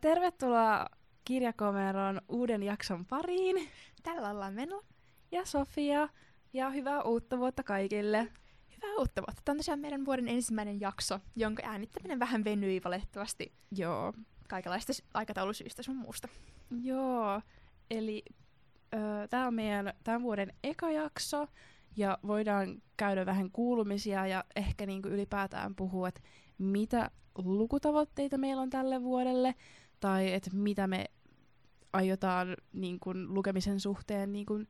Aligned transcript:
Tervetuloa 0.00 0.86
Kirjakomeron 1.24 2.20
uuden 2.28 2.62
jakson 2.62 3.06
pariin. 3.06 3.68
Tällä 4.02 4.30
ollaan 4.30 4.54
Menla. 4.54 4.84
Ja 5.32 5.44
Sofia. 5.44 6.08
Ja 6.52 6.70
hyvää 6.70 7.02
uutta 7.02 7.38
vuotta 7.38 7.62
kaikille. 7.62 8.18
Hyvää 8.76 8.96
uutta 8.98 9.22
vuotta. 9.22 9.42
Tämä 9.44 9.54
on 9.54 9.56
tosiaan 9.56 9.80
meidän 9.80 10.04
vuoden 10.04 10.28
ensimmäinen 10.28 10.80
jakso, 10.80 11.20
jonka 11.36 11.62
äänittäminen 11.66 12.18
vähän 12.18 12.44
venyi 12.44 12.80
valitettavasti 12.84 13.52
Joo. 13.76 14.12
kaikenlaista 14.48 14.92
aikataulusyistä 15.14 15.82
sun 15.82 15.96
muusta. 15.96 16.28
Joo. 16.82 17.42
Eli 17.90 18.24
tämä 19.30 19.46
on 19.46 19.54
meidän 19.54 19.92
tämän 20.04 20.22
vuoden 20.22 20.52
eka 20.64 20.90
jakso. 20.90 21.46
Ja 21.96 22.18
voidaan 22.26 22.82
käydä 22.96 23.26
vähän 23.26 23.50
kuulumisia 23.50 24.26
ja 24.26 24.44
ehkä 24.56 24.86
niinku 24.86 25.08
ylipäätään 25.08 25.74
puhua, 25.74 26.08
että 26.08 26.20
mitä 26.58 27.10
lukutavoitteita 27.44 28.38
meillä 28.38 28.62
on 28.62 28.70
tälle 28.70 29.02
vuodelle. 29.02 29.54
Tai 30.00 30.32
että 30.32 30.50
mitä 30.52 30.86
me 30.86 31.04
aiotaan 31.92 32.56
niin 32.72 33.00
kuin, 33.00 33.34
lukemisen 33.34 33.80
suhteen 33.80 34.32
niin 34.32 34.46
kuin, 34.46 34.68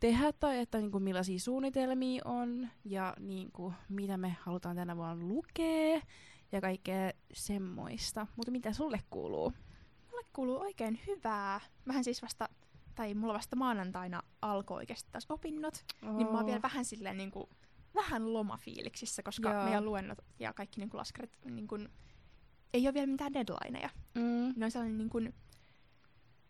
tehdä 0.00 0.32
tai 0.32 0.58
että 0.58 0.78
niin 0.78 0.90
kuin, 0.90 1.04
millaisia 1.04 1.38
suunnitelmia 1.38 2.22
on 2.24 2.68
ja 2.84 3.14
niin 3.20 3.52
kuin, 3.52 3.74
mitä 3.88 4.16
me 4.16 4.36
halutaan 4.40 4.76
tänä 4.76 4.96
vuonna 4.96 5.26
lukea 5.26 6.00
ja 6.52 6.60
kaikkea 6.60 7.10
semmoista. 7.32 8.26
Mutta 8.36 8.52
mitä 8.52 8.72
sulle 8.72 9.00
kuuluu? 9.10 9.52
Mulle 10.10 10.26
kuuluu 10.32 10.60
oikein 10.60 11.00
hyvää. 11.06 11.60
Vähän 11.86 12.04
siis 12.04 12.22
vasta, 12.22 12.48
tai 12.94 13.14
mulla 13.14 13.34
vasta 13.34 13.56
maanantaina 13.56 14.22
alkoi 14.42 14.76
oikeasti 14.76 15.08
taas 15.12 15.26
opinnot. 15.28 15.84
Oh. 16.02 16.16
Niin 16.16 16.26
mä 16.26 16.36
oon 16.36 16.46
vielä 16.46 16.62
vähän 16.62 16.84
silleen 16.84 17.16
niin 17.16 17.30
kuin, 17.30 17.48
vähän 17.94 18.32
lomafiiliksissä, 18.32 19.22
koska 19.22 19.50
Joo. 19.50 19.64
meidän 19.64 19.84
luennot 19.84 20.18
ja 20.38 20.52
kaikki 20.52 20.80
niin 20.80 20.90
kuin 20.90 20.98
laskerit 20.98 21.38
niin 21.44 21.68
kuin, 21.68 21.88
ei 22.74 22.86
ole 22.86 22.94
vielä 22.94 23.06
mitään 23.06 23.32
deadlineja. 23.32 23.90
Mm. 24.14 24.52
Ne 24.56 24.64
on 24.64 24.70
sellainen 24.70 24.98
niin 24.98 25.10
kuin, 25.10 25.34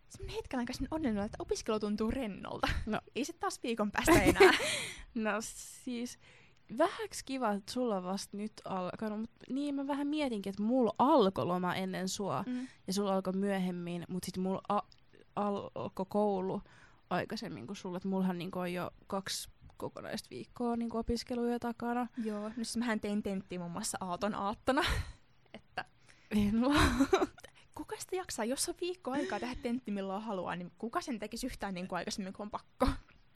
semmoinen 0.09 0.37
hetken 0.37 0.61
aikaa 0.61 0.75
onnellinen, 0.91 1.25
että 1.25 1.37
opiskelu 1.41 1.81
tuntuu 1.81 2.11
rennolta. 2.11 2.69
No. 2.87 3.01
Ei 3.17 3.25
se 3.25 3.33
taas 3.33 3.63
viikon 3.63 3.91
päästä 3.91 4.23
enää. 4.23 4.51
No 5.15 5.31
siis 5.41 6.19
vähäks 6.79 7.23
kiva, 7.23 7.53
että 7.53 7.73
sulla 7.73 7.97
on 7.97 8.05
vasta 8.05 8.37
nyt 8.37 8.53
alkanut, 8.65 9.21
mutta 9.21 9.47
niin 9.49 9.75
mä 9.75 9.87
vähän 9.87 10.07
mietinkin, 10.07 10.51
että 10.51 10.63
mulla 10.63 10.95
alkoi 10.99 11.47
loma 11.47 11.75
ennen 11.75 12.09
sua 12.09 12.45
mm. 12.47 12.69
ja 12.87 12.93
sulla 12.93 13.15
alkoi 13.15 13.33
myöhemmin, 13.33 14.05
mutta 14.09 14.27
sitten 14.27 14.43
mulla 14.43 14.61
a- 14.69 14.89
alkoi 15.37 16.07
koulu 16.09 16.63
aikaisemmin 17.11 17.67
kuin 17.67 17.77
sulla. 17.77 17.97
Et 17.97 18.05
mullahan 18.05 18.39
niinku 18.39 18.59
on 18.59 18.73
jo 18.73 18.91
kaksi 19.07 19.49
kokonaista 19.77 20.31
viikkoa 20.31 20.77
niinku 20.77 20.99
opiskeluja 20.99 21.59
takana. 21.59 22.07
Joo, 22.25 22.49
no 22.49 22.55
siis 22.55 22.77
mähän 22.77 23.01
tein 23.01 23.23
tenttiä 23.23 23.59
muun 23.59 23.71
muassa 23.71 23.99
aaton 24.01 24.35
aattona. 24.35 24.83
että 25.55 25.85
En 26.31 26.61
vaan. 26.61 27.09
kuka 27.75 27.97
sitä 27.99 28.17
jaksaa, 28.17 28.45
jos 28.45 28.69
on 28.69 28.75
viikko 28.81 29.11
aikaa 29.11 29.41
tehdä 29.41 29.57
tentti 29.63 29.91
milloin 29.91 30.23
haluaa, 30.23 30.57
niin 30.57 30.73
kuka 30.79 31.01
sen 31.01 31.19
tekisi 31.19 31.47
yhtään 31.47 31.75
niin 31.75 31.89
kuin 31.89 31.97
aikaisemmin 31.97 32.33
kuin 32.33 32.45
on 32.45 32.51
pakko? 32.51 32.89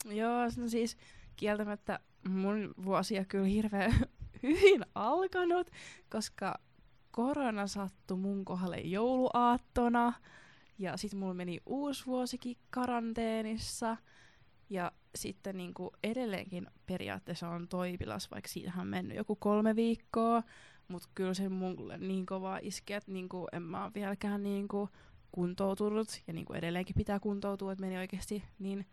Joo, 0.05 0.44
no 0.56 0.69
siis 0.69 0.97
kieltämättä 1.36 2.00
mun 2.28 2.75
vuosi 2.84 3.19
on 3.19 3.27
kyllä 3.27 3.47
hirveän 3.47 3.92
hyvin 4.42 4.84
alkanut, 4.94 5.70
koska 6.11 6.59
korona 7.11 7.66
sattui 7.66 8.16
mun 8.16 8.44
kohdalle 8.44 8.81
jouluaattona. 8.81 10.12
Ja 10.78 10.97
sitten 10.97 11.20
mulla 11.20 11.34
meni 11.34 11.61
uusi 11.66 12.06
vuosikin 12.06 12.56
karanteenissa. 12.70 13.97
Ja 14.70 14.92
sitten 15.14 15.56
niinku 15.56 15.92
edelleenkin 16.02 16.66
periaatteessa 16.86 17.48
on 17.48 17.69
toipilas, 17.69 18.30
vaikka 18.30 18.48
siitähän 18.48 18.80
on 18.80 18.86
mennyt 18.86 19.16
joku 19.16 19.36
kolme 19.36 19.77
viikkoa. 19.77 20.42
Mutta 20.88 21.08
kyllä 21.14 21.34
se 21.34 21.48
mulle 21.48 21.98
niin 21.98 22.27
kovaa 22.27 22.58
iski, 22.62 22.92
että 22.92 23.12
niinku 23.12 23.47
en 23.52 23.62
mä 23.62 23.84
oo 23.84 23.91
vieläkään 23.94 24.42
niinku 24.42 24.88
kuntoutunut. 25.33 26.22
Ja 26.27 26.33
niinku 26.33 26.52
edelleenkin 26.52 26.97
pitää 26.97 27.20
kuntoutua, 27.20 27.72
että 27.72 27.84
meni 27.84 27.98
oikeasti 27.98 28.44
niin 28.58 28.86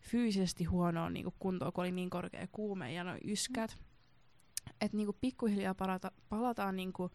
fyysisesti 0.00 0.64
huonoon 0.64 1.12
niinku 1.12 1.34
kuntoon, 1.38 1.72
kun 1.72 1.84
oli 1.84 1.92
niin 1.92 2.10
korkea 2.10 2.46
kuume 2.52 2.92
ja 2.92 3.04
no 3.04 3.16
yskät. 3.24 3.76
Että 4.80 4.96
niinku 4.96 5.16
pikkuhiljaa 5.20 5.74
palata, 5.74 6.12
palataan 6.28 6.76
niinku 6.76 7.10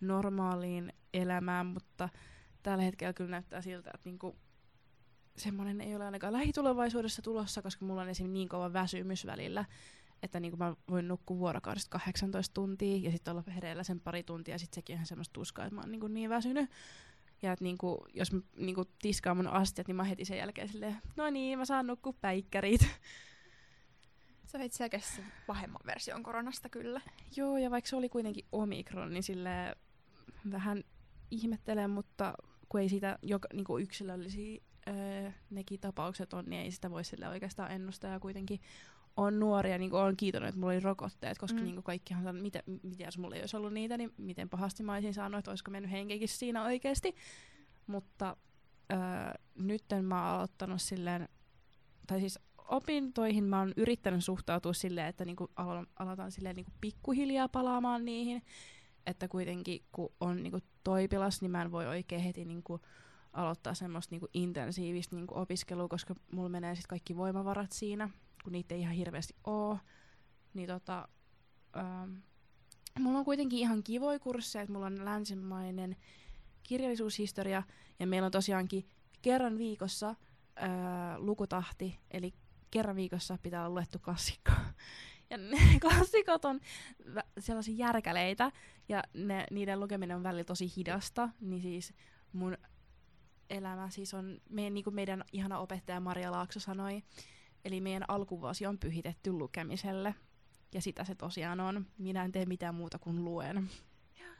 normaaliin 0.00 0.92
elämään, 1.14 1.66
mutta 1.66 2.08
tällä 2.62 2.84
hetkellä 2.84 3.12
kyllä 3.12 3.30
näyttää 3.30 3.60
siltä, 3.60 3.90
että 3.94 4.08
niinku 4.08 4.36
semmoinen 5.36 5.80
ei 5.80 5.96
ole 5.96 6.04
ainakaan 6.04 6.32
lähitulevaisuudessa 6.32 7.22
tulossa, 7.22 7.62
koska 7.62 7.84
mulla 7.84 8.02
on 8.02 8.08
esim. 8.08 8.32
niin 8.32 8.48
kova 8.48 8.72
väsymys 8.72 9.26
välillä, 9.26 9.64
että 10.22 10.40
niinku 10.40 10.56
mä 10.56 10.76
voin 10.90 11.08
nukkua 11.08 11.38
vuorokaudesta 11.38 11.90
18 11.90 12.54
tuntia 12.54 12.96
ja 12.96 13.10
sitten 13.10 13.32
olla 13.32 13.44
hereillä 13.54 13.82
sen 13.82 14.00
pari 14.00 14.22
tuntia 14.22 14.54
ja 14.54 14.58
sitten 14.58 14.74
sekin 14.74 14.94
on 14.94 14.96
ihan 14.96 15.06
semmoista 15.06 15.32
tuskaa, 15.32 15.64
että 15.64 15.74
mä 15.74 15.80
oon 15.80 15.90
niinku 15.90 16.08
niin 16.08 16.30
väsynyt. 16.30 16.70
Ja 17.42 17.52
että 17.52 17.64
niinku, 17.64 18.06
jos 18.14 18.32
mä 18.32 18.40
niinku 18.56 18.84
tiskaan 19.02 19.36
mun 19.36 19.46
astiat, 19.46 19.86
niin 19.86 19.96
mä 19.96 20.04
heti 20.04 20.24
sen 20.24 20.38
jälkeen 20.38 20.68
silleen, 20.68 20.96
no 21.16 21.30
niin, 21.30 21.58
mä 21.58 21.64
saan 21.64 21.86
nukkua 21.86 22.12
päikkärit. 22.20 22.80
Se 24.46 24.56
on 24.58 24.62
itse 24.64 24.76
selkeästi 24.76 25.16
se 25.16 25.22
pahemman 25.46 25.82
version 25.86 26.22
koronasta 26.22 26.68
kyllä. 26.68 27.00
Joo, 27.36 27.58
ja 27.58 27.70
vaikka 27.70 27.88
se 27.88 27.96
oli 27.96 28.08
kuitenkin 28.08 28.46
omikron, 28.52 29.12
niin 29.12 29.22
sille 29.22 29.76
vähän 30.50 30.84
ihmettelen, 31.30 31.90
mutta 31.90 32.34
kun 32.68 32.80
ei 32.80 32.88
sitä 32.88 33.18
joka, 33.22 33.48
niinku 33.52 33.78
yksilöllisiä 33.78 34.60
öö, 34.88 35.30
nekin 35.50 35.80
tapaukset 35.80 36.32
on, 36.32 36.44
niin 36.46 36.62
ei 36.62 36.70
sitä 36.70 36.90
voi 36.90 37.04
sille 37.04 37.28
oikeastaan 37.28 37.70
ennustaa. 37.70 38.10
Ja 38.10 38.20
kuitenkin 38.20 38.60
on 39.16 39.40
nuoria, 39.40 39.78
niin 39.78 39.92
on 39.92 40.16
kiitollinen, 40.16 40.48
että 40.48 40.60
mulla 40.60 40.72
oli 40.72 40.80
rokotteet, 40.80 41.38
koska 41.38 41.58
Mm. 41.58 41.64
niin 41.64 41.82
kaikkihan 41.82 42.24
sanoo, 42.24 42.42
mitä, 42.42 42.62
mitä 42.82 43.04
jos 43.04 43.18
mulla 43.18 43.34
ei 43.34 43.40
olisi 43.42 43.56
ollut 43.56 43.72
niitä, 43.72 43.96
niin 43.98 44.12
miten 44.16 44.48
pahasti 44.48 44.82
mä 44.82 44.92
olisin 44.94 45.14
saanut, 45.14 45.38
että 45.38 45.50
olisiko 45.50 45.70
mennyt 45.70 45.90
henkekin 45.90 46.28
siinä 46.28 46.64
oikeasti. 46.64 47.14
Mutta 47.86 48.36
öö, 48.92 48.98
nyt 49.54 49.84
mä 50.02 50.26
oon 50.26 50.34
aloittanut 50.36 50.82
silleen, 50.82 51.28
tai 52.06 52.20
siis 52.20 52.38
opintoihin 52.68 53.44
mä 53.44 53.58
oon 53.58 53.72
yrittänyt 53.76 54.24
suhtautua 54.24 54.72
silleen, 54.72 55.06
että 55.06 55.24
niinku 55.24 55.44
alo- 55.56 55.86
aloitan 55.98 56.32
silleen 56.32 56.56
niinku 56.56 56.72
pikkuhiljaa 56.80 57.48
palaamaan 57.48 58.04
niihin. 58.04 58.42
Että 59.06 59.28
kuitenkin 59.28 59.84
kun 59.92 60.12
on 60.20 60.42
niinku 60.42 60.58
toipilas, 60.84 61.40
niin 61.42 61.50
mä 61.50 61.62
en 61.62 61.72
voi 61.72 61.86
oikein 61.86 62.20
heti 62.22 62.44
niinku 62.44 62.80
aloittaa 63.34 63.74
semmoista 63.74 64.12
niinku 64.12 64.28
intensiivistä 64.34 65.16
niinku 65.16 65.38
opiskelua, 65.38 65.88
koska 65.88 66.14
mulla 66.32 66.48
menee 66.48 66.74
sitten 66.74 66.88
kaikki 66.88 67.16
voimavarat 67.16 67.72
siinä, 67.72 68.08
kun 68.44 68.52
niitä 68.52 68.74
ei 68.74 68.80
ihan 68.80 68.94
hirveästi 68.94 69.34
oo. 69.44 69.78
Niin 70.54 70.68
tota, 70.68 71.08
ähm, 71.76 72.12
mulla 72.98 73.18
on 73.18 73.24
kuitenkin 73.24 73.58
ihan 73.58 73.82
kivoja 73.82 74.18
kursseja, 74.18 74.62
että 74.62 74.72
mulla 74.72 74.86
on 74.86 75.04
länsimainen 75.04 75.96
kirjallisuushistoria, 76.62 77.62
ja 78.00 78.06
meillä 78.06 78.26
on 78.26 78.32
tosiaankin 78.32 78.88
kerran 79.22 79.58
viikossa 79.58 80.08
äh, 80.08 80.16
lukutahti, 81.16 81.98
eli 82.10 82.34
kerran 82.70 82.96
viikossa 82.96 83.38
pitää 83.42 83.60
olla 83.60 83.74
luettu 83.74 83.98
klassikko. 83.98 84.52
Ja 85.30 85.38
ne 85.38 85.58
klassikot 85.82 86.44
on 86.44 86.60
sellaisia 87.38 87.74
järkäleitä, 87.76 88.52
ja 88.88 89.02
ne, 89.14 89.46
niiden 89.50 89.80
lukeminen 89.80 90.16
on 90.16 90.22
välillä 90.22 90.44
tosi 90.44 90.72
hidasta, 90.76 91.28
niin 91.40 91.62
siis 91.62 91.94
mun 92.32 92.56
elämä 93.50 93.90
siis 93.90 94.14
on, 94.14 94.40
meidän, 94.48 94.74
niin 94.74 94.84
kuin 94.84 94.94
meidän 94.94 95.24
ihana 95.32 95.58
opettaja 95.58 96.00
Maria 96.00 96.32
Laakso 96.32 96.60
sanoi, 96.60 97.02
eli 97.64 97.80
meidän 97.80 98.04
alkuvuosi 98.08 98.66
on 98.66 98.78
pyhitetty 98.78 99.32
lukemiselle. 99.32 100.14
Ja 100.74 100.80
sitä 100.80 101.04
se 101.04 101.14
tosiaan 101.14 101.60
on. 101.60 101.86
Minä 101.98 102.24
en 102.24 102.32
tee 102.32 102.46
mitään 102.46 102.74
muuta 102.74 102.98
kuin 102.98 103.24
luen. 103.24 103.70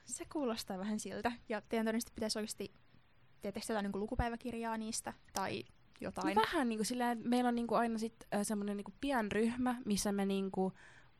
Se 0.04 0.24
kuulostaa 0.32 0.78
vähän 0.78 1.00
siltä. 1.00 1.32
Ja 1.48 1.60
teidän 1.60 1.84
todennäköisesti 1.84 2.12
pitäisi 2.14 2.38
oikeasti, 2.38 2.74
te 3.42 3.52
jotain 3.68 3.82
niin 3.82 4.00
lukupäiväkirjaa 4.00 4.76
niistä 4.76 5.12
tai 5.32 5.64
jotain? 6.00 6.34
Vähän 6.34 6.68
niin 6.68 6.78
kuin 6.78 7.02
että 7.02 7.28
meillä 7.28 7.48
on 7.48 7.54
niin 7.54 7.66
kuin 7.66 7.78
aina 7.78 7.98
sit, 7.98 8.14
äh, 8.34 8.40
semmoinen 8.42 8.76
niin 8.76 8.94
pienryhmä, 9.00 9.76
missä 9.84 10.12
me 10.12 10.26
niin 10.26 10.50
kuin 10.50 10.74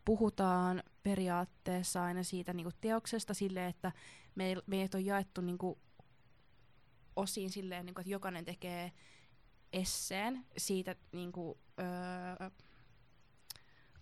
puhutaan 0.05 0.83
periaatteessa 1.03 2.05
aina 2.05 2.23
siitä 2.23 2.53
niin 2.53 2.65
kuin 2.65 2.75
teoksesta 2.81 3.35
silleen, 3.35 3.71
että 3.71 3.93
meil, 4.35 4.63
meidät 4.67 4.95
on 4.95 5.05
jaettu 5.05 5.41
niin 5.41 5.59
kuin 5.59 5.79
osiin 7.17 7.51
silleen, 7.51 7.87
niin 7.87 7.95
kuin, 7.95 8.03
että 8.03 8.13
jokainen 8.13 8.45
tekee 8.45 8.93
esseen 9.73 10.47
siitä 10.57 10.97
niin 11.13 11.33
kuin, 11.33 11.59
öö, 11.81 12.51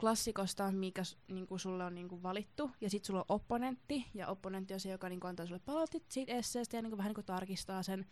klassikosta, 0.00 0.72
mikä 0.72 1.02
niin 1.28 1.46
kuin 1.46 1.60
sulle 1.60 1.84
on 1.84 1.94
niin 1.94 2.08
kuin 2.08 2.22
valittu, 2.22 2.70
ja 2.81 2.90
sitten 2.90 3.06
sulla 3.06 3.20
on 3.20 3.26
opponentti, 3.28 4.06
ja 4.14 4.28
opponentti 4.28 4.75
on 4.75 4.81
se, 4.81 4.90
joka 4.90 5.08
niin 5.08 5.20
kuin 5.20 5.28
antaa 5.28 5.46
sulle 5.46 5.60
palautetta 5.64 6.12
siitä 6.12 6.32
esseestä 6.32 6.76
ja 6.76 6.82
niin 6.82 6.90
kuin 6.90 6.98
vähän 6.98 7.10
niin 7.10 7.14
kuin 7.14 7.25
tarkistaa 7.25 7.82
sen, 7.82 8.06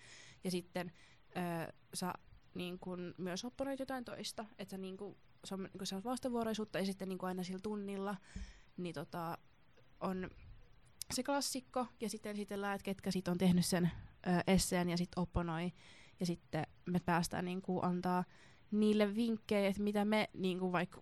ja 0.44 0.50
sitten 0.50 0.92
öö, 1.36 1.72
sä 1.94 2.12
niin 2.54 2.78
kuin 2.78 3.14
myös 3.18 3.44
opponoit 3.44 3.80
jotain 3.80 4.04
toista, 4.04 4.44
että 4.58 4.78
niin 4.78 4.96
kuin, 4.96 5.16
se 5.44 5.54
on 5.54 5.62
niin 5.62 5.70
kuin 5.78 6.04
vastavuoroisuutta, 6.04 6.78
ja 6.78 6.86
sitten 6.86 7.08
niin 7.08 7.18
kuin 7.18 7.28
aina 7.28 7.42
sillä 7.42 7.60
tunnilla 7.62 8.16
niin 8.76 8.94
tota, 8.94 9.38
on 10.00 10.30
se 11.10 11.22
klassikko, 11.22 11.86
ja 12.00 12.08
sitten 12.08 12.32
esitellään, 12.32 12.74
että 12.74 12.84
ketkä 12.84 13.10
sit 13.10 13.28
on 13.28 13.38
tehnyt 13.38 13.66
sen 13.66 13.90
ö, 14.26 14.30
esseen, 14.46 14.88
ja 14.90 14.96
sitten 14.96 15.22
opponoi, 15.22 15.72
ja 16.20 16.26
sitten 16.26 16.66
me 16.86 17.00
päästään 17.00 17.44
niin 17.44 17.62
antaa 17.82 18.24
niille 18.70 19.14
vinkkejä, 19.14 19.68
että 19.68 19.82
mitä 19.82 20.04
me 20.04 20.30
niin 20.34 20.58
kuin 20.58 20.72
vaikka 20.72 21.00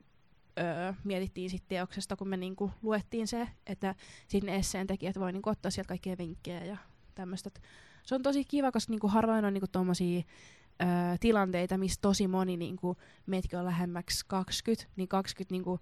öö, 0.58 0.92
mietittiin 1.04 1.50
sit 1.50 1.64
teoksesta, 1.68 2.16
kun 2.16 2.28
me 2.28 2.36
niinku 2.36 2.70
luettiin 2.82 3.26
se, 3.26 3.48
että 3.66 3.94
sitten 4.28 4.50
ne 4.50 4.56
esseen 4.56 4.86
tekijät 4.86 5.18
voi 5.18 5.32
niinku 5.32 5.50
ottaa 5.50 5.70
sieltä 5.70 5.88
kaikkia 5.88 6.18
vinkkejä 6.18 6.64
ja 6.64 6.76
tämmöistä. 7.14 7.50
se 8.02 8.14
on 8.14 8.22
tosi 8.22 8.44
kiva, 8.44 8.72
koska 8.72 8.90
niinku 8.90 9.08
harvoin 9.08 9.44
on 9.44 9.52
niinku 9.52 9.68
tommosia 9.72 10.22
ö, 10.82 10.84
tilanteita, 11.20 11.78
missä 11.78 12.00
tosi 12.00 12.28
moni 12.28 12.56
niinku, 12.56 12.96
meitkin 13.26 13.58
on 13.58 13.64
lähemmäksi 13.64 14.24
20, 14.28 14.92
niin 14.96 15.08
20 15.08 15.54
niinku, 15.54 15.78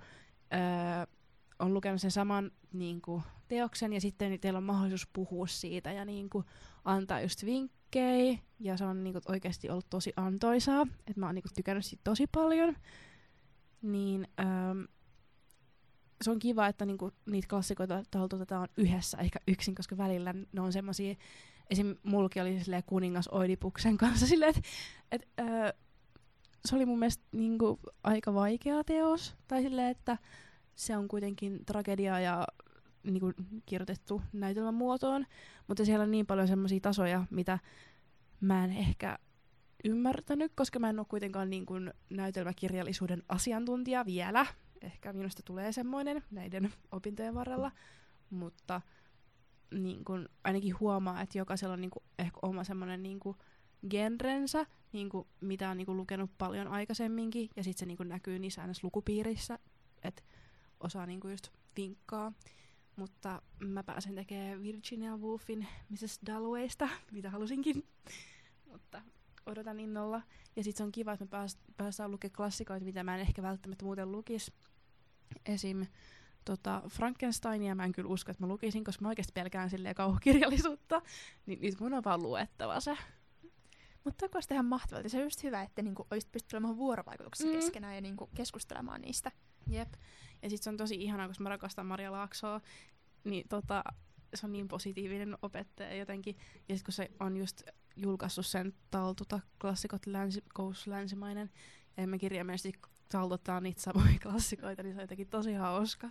ö, 0.52 1.15
on 1.58 1.74
lukenut 1.74 2.00
sen 2.00 2.10
saman 2.10 2.50
niinku, 2.72 3.22
teoksen 3.48 3.92
ja 3.92 4.00
sitten 4.00 4.40
teillä 4.40 4.56
on 4.56 4.62
mahdollisuus 4.62 5.08
puhua 5.12 5.46
siitä 5.46 5.92
ja 5.92 6.04
niinku, 6.04 6.44
antaa 6.84 7.20
just 7.20 7.44
vinkkejä 7.44 8.38
ja 8.60 8.76
se 8.76 8.84
on 8.84 9.04
niinku, 9.04 9.20
oikeasti 9.28 9.70
ollut 9.70 9.90
tosi 9.90 10.12
antoisaa, 10.16 10.82
että 10.82 11.20
mä 11.20 11.26
oon 11.26 11.34
niinku, 11.34 11.48
tykännyt 11.54 11.84
siitä 11.84 12.04
tosi 12.04 12.26
paljon. 12.26 12.76
Niin 13.82 14.28
ö, 14.40 14.44
se 16.22 16.30
on 16.30 16.38
kiva, 16.38 16.66
että 16.66 16.86
niinku, 16.86 17.12
niitä 17.26 17.48
klassikoita 17.48 18.02
taltutetaan 18.10 18.68
yhdessä 18.76 19.18
eikä 19.18 19.38
yksin, 19.48 19.74
koska 19.74 19.96
välillä 19.96 20.34
ne 20.52 20.60
on 20.60 20.72
semmosia, 20.72 21.14
esim. 21.70 21.96
mulki 22.02 22.40
oli 22.40 22.60
silleen 22.60 22.82
kuningas 22.86 23.28
Oidipuksen 23.28 23.96
kanssa 23.96 24.26
silleen, 24.32 24.50
että 24.50 24.62
et, 25.12 25.28
öö, 25.40 25.72
se 26.64 26.76
oli 26.76 26.86
mun 26.86 26.98
mielestä 26.98 27.24
niinku, 27.32 27.80
aika 28.04 28.34
vaikea 28.34 28.84
teos, 28.84 29.36
tai 29.48 29.62
silleen, 29.62 29.90
että 29.90 30.18
se 30.76 30.96
on 30.96 31.08
kuitenkin 31.08 31.64
tragedia 31.64 32.20
ja 32.20 32.46
niinku, 33.02 33.32
kirjoitettu 33.66 34.22
näytelmän 34.32 34.74
muotoon, 34.74 35.26
mutta 35.68 35.84
siellä 35.84 36.02
on 36.02 36.10
niin 36.10 36.26
paljon 36.26 36.48
semmoisia 36.48 36.80
tasoja, 36.80 37.24
mitä 37.30 37.58
mä 38.40 38.64
en 38.64 38.70
ehkä 38.70 39.18
ymmärtänyt, 39.84 40.52
koska 40.54 40.78
mä 40.78 40.90
en 40.90 40.98
ole 40.98 41.06
kuitenkaan 41.10 41.50
niin 41.50 41.66
kuin 41.66 41.92
näytelmäkirjallisuuden 42.10 43.22
asiantuntija 43.28 44.06
vielä, 44.06 44.46
ehkä 44.82 45.12
minusta 45.12 45.42
tulee 45.42 45.72
semmoinen 45.72 46.22
näiden 46.30 46.72
opintojen 46.92 47.34
varrella, 47.34 47.72
mutta 48.30 48.80
niin 49.74 50.04
kun, 50.04 50.28
ainakin 50.44 50.80
huomaa, 50.80 51.22
että 51.22 51.38
jokaisella 51.38 51.72
on 51.72 51.80
niin 51.80 51.90
kun, 51.90 52.02
ehkä 52.18 52.38
oma 52.42 52.64
semmoinen 52.64 53.02
niin 53.02 53.20
genrensä, 53.90 54.66
niin 54.92 55.08
kun, 55.08 55.26
mitä 55.40 55.70
on 55.70 55.76
niin 55.76 55.86
kun, 55.86 55.96
lukenut 55.96 56.30
paljon 56.38 56.68
aikaisemminkin, 56.68 57.50
ja 57.56 57.64
sitten 57.64 57.78
se 57.78 57.86
niin 57.86 57.96
kun, 57.96 58.08
näkyy 58.08 58.38
niissä 58.38 58.60
aina 58.60 58.72
lukupiirissä, 58.82 59.58
että 60.02 60.22
osaa 60.80 61.06
niin 61.06 61.20
kun, 61.20 61.30
just 61.30 61.48
vinkkaa. 61.76 62.32
Mutta 62.96 63.42
mä 63.58 63.82
pääsen 63.82 64.14
tekemään 64.14 64.62
Virginia 64.62 65.16
Woolfin 65.16 65.66
Mrs. 65.88 66.20
Dallowaysta, 66.26 66.88
mitä 67.12 67.30
halusinkin. 67.30 67.86
Mutta 68.72 69.02
odotan 69.46 69.80
innolla. 69.80 70.22
Ja 70.56 70.64
sitten 70.64 70.78
se 70.78 70.84
on 70.84 70.92
kiva, 70.92 71.12
että 71.12 71.24
me 71.24 71.28
pääs, 71.28 71.58
päästään 71.76 72.10
lukemaan 72.10 72.36
klassikoita, 72.36 72.84
mitä 72.84 73.04
mä 73.04 73.14
en 73.14 73.20
ehkä 73.20 73.42
välttämättä 73.42 73.84
muuten 73.84 74.12
lukisi. 74.12 74.52
Esim. 75.46 75.86
Tota, 76.44 76.82
Frankensteinia 76.88 77.74
mä 77.74 77.84
en 77.84 77.92
kyllä 77.92 78.08
usko, 78.08 78.30
että 78.30 78.42
mä 78.42 78.48
lukisin, 78.48 78.84
koska 78.84 79.02
mä 79.02 79.08
oikeasti 79.08 79.32
pelkään 79.32 79.70
silleen 79.70 79.94
kauhukirjallisuutta. 79.94 81.02
Niin 81.46 81.60
nyt 81.60 81.80
mun 81.80 81.94
on 81.94 82.04
vaan 82.04 82.22
luettava 82.22 82.80
se. 82.80 82.96
Mutta 84.06 84.28
kuulostaa 84.28 84.54
ihan 84.54 84.66
mahtavalta. 84.66 85.08
Se 85.08 85.18
on 85.18 85.24
just 85.24 85.42
hyvä, 85.42 85.62
että 85.62 85.82
niinku 85.82 86.06
olisit 86.10 86.32
pystynyt 86.32 86.54
olemaan 86.54 86.76
vuorovaikutuksessa 86.76 87.52
mm. 87.52 87.58
keskenään 87.58 87.94
ja 87.94 88.00
niinku 88.00 88.30
keskustelemaan 88.34 89.00
niistä. 89.00 89.32
Jep. 89.66 89.88
Ja 90.42 90.50
sitten 90.50 90.64
se 90.64 90.70
on 90.70 90.76
tosi 90.76 90.94
ihanaa, 90.94 91.28
koska 91.28 91.42
mä 91.42 91.48
rakastan 91.48 91.86
Maria 91.86 92.12
Laaksoa. 92.12 92.60
Niin 93.24 93.48
tota, 93.48 93.84
se 94.34 94.46
on 94.46 94.52
niin 94.52 94.68
positiivinen 94.68 95.38
opettaja 95.42 95.96
jotenkin. 95.96 96.36
Ja 96.68 96.76
sitten 96.76 96.84
kun 96.84 96.92
se 96.92 97.10
on 97.20 97.36
just 97.36 97.62
julkaissut 97.96 98.46
sen 98.46 98.74
taltuta 98.90 99.40
klassikot 99.60 100.06
länsi, 100.06 100.44
Kous 100.54 100.86
länsimainen, 100.86 101.50
ja 101.96 102.06
me 102.06 102.18
kirjaimellisesti 102.18 102.80
taltuttaa 103.08 103.60
niitä 103.60 103.82
samoja 103.82 104.18
klassikoita, 104.22 104.82
niin 104.82 104.94
se 104.94 104.98
on 104.98 105.04
jotenkin 105.04 105.28
tosi 105.28 105.52
hauska. 105.52 106.10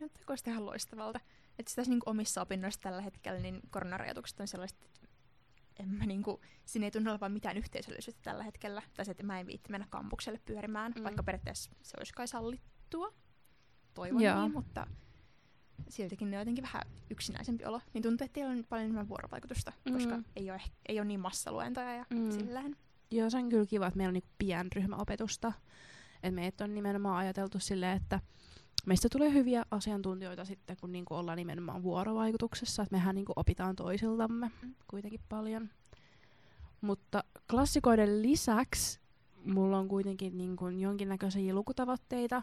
Näyttää 0.00 0.22
kuulostaa 0.26 0.52
ihan 0.52 0.66
loistavalta. 0.66 1.20
Että 1.58 1.72
tässä 1.74 1.90
niin 1.90 2.00
omissa 2.06 2.42
opinnoissa 2.42 2.80
tällä 2.80 3.02
hetkellä 3.02 3.40
niin 3.40 3.60
koronarajoitukset 3.70 4.40
on 4.40 4.48
sellaiset, 4.48 4.82
että 4.82 4.97
en 5.78 5.88
mä 5.88 6.06
niinku, 6.06 6.40
siinä 6.64 6.86
ei 6.86 6.90
tunnu 6.90 7.10
olevan 7.10 7.32
mitään 7.32 7.56
yhteisöllisyyttä 7.56 8.22
tällä 8.22 8.42
hetkellä. 8.42 8.82
Tai 8.94 9.04
se, 9.04 9.10
että 9.10 9.22
mä 9.22 9.40
en 9.40 9.46
viitti 9.46 9.70
mennä 9.70 9.86
kampukselle 9.90 10.40
pyörimään, 10.44 10.92
mm. 10.96 11.02
vaikka 11.02 11.22
periaatteessa 11.22 11.70
se 11.82 11.96
olisi 11.98 12.12
kai 12.12 12.28
sallittua. 12.28 13.12
Toivon 13.94 14.22
Joo. 14.22 14.40
niin, 14.40 14.52
mutta 14.52 14.86
siltikin 15.88 16.30
ne 16.30 16.36
on 16.36 16.40
jotenkin 16.40 16.62
vähän 16.62 16.82
yksinäisempi 17.10 17.64
olo. 17.64 17.80
Niin 17.94 18.02
tuntuu, 18.02 18.24
että 18.24 18.34
teillä 18.34 18.52
on 18.52 18.64
paljon 18.68 18.84
enemmän 18.84 19.08
vuorovaikutusta, 19.08 19.72
mm. 19.84 19.92
koska 19.92 20.18
ei 20.36 20.50
ole, 20.50 20.62
ei 20.88 21.00
ole 21.00 21.06
niin 21.06 21.20
massaluentoja 21.20 21.94
ja 21.94 22.06
mm. 22.10 22.30
silleen. 22.30 22.76
Joo, 23.10 23.30
se 23.30 23.36
on 23.36 23.48
kyllä 23.48 23.66
kiva, 23.66 23.86
että 23.86 23.96
meillä 23.96 24.10
on 24.10 24.14
niinku 24.14 24.30
pienryhmäopetusta. 24.38 25.52
Et 26.22 26.34
meitä 26.34 26.64
on 26.64 26.74
nimenomaan 26.74 27.16
ajateltu 27.16 27.60
silleen, 27.60 27.96
että 27.96 28.20
meistä 28.88 29.08
tulee 29.12 29.32
hyviä 29.32 29.64
asiantuntijoita 29.70 30.44
sitten, 30.44 30.76
kun 30.80 30.92
niinku 30.92 31.14
ollaan 31.14 31.36
nimenomaan 31.36 31.82
vuorovaikutuksessa. 31.82 32.82
Et 32.82 32.90
mehän 32.90 33.14
niinku 33.14 33.32
opitaan 33.36 33.76
toisiltamme 33.76 34.50
mm. 34.62 34.74
kuitenkin 34.90 35.20
paljon. 35.28 35.70
Mutta 36.80 37.24
klassikoiden 37.50 38.22
lisäksi 38.22 39.00
mulla 39.44 39.78
on 39.78 39.88
kuitenkin 39.88 40.38
niinku 40.38 40.68
jonkinnäköisiä 40.68 41.54
lukutavoitteita. 41.54 42.42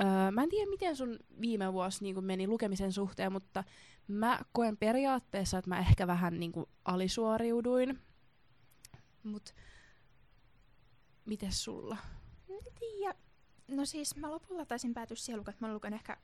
Öö, 0.00 0.30
mä 0.30 0.42
en 0.42 0.48
tiedä, 0.48 0.70
miten 0.70 0.96
sun 0.96 1.18
viime 1.40 1.72
vuosi 1.72 2.04
niin 2.04 2.24
meni 2.24 2.46
lukemisen 2.46 2.92
suhteen, 2.92 3.32
mutta 3.32 3.64
mä 4.08 4.40
koen 4.52 4.76
periaatteessa, 4.76 5.58
että 5.58 5.68
mä 5.68 5.78
ehkä 5.78 6.06
vähän 6.06 6.40
niin 6.40 6.52
alisuoriuduin. 6.84 8.00
Mut 9.22 9.54
mites 11.24 11.64
sulla? 11.64 11.96
No 13.68 13.84
siis 13.84 14.16
mä 14.16 14.30
lopulla 14.30 14.66
taisin 14.66 14.94
päätyä 14.94 15.16
siihen 15.16 15.38
lukuun, 15.38 15.54
että 15.54 15.66
mä 15.66 15.74
luken 15.74 15.94
ehkä 15.94 16.16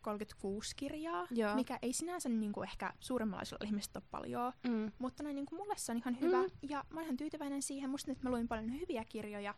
36 0.00 0.76
kirjaa, 0.76 1.26
Joo. 1.30 1.54
mikä 1.54 1.78
ei 1.82 1.92
sinänsä 1.92 2.28
niin 2.28 2.52
kuin 2.52 2.68
ehkä 2.68 2.94
suuremmalla 3.00 3.42
osalla 3.42 3.66
ihmisistä 3.66 3.98
ole 3.98 4.06
paljon, 4.10 4.52
mm. 4.68 4.92
mutta 4.98 5.22
noin 5.22 5.34
niin 5.34 5.46
kuin 5.46 5.58
mulle 5.58 5.74
se 5.76 5.92
on 5.92 5.98
ihan 5.98 6.20
hyvä, 6.20 6.42
mm. 6.42 6.50
ja 6.62 6.84
mä 6.90 7.00
oon 7.00 7.04
ihan 7.04 7.16
tyytyväinen 7.16 7.62
siihen. 7.62 7.90
Musta 7.90 8.12
että 8.12 8.24
mä 8.24 8.30
luin 8.30 8.48
paljon 8.48 8.80
hyviä 8.80 9.04
kirjoja, 9.04 9.54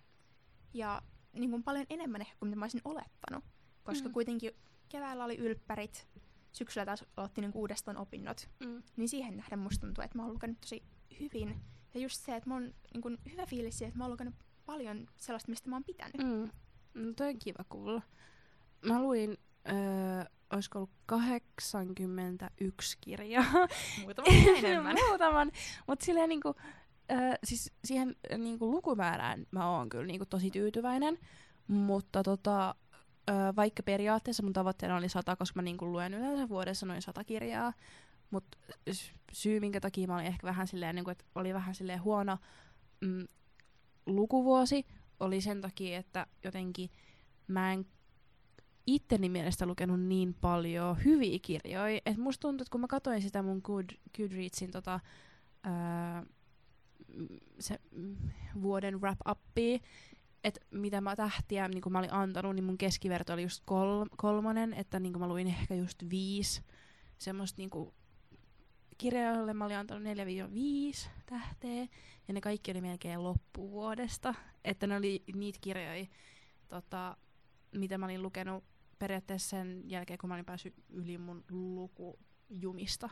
ja 0.75 1.03
niin 1.33 1.51
kuin 1.51 1.63
paljon 1.63 1.87
enemmän 1.91 2.21
ehkä 2.21 2.37
kuin 2.39 2.49
mitä 2.49 2.59
mä 2.59 2.65
olisin 2.65 2.81
olettanut 2.85 3.45
koska 3.83 4.09
mm. 4.09 4.13
kuitenkin 4.13 4.53
keväällä 4.89 5.25
oli 5.25 5.37
ylppärit, 5.37 6.09
syksyllä 6.53 6.85
taas 6.85 7.05
aloitti 7.17 7.41
niin 7.41 7.53
uudestaan 7.55 7.97
opinnot, 7.97 8.49
mm. 8.67 8.83
niin 8.97 9.09
siihen 9.09 9.37
nähden 9.37 9.59
musta 9.59 9.87
tuntuu, 9.87 10.05
että 10.05 10.19
mä 10.19 10.23
oon 10.23 10.33
lukenut 10.33 10.61
tosi 10.61 10.83
hyvin. 11.21 11.61
Ja 11.95 12.01
just 12.01 12.25
se, 12.25 12.37
että 12.37 12.49
mä 12.49 12.55
oon 12.55 12.75
niin 12.95 13.03
kun, 13.03 13.19
hyvä 13.33 13.47
fiilis 13.47 13.79
siitä, 13.79 13.89
että 13.89 13.99
mä 13.99 14.05
oon 14.05 14.13
lukenut 14.13 14.35
paljon 14.67 15.07
sellaista, 15.17 15.51
mistä 15.51 15.71
mä 15.71 15.77
oon 15.77 15.85
pitänyt. 15.85 16.17
Mm. 16.17 16.51
No 16.95 17.13
toi 17.17 17.29
on 17.29 17.39
kiva 17.39 17.65
kuulla. 17.69 18.03
Mä 18.87 19.03
luin, 19.03 19.39
öö, 19.69 20.25
olisiko 20.53 20.79
ollut 20.79 20.91
81 21.07 22.99
kirjaa. 23.01 23.45
Muutaman 24.03 24.35
enemmän. 24.65 24.97
Muutaman. 25.09 25.53
Mutta 25.87 26.05
silleen 26.05 26.29
niinku, 26.29 26.55
öö, 27.11 27.19
siis 27.45 27.73
siihen 27.85 28.17
niinku 28.39 28.71
lukumäärään 28.71 29.47
mä 29.51 29.71
oon 29.71 29.89
kyllä 29.89 30.07
niinku 30.07 30.27
tosi 30.27 30.51
tyytyväinen. 30.51 31.19
Mutta 31.67 32.23
tota, 32.23 32.75
Öö, 33.31 33.53
vaikka 33.57 33.83
periaatteessa 33.83 34.43
mun 34.43 34.53
tavoitteena 34.53 34.97
oli 34.97 35.09
sata, 35.09 35.37
koska 35.37 35.59
mä 35.59 35.63
niinku 35.63 35.93
luen 35.93 36.15
yleensä 36.15 36.49
vuodessa 36.49 36.87
noin 36.87 37.03
sata 37.03 37.25
kirjaa, 37.25 37.73
mutta 38.31 38.59
syy, 39.33 39.61
minkä 39.61 39.81
takia 39.81 40.07
mä 40.07 40.15
olin 40.15 40.27
ehkä 40.27 40.47
vähän 40.47 40.67
silleen, 40.67 40.95
niin 40.95 41.05
kuin, 41.05 41.13
että 41.13 41.25
oli 41.35 41.55
vähän 41.55 41.75
silleen 41.75 42.03
huono 42.03 42.39
mm, 43.01 43.29
lukuvuosi, 44.07 44.87
oli 45.21 45.41
sen 45.41 45.61
takia, 45.61 45.99
että 45.99 46.27
jotenkin 46.45 46.91
mä 47.47 47.73
en 47.73 47.87
itteni 48.87 49.29
mielestä 49.29 49.67
lukenut 49.67 50.01
niin 50.01 50.35
paljon 50.35 51.05
hyviä 51.05 51.39
kirjoja, 51.43 52.01
että 52.07 52.23
musta 52.23 52.41
tuntuu, 52.41 52.63
että 52.63 52.73
kun 52.73 52.81
mä 52.81 52.87
katsoin 52.87 53.23
sitä 53.23 53.43
mun 53.43 53.61
Good, 53.65 53.91
Goodreadsin 54.17 54.71
tota, 54.71 55.01
öö, 55.67 56.27
se, 57.59 57.79
vuoden 58.63 59.01
wrap-uppia, 59.01 59.79
että 60.45 60.61
mitä 60.71 61.01
mä 61.01 61.17
tähtiä 61.17 61.69
niin 61.69 61.83
mä 61.91 61.99
olin 61.99 62.13
antanut, 62.13 62.55
niin 62.55 62.65
mun 62.65 62.79
keskiverto 62.79 63.33
oli 63.33 63.43
just 63.43 63.63
kol- 63.65 64.07
kolmonen, 64.17 64.75
että 64.75 65.01
niin 65.01 65.19
mä 65.19 65.29
luin 65.29 65.47
ehkä 65.47 65.75
just 65.75 66.03
viisi 66.11 66.63
semmoista 67.19 67.63
niin 67.63 67.71
kirjoille 69.01 69.55
mä 69.55 69.65
olin 69.65 69.77
antanut 69.77 70.05
4-5 70.05 71.09
tähteä, 71.27 71.87
ja 72.29 72.35
ne 72.35 72.41
kaikki 72.41 72.71
oli 72.71 72.81
melkein 72.81 73.25
loppuvuodesta. 73.25 74.35
Että 74.65 74.87
ne 74.87 74.97
oli 74.97 75.23
niitä 75.35 75.59
kirjoja, 75.63 76.07
tota, 76.69 77.17
mitä 77.75 77.99
mä 77.99 78.07
olin 78.07 78.23
lukenut 78.23 78.65
periaatteessa 78.99 79.49
sen 79.49 79.83
jälkeen, 79.91 80.19
kun 80.19 80.29
mä 80.29 80.35
olin 80.35 80.45
päässyt 80.45 80.75
yli 80.89 81.19
mun 81.19 81.45
lukujumista. 81.51 83.09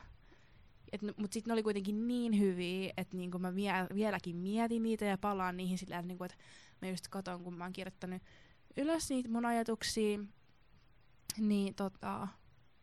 Mutta 1.17 1.35
sitten 1.35 1.51
ne 1.51 1.53
oli 1.53 1.63
kuitenkin 1.63 2.09
niin 2.09 2.39
hyviä, 2.39 2.93
että 2.97 3.17
niinku 3.17 3.39
mä 3.39 3.55
vie, 3.55 3.73
vieläkin 3.95 4.37
mietin 4.37 4.83
niitä 4.83 5.05
ja 5.05 5.19
palaan 5.19 5.57
niihin 5.57 5.79
sillä, 5.79 5.99
että 5.99 6.09
niinku, 6.09 6.25
et 6.25 6.39
mä 6.83 6.89
just 6.89 7.09
katon, 7.09 7.45
kun 7.45 7.55
mä 7.55 7.65
oon 7.65 7.73
kirjoittanut 7.73 8.23
ylös 8.77 9.11
niitä 9.11 9.29
mun 9.29 9.45
ajatuksia, 9.47 10.19
niin 11.39 11.75
tota, 11.75 12.29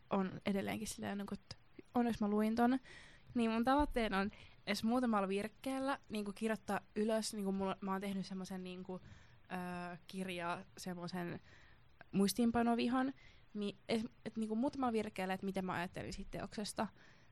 on 0.10 0.42
edelleenkin 0.46 0.88
silleen, 0.88 1.18
niin 1.18 1.28
että 1.34 1.65
onneksi 1.96 2.24
mä 2.24 2.30
luin 2.30 2.56
ton. 2.56 2.80
Niin 3.34 3.52
mun 3.52 3.64
tavoitteena 3.64 4.20
on 4.20 4.32
edes 4.68 4.84
muutamalla 4.84 5.28
virkkeellä 5.28 6.00
niin 6.10 6.26
kirjoittaa 6.36 6.80
ylös, 6.96 7.34
niin 7.34 7.44
kuin 7.44 7.56
mulla, 7.56 7.78
mä 7.82 7.92
oon 7.92 8.02
tehnyt 8.02 8.26
semmoisen 8.26 8.64
niin 8.64 8.84
kuin, 8.84 9.02
öö, 9.52 9.98
kirjaa, 10.08 10.64
semmoisen 10.78 11.40
muistiinpanovihan, 12.12 13.14
niin 13.54 13.78
et, 13.90 14.02
et, 14.26 14.38
niin 14.38 14.48
kuin 14.48 14.60
muutamalla 14.60 14.94
virkkeellä, 14.94 15.34
että 15.34 15.46
miten 15.46 15.66
mä 15.66 15.74
ajattelin 15.74 16.14
siitä 16.14 16.38
teoksesta, 16.38 16.88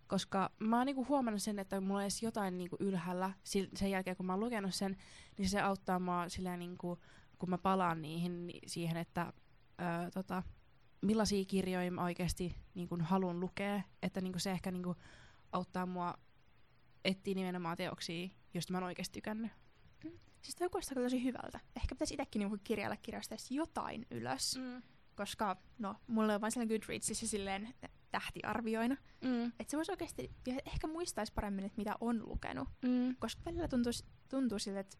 koska 0.08 0.52
mä 0.60 0.78
oon 0.78 0.86
niinku 0.86 1.06
huomannut 1.10 1.42
sen, 1.42 1.60
että 1.60 1.82
mulla 1.82 1.98
on 1.98 2.02
edes 2.02 2.24
jotain 2.24 2.58
niinku 2.58 2.78
ylhäällä 2.80 3.34
sen 3.74 3.92
jälkeen, 3.92 4.18
kun 4.18 4.26
mä 4.26 4.34
oon 4.34 4.40
lukenut 4.40 4.76
sen, 4.76 4.98
niin 5.38 5.50
se 5.50 5.62
auttaa 5.62 6.00
mua 6.00 6.30
silleen 6.30 6.60
niinku, 6.60 7.00
kun 7.38 7.50
mä 7.50 7.58
palaan 7.58 8.02
niihin 8.02 8.48
niin 8.48 8.70
siihen, 8.70 8.98
että 8.98 9.34
öö, 9.82 10.12
tota, 10.12 10.44
millaisia 11.04 11.46
kirjoja 11.46 11.92
mä 11.92 12.04
oikeasti 12.04 12.56
niinku 12.76 12.98
haluan 13.02 13.40
lukea, 13.40 13.82
että 14.02 14.22
niinku 14.22 14.40
se 14.40 14.52
ehkä 14.52 14.72
niinku 14.72 14.96
auttaa 15.52 15.86
mua 15.86 16.14
etsiä 17.06 17.36
nimenomaan 17.36 17.78
teoksia, 17.78 18.30
joista 18.54 18.74
mä 18.74 18.78
oon 18.78 18.84
oikeasti 18.84 19.14
tykännyt. 19.14 19.52
Mm. 20.04 20.20
Siis 20.42 20.56
toi 20.56 20.70
kuulostaa 20.70 21.04
tosi 21.04 21.24
hyvältä. 21.24 21.60
Ehkä 21.76 21.96
pitäisi 21.96 22.14
itsekin 22.14 22.40
niinku 22.40 22.58
kirjailla 22.64 22.98
kirjasta 22.98 23.36
jotain 23.50 24.06
ylös. 24.12 24.58
Mm. 24.58 24.82
Koska, 25.16 25.58
no, 25.80 25.96
mulla 26.08 26.36
on 26.36 26.42
vain 26.42 26.52
sellainen 26.52 26.78
Goodreadsissa 26.78 27.28
silleen 27.28 27.74
tähtiarvioina. 28.12 28.96
Mm. 29.22 29.46
Että 29.46 29.66
se 29.68 29.78
voisi 29.78 29.92
oikeasti, 29.92 30.32
ja 30.48 30.54
ehkä 30.66 30.88
muistaisi 30.88 31.34
paremmin, 31.34 31.66
että 31.66 31.78
mitä 31.78 31.96
on 32.00 32.30
lukenut. 32.30 32.70
Mm. 32.86 33.16
Koska 33.20 33.42
välillä 33.46 33.68
tuntuu, 33.68 33.92
tuntuu 34.30 34.60
siltä, 34.60 34.80
että 34.80 34.98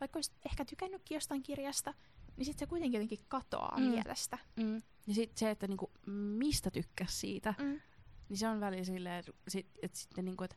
vaikka 0.00 0.16
olisi 0.16 0.32
ehkä 0.46 0.64
tykännytkin 0.64 1.14
jostain 1.14 1.42
kirjasta, 1.42 1.94
niin 2.36 2.44
sitten 2.44 2.66
se 2.66 2.68
kuitenkin 2.68 2.98
jotenkin 2.98 3.26
katoaa 3.28 3.78
mm. 3.78 3.84
mielestä. 3.84 4.38
Mm. 4.56 4.82
Ja 5.06 5.14
sitten 5.14 5.38
se, 5.38 5.50
että 5.50 5.68
niinku, 5.68 5.90
mistä 6.06 6.70
tykkäsi 6.70 7.16
siitä, 7.16 7.54
mm. 7.58 7.80
niin 8.28 8.36
se 8.36 8.48
on 8.48 8.60
välillä 8.60 8.84
silleen, 8.84 9.18
että, 9.18 9.32
sit, 9.48 9.66
että 9.82 9.98
sitten 9.98 10.24
niinku, 10.24 10.44
että 10.44 10.56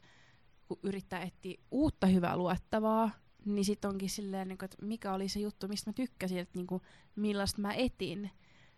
kun 0.67 0.79
yrittää 0.83 1.21
etsiä 1.21 1.61
uutta 1.71 2.07
hyvää 2.07 2.37
luettavaa, 2.37 3.11
niin 3.45 3.65
sitten 3.65 3.89
onkin 3.89 4.09
silleen, 4.09 4.47
niinku, 4.47 4.65
että 4.65 4.85
mikä 4.85 5.13
oli 5.13 5.29
se 5.29 5.39
juttu, 5.39 5.67
mistä 5.67 5.89
mä 5.89 5.93
tykkäsin, 5.93 6.37
että 6.37 6.57
niinku, 6.59 6.81
millaista 7.15 7.61
mä 7.61 7.73
etin. 7.73 8.31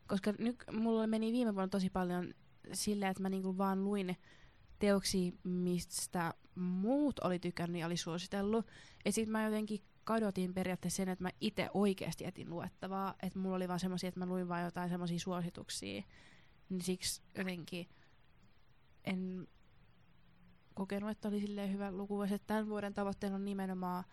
Koska 0.08 0.34
nyt 0.40 0.64
mulla 0.72 1.08
meni 1.08 1.32
viime 1.32 1.56
vuonna 1.56 1.70
tosi 1.70 1.90
paljon 1.90 2.34
silleen, 2.74 3.12
että 3.12 3.24
mä 3.24 3.30
niinku 3.30 3.58
vaan 3.58 3.84
luin 3.84 4.18
teoksia, 4.80 5.32
mistä 5.44 6.34
muut 6.56 7.20
oli 7.20 7.40
tykännyt 7.40 7.80
ja 7.80 7.86
oli 7.86 7.98
suositellut. 7.98 8.66
Ja 9.06 9.12
sitten 9.12 9.32
mä 9.32 9.46
jotenkin 9.46 9.82
kadotin 10.08 10.54
periaatteessa 10.54 10.98
sen, 10.98 11.10
että 11.10 11.24
mä 11.24 11.30
itse 11.42 11.70
oikeasti 11.74 12.26
etin 12.26 12.50
luettavaa. 12.50 13.16
Että 13.24 13.40
mulla 13.40 13.56
oli 13.56 13.68
vaan 13.68 13.80
semmoisia, 13.80 14.08
että 14.08 14.20
mä 14.20 14.26
luin 14.26 14.48
vaan 14.48 14.64
jotain 14.64 14.90
semmoisia 14.90 15.20
suosituksia. 15.20 16.04
Niin 16.70 16.82
siksi 16.82 17.22
jotenkin 17.38 17.88
en 19.04 19.48
kokenut, 20.74 21.10
että 21.10 21.28
oli 21.28 21.40
silleen 21.40 21.74
hyvä 21.74 21.92
luku. 21.92 22.22
Että 22.22 22.40
tämän 22.48 22.68
vuoden 22.68 22.94
tavoitteena 22.94 23.36
on 23.36 23.46
nimenomaan 23.46 24.04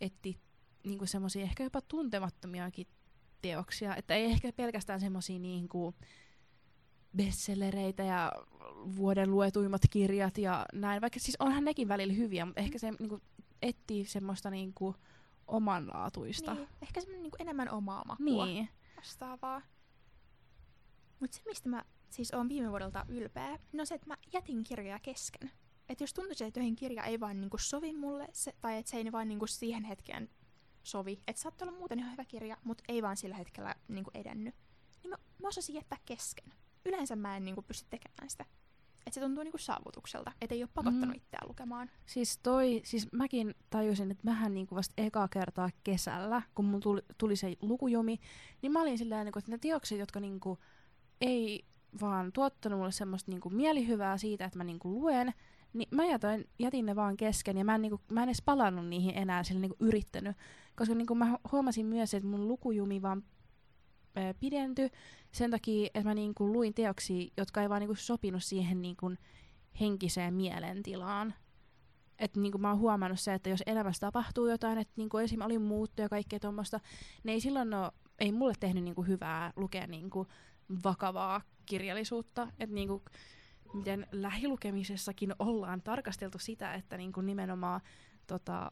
etti 0.00 0.40
niinku 0.84 1.06
semmoisia 1.06 1.42
ehkä 1.42 1.64
jopa 1.64 1.80
tuntemattomiakin 1.80 2.86
teoksia. 3.42 3.96
Että 3.96 4.14
ei 4.14 4.24
ehkä 4.24 4.52
pelkästään 4.52 5.00
semmoisia 5.00 5.38
niin 5.38 5.68
kuin 5.68 5.94
bestsellereitä 7.16 8.02
ja 8.02 8.32
vuoden 8.96 9.30
luetuimmat 9.30 9.82
kirjat 9.90 10.38
ja 10.38 10.66
näin. 10.72 11.00
Vaikka 11.00 11.20
siis 11.20 11.36
onhan 11.38 11.64
nekin 11.64 11.88
välillä 11.88 12.14
hyviä, 12.14 12.44
mutta 12.46 12.60
ehkä 12.60 12.78
se 12.78 12.90
niin 12.90 13.08
kuin, 13.08 13.22
etsii 13.62 14.04
semmoista 14.04 14.50
niin 14.50 14.74
kuin, 14.74 14.94
omanlaatuista. 15.46 16.54
Niin, 16.54 16.68
ehkä 16.82 17.00
semmoinen 17.00 17.22
niin 17.22 17.32
enemmän 17.38 17.70
omaa 17.70 18.04
makua 18.04 18.46
niin. 18.46 18.68
vastaavaa. 18.96 19.62
Mutta 21.20 21.36
se, 21.36 21.42
mistä 21.46 21.68
mä 21.68 21.84
siis 22.10 22.34
oon 22.34 22.48
viime 22.48 22.70
vuodelta 22.70 23.06
ylpeä, 23.08 23.58
no 23.72 23.84
se, 23.84 23.94
että 23.94 24.06
mä 24.06 24.16
jätin 24.32 24.64
kirjoja 24.64 24.98
kesken. 24.98 25.50
Että 25.88 26.04
jos 26.04 26.14
tuntuu, 26.14 26.32
että 26.32 26.60
jokin 26.60 26.76
kirja 26.76 27.04
ei 27.04 27.20
vaan 27.20 27.40
niinku 27.40 27.58
sovi 27.58 27.92
mulle, 27.92 28.28
se, 28.32 28.54
tai 28.60 28.78
että 28.78 28.90
se 28.90 28.96
ei 28.96 29.12
vaan 29.12 29.28
niinku 29.28 29.46
siihen 29.46 29.84
hetkeen 29.84 30.30
sovi, 30.82 31.22
että 31.26 31.42
saattaa 31.42 31.68
olla 31.68 31.78
muuten 31.78 31.98
ihan 31.98 32.12
hyvä 32.12 32.24
kirja, 32.24 32.56
mutta 32.64 32.84
ei 32.88 33.02
vaan 33.02 33.16
sillä 33.16 33.36
hetkellä 33.36 33.74
niinku 33.88 34.10
edennyt, 34.14 34.54
niin 35.02 35.10
mä, 35.10 35.16
mä 35.38 35.48
osasin 35.48 35.74
jättää 35.74 35.98
kesken. 36.04 36.52
Yleensä 36.84 37.16
mä 37.16 37.36
en 37.36 37.44
niinku 37.44 37.62
pysty 37.62 37.86
tekemään 37.90 38.30
sitä. 38.30 38.44
Että 39.06 39.14
se 39.14 39.20
tuntuu 39.20 39.44
niinku 39.44 39.58
saavutukselta, 39.58 40.32
että 40.40 40.54
ei 40.54 40.62
ole 40.62 40.70
pakottanut 40.74 41.08
mm. 41.08 41.16
itseään 41.16 41.48
lukemaan. 41.48 41.90
Siis 42.06 42.38
toi, 42.38 42.80
siis 42.84 43.12
mäkin 43.12 43.54
tajusin, 43.70 44.10
että 44.10 44.24
mähän 44.24 44.54
niinku 44.54 44.74
vasta 44.74 44.94
ekaa 44.96 45.28
kertaa 45.28 45.70
kesällä, 45.84 46.42
kun 46.54 46.64
mun 46.64 46.80
tuli, 46.80 47.00
tuli 47.18 47.36
se 47.36 47.56
lukujumi, 47.60 48.20
niin 48.62 48.72
mä 48.72 48.82
olin 48.82 48.98
silleen, 48.98 49.24
niinku, 49.24 49.38
että 49.38 49.50
ne 49.50 49.58
teokset, 49.58 49.98
jotka 49.98 50.20
niinku 50.20 50.58
ei 51.20 51.64
vaan 52.00 52.32
tuottanut 52.32 52.78
mulle 52.78 52.92
semmoista 52.92 53.30
niinku 53.30 53.50
mielihyvää 53.50 54.18
siitä, 54.18 54.44
että 54.44 54.58
mä 54.58 54.64
niinku 54.64 54.90
luen, 55.00 55.34
niin 55.72 55.88
mä 55.90 56.04
jätin, 56.04 56.48
jätin 56.58 56.86
ne 56.86 56.96
vaan 56.96 57.16
kesken 57.16 57.56
ja 57.56 57.64
mä 57.64 57.74
en, 57.74 57.82
niinku, 57.82 58.00
mä 58.10 58.22
en 58.22 58.28
edes 58.28 58.42
palannut 58.42 58.86
niihin 58.86 59.18
enää 59.18 59.42
sillä 59.42 59.60
niinku 59.60 59.76
yrittänyt. 59.80 60.36
Koska 60.76 60.94
niinku 60.94 61.14
mä 61.14 61.38
huomasin 61.52 61.86
myös, 61.86 62.14
että 62.14 62.28
mun 62.28 62.48
lukujumi 62.48 63.02
vaan 63.02 63.22
ää, 64.16 64.34
pidentyi 64.34 64.90
sen 65.32 65.50
takia, 65.50 65.86
että 65.86 66.08
mä 66.08 66.14
niinku 66.14 66.52
luin 66.52 66.74
teoksia, 66.74 67.28
jotka 67.36 67.62
ei 67.62 67.68
vaan 67.68 67.80
niinku 67.80 67.94
sopinut 67.94 68.44
siihen 68.44 68.82
niinku 68.82 69.12
henkiseen 69.80 70.34
mielentilaan. 70.34 71.34
Että 72.18 72.40
niinku 72.40 72.58
mä 72.58 72.70
oon 72.70 72.78
huomannut 72.78 73.20
se, 73.20 73.34
että 73.34 73.50
jos 73.50 73.62
elämässä 73.66 74.00
tapahtuu 74.00 74.46
jotain, 74.46 74.78
että 74.78 74.92
niinku 74.96 75.18
esim. 75.18 75.40
oli 75.40 75.58
muuttu 75.58 76.02
ja 76.02 76.08
kaikkea 76.08 76.40
tuommoista, 76.40 76.80
niin 77.24 77.32
ei 77.32 77.40
silloin 77.40 77.74
ole, 77.74 77.92
ei 78.18 78.32
mulle 78.32 78.54
tehnyt 78.60 78.84
niinku 78.84 79.02
hyvää 79.02 79.52
lukea 79.56 79.86
niinku 79.86 80.26
vakavaa 80.84 81.40
kirjallisuutta. 81.66 82.48
Että 82.58 82.74
niinku, 82.74 83.02
miten 83.74 84.06
lähilukemisessakin 84.12 85.34
ollaan 85.38 85.82
tarkasteltu 85.82 86.38
sitä, 86.38 86.74
että 86.74 86.96
niinku 86.96 87.20
nimenomaan 87.20 87.80
tota, 88.26 88.70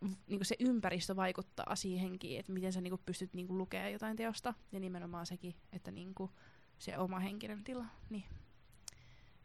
niinku 0.00 0.44
se 0.44 0.56
ympäristö 0.60 1.16
vaikuttaa 1.16 1.76
siihenkin, 1.76 2.40
että 2.40 2.52
miten 2.52 2.72
sä 2.72 2.80
niinku 2.80 3.00
pystyt 3.06 3.34
niinku 3.34 3.58
lukemaan 3.58 3.92
jotain 3.92 4.16
teosta. 4.16 4.54
Ja 4.72 4.80
nimenomaan 4.80 5.26
sekin, 5.26 5.54
että 5.72 5.90
niinku 5.90 6.30
se 6.78 6.98
oma 6.98 7.18
henkinen 7.18 7.64
tila. 7.64 7.86
Niin. 8.10 8.24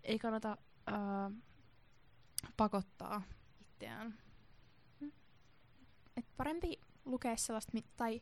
Ei 0.04 0.20
kannata 0.20 0.58
ää, 0.88 1.32
pakottaa 2.58 3.22
itseään. 3.62 4.18
Et 6.18 6.26
parempi 6.38 6.80
lukea 7.06 7.38
sellaista, 7.38 7.72
tai 7.98 8.22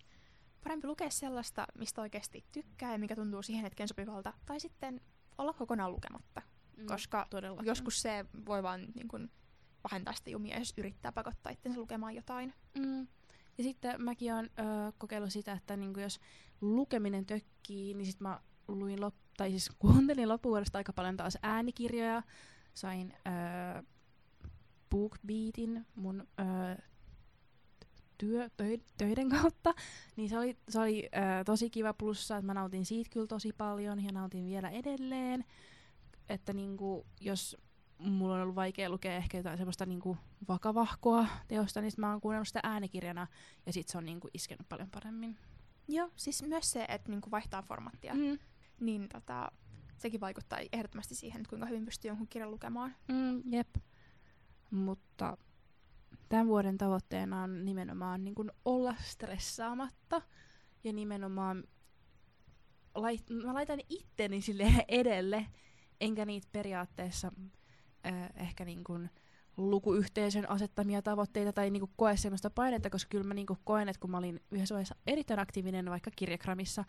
parempi 0.64 0.88
lukea 0.88 1.10
sellaista, 1.10 1.68
mistä 1.78 2.02
oikeasti 2.02 2.46
tykkää 2.52 2.92
ja 2.92 3.00
mikä 3.00 3.16
tuntuu 3.16 3.42
siihen 3.42 3.64
hetken 3.64 3.88
sopivalta, 3.88 4.34
tai 4.46 4.60
sitten 4.60 5.02
olla 5.38 5.54
kokonaan 5.54 5.92
lukematta. 5.92 6.42
Mm, 6.78 6.86
koska 6.86 7.28
todellakin. 7.30 7.68
joskus 7.68 8.02
se 8.02 8.26
voi 8.46 8.64
vaan 8.64 8.82
niin 8.96 9.08
kun, 9.08 9.30
pahentaa 9.82 10.14
sitä 10.14 10.30
jumia, 10.30 10.60
jos 10.60 10.74
yrittää 10.78 11.12
pakottaa 11.12 11.52
itsensä 11.52 11.80
lukemaan 11.80 12.16
jotain. 12.16 12.54
Mm. 12.78 13.08
Ja 13.58 13.64
sitten 13.64 14.04
mäkin 14.04 14.34
olen 14.34 14.50
ö, 14.60 14.64
kokeillut 14.98 15.32
sitä, 15.32 15.52
että 15.52 15.78
niinku 15.78 16.00
jos 16.00 16.20
lukeminen 16.62 17.26
tökkii, 17.26 17.94
niin 17.94 18.06
sitten 18.06 18.28
mä 18.28 18.40
luin 18.68 19.00
lop- 19.00 19.30
tai 19.38 19.50
siis 19.50 19.72
kuuntelin 19.80 20.30
loppuvuodesta 20.30 20.78
aika 20.78 20.94
paljon 20.94 21.18
taas 21.18 21.38
äänikirjoja. 21.42 22.24
Sain 22.74 23.14
ö, 23.14 23.84
BookBeatin 24.90 25.86
mun 25.96 26.28
ö, 26.40 26.82
työ, 28.18 28.50
töiden 28.98 29.30
kautta, 29.30 29.74
niin 30.16 30.30
se 30.30 30.38
oli, 30.38 30.58
se 30.70 30.80
oli 30.80 31.10
ö, 31.16 31.44
tosi 31.44 31.70
kiva 31.70 31.94
plussa, 31.94 32.38
että 32.38 32.46
mä 32.46 32.54
nautin 32.54 32.86
siitä 32.86 33.10
kyllä 33.10 33.28
tosi 33.28 33.54
paljon 33.54 34.04
ja 34.04 34.12
nautin 34.12 34.46
vielä 34.46 34.70
edelleen. 34.70 35.46
Että 36.30 36.54
niinku, 36.54 37.06
jos 37.22 37.58
mulla 38.00 38.36
on 38.36 38.42
ollut 38.42 38.56
vaikea 38.56 38.90
lukea 38.90 39.16
ehkä 39.16 39.38
jotain 39.38 39.58
semmoista 39.58 39.86
niinku 39.86 40.18
vakavahkoa 40.48 41.28
teosta, 41.48 41.82
niin 41.82 41.92
mä 41.98 42.12
oon 42.12 42.22
kuunnellut 42.22 42.48
sitä 42.48 42.60
äänikirjana 42.64 43.28
ja 43.66 43.74
sit 43.74 43.88
se 43.88 43.98
on 43.98 44.06
niinku 44.06 44.28
iskenyt 44.34 44.70
paljon 44.70 44.90
paremmin. 44.90 45.38
Joo, 45.88 46.10
siis 46.16 46.44
myös 46.44 46.72
se, 46.72 46.86
että 46.90 47.12
niinku 47.12 47.32
vaihtaa 47.32 47.62
formattia, 47.62 48.14
mm. 48.14 48.40
niin 48.80 49.10
tota, 49.10 49.52
sekin 49.98 50.22
vaikuttaa 50.22 50.60
ehdottomasti 50.72 51.16
siihen, 51.16 51.42
että 51.42 51.50
kuinka 51.50 51.66
hyvin 51.66 51.86
pystyy 51.86 52.10
jonkun 52.10 52.28
kirjan 52.28 52.52
lukemaan. 52.52 52.96
Mm, 53.08 53.42
jep. 53.46 53.76
Mutta 54.72 55.38
tämän 56.30 56.48
vuoden 56.48 56.78
tavoitteena 56.78 57.44
on 57.44 57.66
nimenomaan 57.66 58.24
niin 58.24 58.36
kuin 58.36 58.52
olla 58.66 58.96
stressaamatta 59.00 60.22
ja 60.84 60.94
nimenomaan 60.94 61.64
lait, 62.96 63.30
mä 63.30 63.54
laitan 63.54 63.80
itteni 63.90 64.42
sille 64.42 64.72
edelle, 64.88 65.46
enkä 66.02 66.26
niitä 66.26 66.48
periaatteessa 66.52 67.32
äh, 68.06 68.30
ehkä 68.36 68.66
niin 68.66 68.84
kuin 68.84 69.10
lukuyhteisön 69.58 70.50
asettamia 70.50 71.02
tavoitteita 71.02 71.54
tai 71.54 71.70
niin 71.70 71.82
kuin 71.82 71.92
koe 71.96 72.18
sellaista 72.18 72.50
painetta, 72.50 72.90
koska 72.90 73.10
kyllä 73.10 73.24
mä 73.24 73.34
niin 73.34 73.48
kuin 73.48 73.60
koen, 73.64 73.90
että 73.90 74.00
kun 74.00 74.12
mä 74.12 74.18
olin 74.18 74.42
yhdessä 74.52 74.76
vaiheessa 74.76 74.96
erittäin 75.08 75.40
aktiivinen 75.40 75.90
vaikka 75.90 76.12
kirjakramissa, 76.16 76.86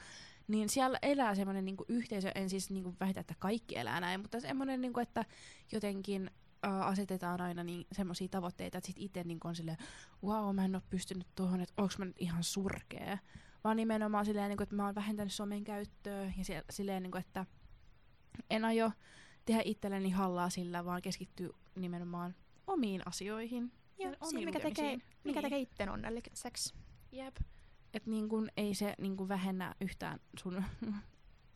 niin 0.49 0.69
siellä 0.69 0.99
elää 1.03 1.35
semmoinen 1.35 1.65
niin 1.65 1.77
yhteisö, 1.89 2.33
en 2.35 2.51
siis 2.51 2.71
niin 2.71 2.85
kuin 2.85 2.97
väitä, 3.01 3.21
että 3.21 3.35
kaikki 3.39 3.79
elää 3.79 4.01
näin, 4.01 4.21
mutta 4.21 4.41
semmoinen, 4.41 4.81
niin 4.81 4.93
kuin, 4.93 5.03
että 5.03 5.25
jotenkin 5.73 6.31
uh, 6.67 6.83
asetetaan 6.83 7.41
aina 7.41 7.65
niin 7.65 7.87
semmoisia 7.93 8.29
tavoitteita, 8.29 8.79
että 8.79 8.87
sit 8.87 8.97
itse 8.99 9.25
niin 9.25 9.39
on 9.45 9.57
silleen, 9.57 9.79
wow, 10.25 10.55
mä 10.55 10.65
en 10.65 10.75
ole 10.75 10.83
pystynyt 10.91 11.27
tuohon, 11.35 11.61
että 11.61 11.75
onko 11.77 11.95
mä 11.99 12.05
nyt 12.05 12.17
ihan 12.19 12.45
surkea. 12.45 13.19
Vaan 13.65 13.77
nimenomaan 13.77 14.25
silleen, 14.25 14.49
niin 14.49 14.57
kuin, 14.57 14.63
että 14.63 14.77
mä 14.77 14.87
oon 14.87 14.95
vähentänyt 14.95 15.33
somen 15.33 15.65
käyttöä 15.65 16.25
ja 16.25 16.63
silleen, 16.71 17.03
niin 17.03 17.11
kuin, 17.11 17.21
että 17.21 17.47
en 18.51 18.65
aio 18.65 18.91
tehdä 19.45 19.63
itselleni 19.65 20.11
hallaa 20.11 20.51
sillä, 20.51 20.85
vaan 20.85 21.03
keskittyy 21.03 21.51
nimenomaan 21.75 22.35
omiin 22.67 23.03
asioihin. 23.07 23.73
Joo, 23.99 24.15
siihen, 24.31 24.45
mikä 24.45 24.61
tekee, 24.61 24.97
niin. 24.97 25.03
mikä 25.25 25.43
tekee 25.43 25.59
itten 25.59 25.89
onnelliseksi. 25.89 26.75
Jep. 27.13 27.37
Että 27.95 28.11
niin 28.11 28.29
kun, 28.29 28.49
ei 28.57 28.75
se 28.75 28.95
niin 28.99 29.17
kun 29.17 29.29
vähennä 29.29 29.75
yhtään 29.81 30.21
sun 30.39 30.65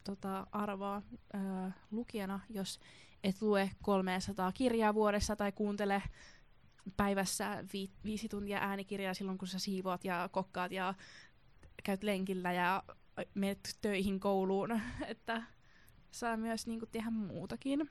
tota, 0.05 0.47
arvoa 0.53 1.03
ää, 1.33 1.73
lukijana, 1.91 2.41
jos 2.51 2.81
et 3.25 3.43
lue 3.43 3.71
300 3.83 4.53
kirjaa 4.53 4.95
vuodessa 4.95 5.37
tai 5.37 5.53
kuuntele 5.53 6.03
päivässä 6.97 7.65
vi- 7.73 7.91
viisi 8.05 8.29
tuntia 8.29 8.59
äänikirjaa 8.59 9.15
silloin, 9.15 9.39
kun 9.39 9.49
sä 9.49 9.59
siivoat 9.59 10.05
ja 10.05 10.29
kokkaat 10.33 10.73
ja 10.73 10.95
käyt 11.85 12.03
lenkillä 12.03 12.53
ja 12.53 12.83
menet 13.35 13.79
töihin 13.81 14.21
kouluun, 14.21 14.81
että 15.07 15.43
saa 16.15 16.37
myös 16.37 16.67
niinku 16.67 16.87
tehdä 16.87 17.11
muutakin. 17.11 17.91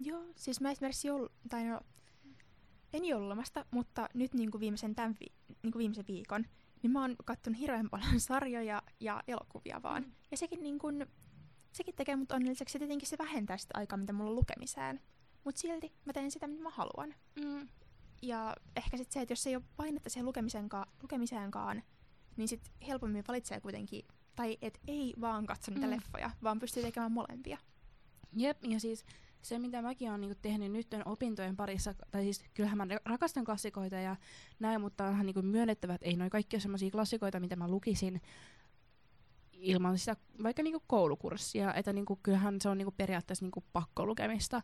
Joo, 0.00 0.24
siis 0.36 0.60
mä 0.60 0.70
esimerkiksi 0.70 1.08
jol- 1.08 1.28
tai 1.48 1.64
no, 1.64 1.80
en 2.92 3.04
joululomasta, 3.04 3.64
mutta 3.70 4.08
nyt 4.14 4.34
niinku 4.34 4.60
viimeisen, 4.60 4.94
tämän 4.94 5.16
vi- 5.20 5.56
niinku 5.62 5.78
viimeisen 5.78 6.04
viikon, 6.08 6.46
niin 6.82 6.90
mä 6.90 7.00
oon 7.00 7.16
kattonut 7.24 7.60
hirveän 7.60 7.90
paljon 7.90 8.20
sarjoja 8.30 8.82
ja 9.00 9.22
elokuvia 9.26 9.82
vaan. 9.82 10.02
Mm. 10.02 10.12
Ja 10.30 10.36
sekin, 10.36 10.62
niinku, 10.62 10.86
sekin 11.72 11.94
tekee 11.94 12.16
mut 12.16 12.32
onnelliseksi 12.32 12.76
ja 12.76 12.78
tietenkin 12.78 13.08
se 13.08 13.18
vähentää 13.18 13.56
sitä 13.56 13.78
aikaa, 13.78 13.96
mitä 13.96 14.12
mulla 14.12 14.30
on 14.30 14.36
lukemiseen. 14.36 15.00
Mutta 15.44 15.60
silti 15.60 15.92
mä 16.04 16.12
teen 16.12 16.30
sitä, 16.30 16.46
mitä 16.46 16.62
mä 16.62 16.70
haluan. 16.70 17.14
Mm. 17.44 17.68
Ja 18.22 18.56
ehkä 18.76 18.96
sitten 18.96 19.12
se, 19.12 19.20
että 19.20 19.32
jos 19.32 19.46
ei 19.46 19.56
ole 19.56 19.64
painetta 19.76 20.10
siihen 20.10 20.26
lukemiseenkaan, 21.02 21.82
niin 22.36 22.48
sitten 22.48 22.72
helpommin 22.86 23.24
valitsee 23.28 23.60
kuitenkin, 23.60 24.04
tai 24.38 24.58
et 24.62 24.80
ei 24.88 25.14
vaan 25.20 25.46
katso 25.46 25.70
niitä 25.70 25.86
mm. 25.86 25.92
leffoja, 25.92 26.30
vaan 26.42 26.58
pystyy 26.58 26.82
tekemään 26.82 27.12
molempia. 27.12 27.58
Jep, 28.36 28.64
ja 28.64 28.80
siis 28.80 29.04
se, 29.42 29.58
mitä 29.58 29.82
mäkin 29.82 30.08
olen 30.08 30.20
niinku 30.20 30.38
tehnyt 30.42 30.72
nyt 30.72 30.86
opintojen 31.04 31.56
parissa, 31.56 31.94
tai 32.10 32.22
siis 32.22 32.44
kyllähän 32.54 32.78
mä 32.78 32.86
rakastan 33.04 33.44
klassikoita 33.44 33.96
ja 33.96 34.16
näin, 34.60 34.80
mutta 34.80 35.04
onhan 35.04 35.26
niinku 35.26 35.42
myönnettävä, 35.42 35.94
että 35.94 36.06
ei 36.06 36.16
noin 36.16 36.30
kaikki 36.30 36.56
ole 36.56 36.60
sellaisia 36.60 36.90
klassikoita, 36.90 37.40
mitä 37.40 37.56
mä 37.56 37.68
lukisin 37.68 38.20
ilman 39.52 39.98
sitä 39.98 40.16
vaikka 40.42 40.62
niinku 40.62 40.82
koulukurssia, 40.86 41.74
että 41.74 41.92
niinku, 41.92 42.18
kyllähän 42.22 42.60
se 42.60 42.68
on 42.68 42.78
niinku 42.78 42.94
periaatteessa 42.96 43.44
niinku 43.44 43.64
pakkolukemista. 43.72 44.62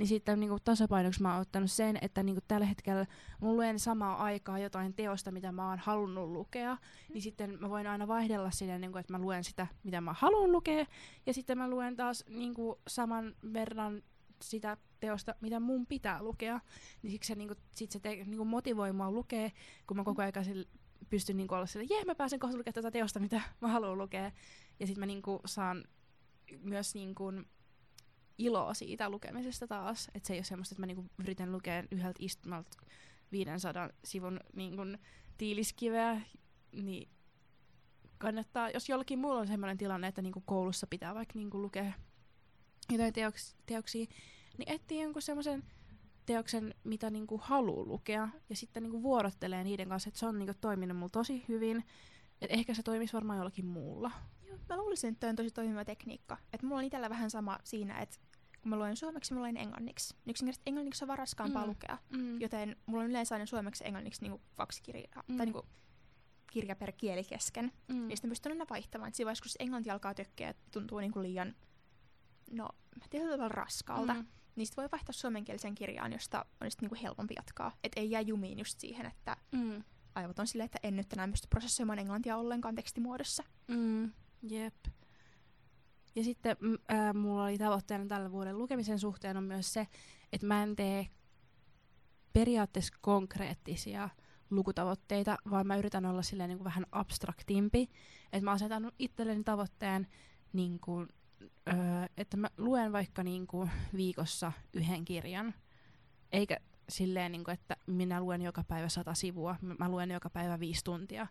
Niin 0.00 0.08
sitten 0.08 0.40
niinku 0.40 0.58
tasapainoksi 0.64 1.22
mä 1.22 1.32
oon 1.32 1.40
ottanut 1.40 1.70
sen, 1.70 1.98
että 2.02 2.22
niinku 2.22 2.40
tällä 2.48 2.66
hetkellä 2.66 3.06
mun 3.40 3.56
luen 3.56 3.78
samaa 3.78 4.16
aikaa 4.16 4.58
jotain 4.58 4.94
teosta, 4.94 5.30
mitä 5.30 5.52
mä 5.52 5.68
oon 5.68 5.78
halunnut 5.78 6.28
lukea, 6.28 6.74
mm. 6.74 7.12
niin 7.12 7.22
sitten 7.22 7.58
mä 7.60 7.70
voin 7.70 7.86
aina 7.86 8.08
vaihdella 8.08 8.50
sinne, 8.50 8.78
niinku, 8.78 8.98
että 8.98 9.12
mä 9.12 9.18
luen 9.18 9.44
sitä, 9.44 9.66
mitä 9.84 10.00
mä 10.00 10.14
haluan 10.18 10.52
lukea, 10.52 10.86
ja 11.26 11.34
sitten 11.34 11.58
mä 11.58 11.70
luen 11.70 11.96
taas 11.96 12.24
niinku, 12.28 12.80
saman 12.88 13.36
verran 13.52 14.02
sitä 14.42 14.76
teosta, 15.00 15.34
mitä 15.40 15.60
mun 15.60 15.86
pitää 15.86 16.22
lukea, 16.22 16.60
niin 17.02 17.10
siksi 17.10 17.28
se, 17.28 17.34
niinku, 17.34 17.54
sit 17.70 17.90
se 17.90 18.00
te, 18.00 18.08
niinku 18.08 18.44
motivoi 18.44 18.92
mua 18.92 19.10
lukea, 19.10 19.50
kun 19.86 19.96
mä 19.96 20.04
koko 20.04 20.22
ajan 20.22 20.64
pystyn 21.10 21.36
niinku 21.36 21.54
olla 21.54 21.66
sille, 21.66 21.86
jee, 21.90 22.04
mä 22.04 22.14
pääsen 22.14 22.40
kohta 22.40 22.56
lukemaan 22.56 22.74
tätä 22.74 22.90
teosta, 22.90 23.20
mitä 23.20 23.40
mä 23.60 23.68
haluan 23.68 23.98
lukea. 23.98 24.32
Ja 24.80 24.86
sitten 24.86 25.00
mä 25.00 25.06
niinku 25.06 25.40
saan 25.44 25.84
myös 26.62 26.94
niinku 26.94 27.32
iloa 28.40 28.74
siitä 28.74 29.10
lukemisesta 29.10 29.66
taas. 29.66 30.10
Että 30.14 30.26
se 30.26 30.32
ei 30.32 30.38
ole 30.38 30.44
semmoista, 30.44 30.72
että 30.72 30.82
mä 30.82 30.86
niinku 30.86 31.06
yritän 31.18 31.52
lukea 31.52 31.84
yhdeltä 31.90 32.18
istumalta 32.18 32.76
500 33.32 33.88
sivun 34.04 34.40
niinku 34.54 34.82
tiiliskiveä, 35.38 36.20
niin 36.72 37.08
kannattaa, 38.18 38.70
jos 38.70 38.88
jollakin 38.88 39.18
muulla 39.18 39.40
on 39.40 39.46
semmoinen 39.46 39.78
tilanne, 39.78 40.08
että 40.08 40.22
niinku 40.22 40.42
koulussa 40.46 40.86
pitää 40.86 41.14
vaikka 41.14 41.38
niinku 41.38 41.62
lukea 41.62 41.92
jotain 42.90 43.12
teoks, 43.12 43.56
teoksia, 43.66 44.06
niin 44.58 44.70
etsii 44.70 45.02
jonkun 45.02 45.22
semmoisen 45.22 45.64
teoksen, 46.26 46.74
mitä 46.84 47.10
niinku 47.10 47.40
haluaa 47.42 47.86
lukea, 47.86 48.28
ja 48.48 48.56
sitten 48.56 48.82
niinku 48.82 49.02
vuorottelee 49.02 49.64
niiden 49.64 49.88
kanssa, 49.88 50.08
että 50.08 50.20
se 50.20 50.26
on 50.26 50.38
niinku 50.38 50.54
toiminut 50.60 50.96
mulla 50.96 51.08
tosi 51.08 51.44
hyvin. 51.48 51.84
Et 52.40 52.50
ehkä 52.50 52.74
se 52.74 52.82
toimisi 52.82 53.12
varmaan 53.12 53.36
jollakin 53.36 53.66
muulla. 53.66 54.10
Mä 54.68 54.76
luulisin, 54.76 55.12
että 55.12 55.28
on 55.28 55.36
tosi 55.36 55.50
toimiva 55.50 55.84
tekniikka. 55.84 56.36
Et 56.52 56.62
mulla 56.62 56.78
on 56.78 56.84
itsellä 56.84 57.10
vähän 57.10 57.30
sama 57.30 57.58
siinä, 57.64 58.00
että 58.00 58.16
kun 58.62 58.70
mä 58.70 58.76
luen 58.76 58.96
suomeksi, 58.96 59.34
mä 59.34 59.40
luen 59.40 59.56
englanniksi. 59.56 60.14
Yksinkertaisesti 60.26 60.70
englanniksi 60.70 61.04
on 61.04 61.08
vaan 61.08 61.18
raskaampaa 61.18 61.62
mm. 61.62 61.68
lukea. 61.68 61.98
Mm. 62.10 62.40
Joten 62.40 62.76
mulla 62.86 63.04
on 63.04 63.10
yleensä 63.10 63.34
aina 63.34 63.46
suomeksi 63.46 63.84
ja 63.84 63.86
englanniksi 63.86 64.22
niinku 64.22 64.40
kaksi 64.56 64.82
kirjaa, 64.82 65.24
mm. 65.28 65.36
tai 65.36 65.46
niinku 65.46 65.66
kirja 66.52 66.76
per 66.76 66.92
kieli 66.92 67.24
kesken. 67.24 67.72
Mm. 67.88 68.10
Ja 68.10 68.16
sitten 68.16 68.30
pystyn 68.30 68.52
aina 68.52 68.66
vaihtamaan. 68.70 69.08
Et 69.08 69.14
siinä 69.14 69.26
vaiheessa, 69.26 69.42
kun 69.42 69.66
englanti 69.66 69.90
alkaa 69.90 70.14
tökkeä, 70.14 70.54
tuntuu 70.70 71.00
niinku 71.00 71.22
liian, 71.22 71.54
no, 72.50 72.68
tietyllä 73.10 73.32
tavalla 73.32 73.54
raskalta. 73.54 74.14
Mm 74.14 74.26
niin 74.56 74.66
sit 74.66 74.76
voi 74.76 74.88
vaihtaa 74.92 75.12
suomenkielisen 75.12 75.74
kirjaan, 75.74 76.12
josta 76.12 76.44
on 76.60 76.70
sitten 76.70 76.86
niinku 76.86 77.02
helpompi 77.02 77.34
jatkaa. 77.36 77.72
Että 77.84 78.00
ei 78.00 78.10
jää 78.10 78.20
jumiin 78.20 78.58
just 78.58 78.80
siihen, 78.80 79.06
että 79.06 79.36
mm. 79.52 79.84
aivot 80.14 80.38
on 80.38 80.46
silleen, 80.46 80.64
että 80.64 80.78
en 80.82 80.96
nyt 80.96 81.12
enää 81.12 81.28
pysty 81.28 81.48
prosessoimaan 81.48 81.98
englantia 81.98 82.36
ollenkaan 82.36 82.74
tekstimuodossa. 82.74 83.44
Mm. 83.68 84.12
Jep. 84.42 84.74
Ja 86.16 86.24
sitten 86.24 86.56
äh, 86.92 87.14
mulla 87.14 87.44
oli 87.44 87.58
tavoitteena 87.58 88.06
tällä 88.06 88.32
vuoden 88.32 88.58
lukemisen 88.58 88.98
suhteen 88.98 89.36
on 89.36 89.44
myös 89.44 89.72
se, 89.72 89.86
että 90.32 90.46
mä 90.46 90.62
en 90.62 90.76
tee 90.76 91.06
periaatteessa 92.32 92.94
konkreettisia 93.00 94.08
lukutavoitteita, 94.50 95.38
vaan 95.50 95.66
mä 95.66 95.76
yritän 95.76 96.06
olla 96.06 96.22
silleen 96.22 96.48
niin 96.48 96.58
kuin 96.58 96.64
vähän 96.64 96.86
abstraktimpi. 96.92 97.88
Että 98.32 98.44
mä 98.44 98.50
asetan 98.50 98.92
itselleni 98.98 99.44
tavoitteen 99.44 100.06
niin 100.52 100.80
kuin 100.80 101.08
öö, 101.68 101.74
että 102.16 102.36
mä 102.36 102.48
luen 102.58 102.92
vaikka 102.92 103.22
niinku 103.22 103.68
viikossa 103.96 104.52
yhden 104.74 105.04
kirjan, 105.04 105.54
eikä 106.32 106.56
silleen, 106.88 107.32
niinku, 107.32 107.50
että 107.50 107.76
minä 107.86 108.20
luen 108.20 108.42
joka 108.42 108.64
päivä 108.64 108.88
sata 108.88 109.14
sivua, 109.14 109.56
mä 109.78 109.88
luen 109.88 110.10
joka 110.10 110.30
päivä 110.30 110.60
viisi 110.60 110.84
tuntia, 110.84 111.26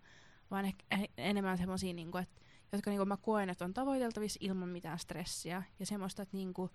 vaan 0.51 0.65
ehkä 0.65 0.85
enemmän 1.17 1.57
semmoisia, 1.57 1.93
niinku, 1.93 2.17
että, 2.17 2.41
jotka 2.71 2.89
niinku, 2.89 3.05
mä 3.05 3.17
koen, 3.17 3.49
että 3.49 3.65
on 3.65 3.73
tavoiteltavissa 3.73 4.39
ilman 4.41 4.69
mitään 4.69 4.99
stressiä, 4.99 5.63
ja 5.79 5.85
semmoista, 5.85 6.21
että 6.21 6.37
niinku, 6.37 6.69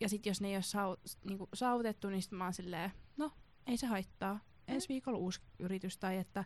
ja 0.00 0.08
sitten 0.08 0.30
jos 0.30 0.40
ne 0.40 0.48
ei 0.48 0.56
ole 0.56 0.62
sau, 0.62 0.96
niinku, 1.24 1.48
saavutettu, 1.54 2.10
niin 2.10 2.22
sit 2.22 2.32
mä 2.32 2.44
oon 2.44 2.54
silleen, 2.54 2.92
no, 3.16 3.32
ei 3.66 3.76
se 3.76 3.86
haittaa, 3.86 4.40
ensi 4.68 4.88
mm. 4.88 4.92
viikolla 4.92 5.18
uusi 5.18 5.40
yritys, 5.58 5.98
tai 5.98 6.16
että 6.16 6.44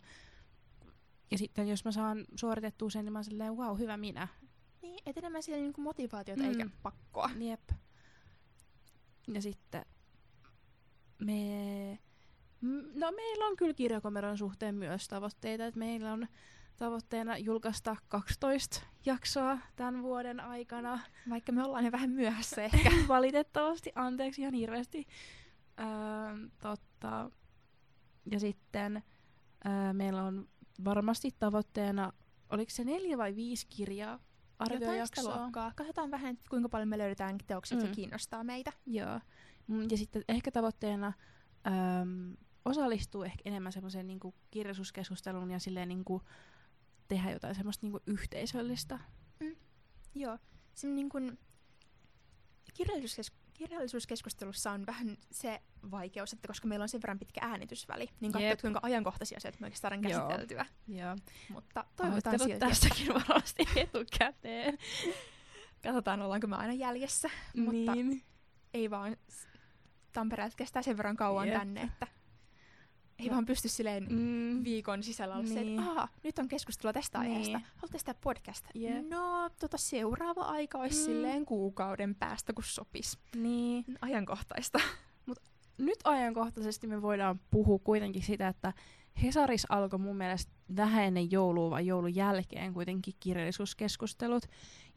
ja 1.31 1.39
sitten 1.39 1.69
jos 1.69 1.85
mä 1.85 1.93
saan 1.93 2.25
suoritettua 2.35 2.91
sen, 2.91 3.05
niin 3.05 3.13
mä 3.13 3.19
oon 3.19 3.25
silleen, 3.25 3.57
wow, 3.57 3.79
hyvä 3.79 3.97
minä. 3.97 4.29
Niin, 4.83 4.99
et 5.07 5.19
enemmän 5.19 5.43
siellä 5.43 5.63
niinku 5.63 5.81
motivaatiota 5.81 6.43
mm. 6.43 6.49
eikä 6.49 6.67
pakkoa. 6.83 7.31
Jep. 7.39 7.71
Ja 9.29 9.43
sitten 9.43 9.85
me... 11.19 11.99
No 12.95 13.13
meillä 13.13 13.47
on 13.47 13.57
kyllä 13.57 13.75
kirjakomeron 13.75 14.39
suhteen 14.39 14.75
myös 14.75 15.09
tavoitteita, 15.09 15.67
että 15.67 15.79
meillä 15.79 16.13
on 16.13 16.29
tavoitteena 16.77 17.39
julkaista 17.39 17.97
12 18.09 18.81
jaksoa 19.07 19.59
tämän 19.77 20.03
vuoden 20.03 20.41
aikana. 20.41 21.01
Vaikka 21.31 21.53
me 21.53 21.65
ollaan 21.65 21.85
jo 21.85 21.93
vähän 21.93 22.11
myöhässä 22.11 22.63
ehkä. 22.63 22.91
Valitettavasti, 23.09 23.93
anteeksi 23.95 24.41
ihan 24.41 24.55
hirveästi. 24.55 25.07
Öö, 25.81 26.49
totta. 26.63 27.31
Ja 28.31 28.41
sitten 28.41 29.03
öö, 29.67 29.93
meillä 29.93 30.23
on 30.23 30.49
varmasti 30.85 31.31
tavoitteena, 31.39 32.13
oliko 32.51 32.71
se 32.71 32.85
neljä 32.85 33.19
vai 33.19 33.37
viisi 33.37 33.67
kirjaa 33.67 34.19
arviojaksoa. 34.59 35.51
Katsotaan 35.75 36.11
vähän, 36.11 36.39
kuinka 36.51 36.69
paljon 36.69 36.89
me 36.89 36.99
löydetään 36.99 37.39
teoksia, 37.47 37.79
mm. 37.79 37.87
se 37.87 37.93
kiinnostaa 37.95 38.45
meitä. 38.45 38.73
Joo. 38.87 39.21
Mm, 39.67 39.83
ja 39.91 39.97
sitten 39.97 40.25
ehkä 40.29 40.51
tavoitteena 40.51 41.13
äm, 41.67 42.37
osallistuu 42.65 43.23
ehkä 43.23 43.43
enemmän 43.45 43.73
semmoiseen 43.73 44.07
niinku 44.07 44.35
kirjallisuuskeskusteluun 44.51 45.51
ja 45.51 45.59
silleen 45.59 45.89
niinku 45.89 46.23
tehdä 47.15 47.31
jotain 47.31 47.55
semmoista 47.55 47.87
niinku 47.87 48.01
yhteisöllistä. 48.07 48.99
Mm. 49.41 49.57
Joo. 50.15 50.39
Se 50.75 50.87
niinku, 50.87 51.19
kirjallisuuskes- 52.75 53.33
kirjallisuuskeskustelussa 53.55 54.71
on 54.71 54.87
vähän 54.87 55.17
se 55.31 55.63
vaikeus, 55.91 56.33
että 56.33 56.49
koska 56.49 56.69
meillä 56.69 56.83
on 56.83 56.89
sen 56.89 57.03
verran 57.03 57.19
pitkä 57.19 57.41
äänitysväli, 57.43 58.09
niin 58.21 58.33
katsot 58.33 58.61
kuinka 58.61 58.81
ajankohtaisia 58.83 59.37
asioita 59.37 59.59
me 59.61 59.67
oikeastaan 59.67 60.03
saadaan 60.03 60.29
käsiteltyä. 60.29 60.67
Joo. 60.89 61.17
Mutta 61.49 61.85
toivotaan 61.97 62.39
silti. 62.39 62.59
tässäkin 62.59 63.09
varmasti 63.15 63.63
etukäteen. 63.77 64.79
Katsotaan, 65.83 66.23
ollaanko 66.23 66.47
me 66.47 66.57
aina 66.57 66.73
jäljessä. 66.73 67.31
Niin. 67.55 67.65
Mutta 67.65 67.93
ei 68.75 68.91
vaan 68.91 69.17
Tampereelta 70.13 70.57
kestää 70.57 70.83
sen 70.83 70.97
verran 70.97 71.17
kauan 71.17 71.49
Jep. 71.49 71.59
tänne, 71.59 71.83
että 71.83 72.07
ei 73.23 73.29
no. 73.29 73.33
vaan 73.33 73.47
pysty 73.47 73.69
silleen 73.69 74.07
mm. 74.11 74.65
viikon 74.65 75.03
sisällä 75.03 75.35
olla 75.35 75.45
niin. 75.45 75.81
että 75.81 76.09
nyt 76.25 76.39
on 76.39 76.49
keskustelua 76.49 76.93
tästä 76.93 77.19
niin. 77.19 77.31
aiheesta. 77.31 77.61
Haluatte 77.77 77.99
sitä 77.99 78.15
podcast? 78.15 78.67
Yep. 78.81 79.09
No, 79.09 79.51
tota 79.61 79.79
seuraava 79.79 80.43
aika 80.43 80.79
olisi 80.79 80.99
mm. 80.99 81.05
silleen 81.05 81.47
kuukauden 81.47 82.15
päästä, 82.15 82.53
kun 82.53 82.65
sopis. 82.65 83.19
Niin. 83.37 83.85
Ajankohtaista. 84.01 84.81
Mut 85.27 85.39
nyt 85.79 85.99
ajankohtaisesti 86.05 86.87
me 86.87 87.03
voidaan 87.03 87.41
puhua 87.51 87.79
kuitenkin 87.79 88.23
sitä, 88.23 88.49
että 88.49 88.73
Hesaris 89.23 89.67
alkoi 89.69 89.99
mun 89.99 90.17
mielestä 90.17 90.53
vähän 90.77 91.05
ennen 91.05 91.31
joulua 91.31 91.71
vai 91.71 91.87
joulun 91.87 92.15
jälkeen 92.15 92.75
kuitenkin 92.75 93.15
kirjallisuuskeskustelut. 93.21 94.47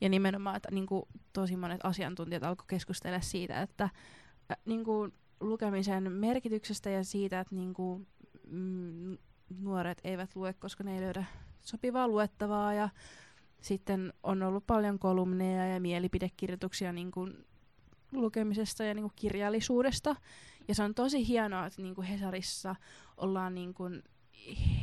Ja 0.02 0.10
nimenomaan, 0.10 0.56
että 0.56 0.72
niin 0.72 0.86
kuin, 0.86 1.04
tosi 1.34 1.58
monet 1.58 1.82
asiantuntijat 1.84 2.44
alkoi 2.44 2.66
keskustella 2.68 3.22
siitä, 3.22 3.62
että 3.62 3.84
äh, 3.84 4.58
niin 4.66 4.84
kuin, 4.84 5.14
lukemisen 5.40 6.12
merkityksestä 6.12 6.90
ja 6.90 7.04
siitä, 7.04 7.40
että 7.40 7.56
niin 7.56 7.74
kuin, 7.74 8.08
mm, 8.48 9.18
nuoret 9.60 10.02
eivät 10.04 10.36
lue, 10.36 10.54
koska 10.54 10.84
ne 10.84 10.96
ei 10.96 11.02
löydä 11.02 11.26
sopivaa 11.62 12.08
luettavaa 12.08 12.74
ja 12.74 12.90
sitten 13.62 14.14
on 14.24 14.44
ollut 14.44 14.68
paljon 14.68 15.00
kolumneja 15.00 15.68
ja 15.68 15.80
mielipidekirjoituksia 15.80 16.94
niin 16.94 17.12
kuin 17.12 17.46
lukemisesta 18.12 18.84
ja 18.84 18.94
niinku 18.94 19.12
kirjallisuudesta. 19.16 20.16
Ja 20.68 20.76
se 20.76 20.84
on 20.84 20.96
tosi 20.96 21.28
hienoa, 21.28 21.66
että 21.66 21.82
niinku 21.82 22.02
Hesarissa 22.02 22.76
ollaan 23.18 23.56
niinku 23.56 23.84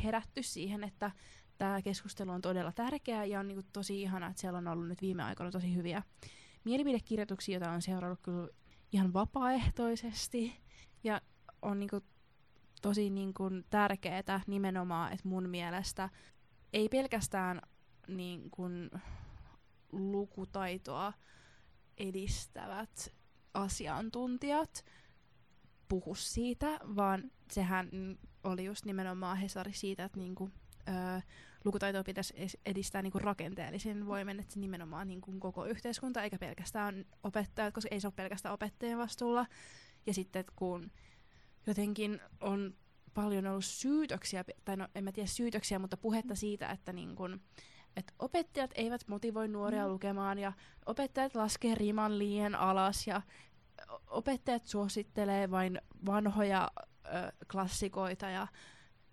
herätty 0.03 0.43
siihen, 0.43 0.83
että 0.83 1.11
tämä 1.57 1.81
keskustelu 1.81 2.31
on 2.31 2.41
todella 2.41 2.71
tärkeä 2.71 3.25
ja 3.25 3.39
on 3.39 3.47
niinku 3.47 3.63
tosi 3.73 4.01
ihana, 4.01 4.27
että 4.27 4.41
siellä 4.41 4.57
on 4.57 4.67
ollut 4.67 4.87
nyt 4.87 5.01
viime 5.01 5.23
aikoina 5.23 5.51
tosi 5.51 5.75
hyviä 5.75 6.03
mielipidekirjoituksia, 6.63 7.53
joita 7.53 7.71
on 7.71 7.81
seurannut 7.81 8.19
kyllä 8.21 8.47
ihan 8.91 9.13
vapaaehtoisesti. 9.13 10.53
Ja 11.03 11.21
on 11.61 11.79
niinku 11.79 12.01
tosi 12.83 13.09
niinku 13.09 13.43
tärkeää 13.69 14.41
nimenomaan, 14.47 15.13
että 15.13 15.27
mun 15.27 15.49
mielestä 15.49 16.09
ei 16.73 16.89
pelkästään 16.89 17.61
niinku 18.07 18.63
lukutaitoa 19.91 21.13
edistävät 21.97 23.13
asiantuntijat 23.53 24.85
puhu 25.89 26.15
siitä, 26.15 26.79
vaan 26.95 27.31
sehän 27.51 27.89
oli 28.43 28.65
just 28.65 28.85
nimenomaan 28.85 29.37
Hesari 29.37 29.73
siitä, 29.73 30.03
että 30.03 30.19
niinku, 30.19 30.49
öö, 30.87 31.19
lukutaitoa 31.65 32.03
pitäisi 32.03 32.33
edistää 32.65 33.01
niinku 33.01 33.19
rakenteellisin 33.19 34.05
voimin, 34.05 34.39
että 34.39 34.53
se 34.53 34.59
nimenomaan 34.59 35.07
niinku 35.07 35.31
koko 35.39 35.65
yhteiskunta, 35.65 36.23
eikä 36.23 36.37
pelkästään 36.37 37.05
opettajat, 37.23 37.73
koska 37.73 37.87
ei 37.91 38.01
se 38.01 38.07
ole 38.07 38.13
pelkästään 38.15 38.53
opettajien 38.53 38.97
vastuulla. 38.97 39.45
Ja 40.05 40.13
sitten 40.13 40.45
kun 40.55 40.91
jotenkin 41.67 42.21
on 42.41 42.75
paljon 43.13 43.47
ollut 43.47 43.65
syytöksiä, 43.65 44.45
tai 44.65 44.77
no 44.77 44.87
en 44.95 45.03
mä 45.03 45.11
tiedä 45.11 45.27
syytöksiä, 45.27 45.79
mutta 45.79 45.97
puhetta 45.97 46.35
siitä, 46.35 46.69
että 46.69 46.93
niin 46.93 47.15
kun, 47.15 47.41
et 47.95 48.13
opettajat 48.19 48.71
eivät 48.75 49.07
motivoi 49.07 49.47
nuoria 49.47 49.85
mm. 49.85 49.91
lukemaan 49.91 50.39
ja 50.39 50.53
opettajat 50.85 51.35
laskee 51.35 51.75
riman 51.75 52.19
liian 52.19 52.55
alas 52.55 53.07
ja 53.07 53.21
opettajat 54.07 54.65
suosittelee 54.65 55.51
vain 55.51 55.81
vanhoja 56.05 56.71
ö, 56.77 57.09
klassikoita 57.51 58.29
ja 58.29 58.47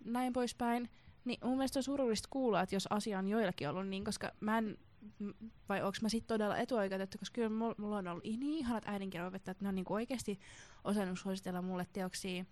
näin 0.05 0.33
poispäin. 0.33 0.89
Niin 1.25 1.39
mun 1.43 1.57
mielestä 1.57 1.79
on 1.79 1.83
surullista 1.83 2.27
kuulla, 2.31 2.61
että 2.61 2.75
jos 2.75 2.87
asia 2.87 3.19
on 3.19 3.27
joillakin 3.27 3.69
ollut 3.69 3.87
niin, 3.87 4.03
koska 4.03 4.31
mä 4.39 4.57
en, 4.57 4.77
vai 5.69 5.81
onko 5.81 5.97
mä 6.01 6.09
sitten 6.09 6.27
todella 6.27 6.57
etuoikeutettu, 6.57 7.17
koska 7.17 7.35
kyllä 7.35 7.49
mulla 7.77 7.97
on 7.97 8.07
ollut 8.07 8.23
niin 8.23 8.43
ihanat 8.43 8.87
äidinkielopettajat, 8.87 9.55
että 9.55 9.65
ne 9.65 9.69
on 9.69 9.75
niinku 9.75 9.93
oikeasti 9.93 10.39
osannut 10.83 11.19
suositella 11.19 11.61
mulle 11.61 11.87
teoksia, 11.93 12.45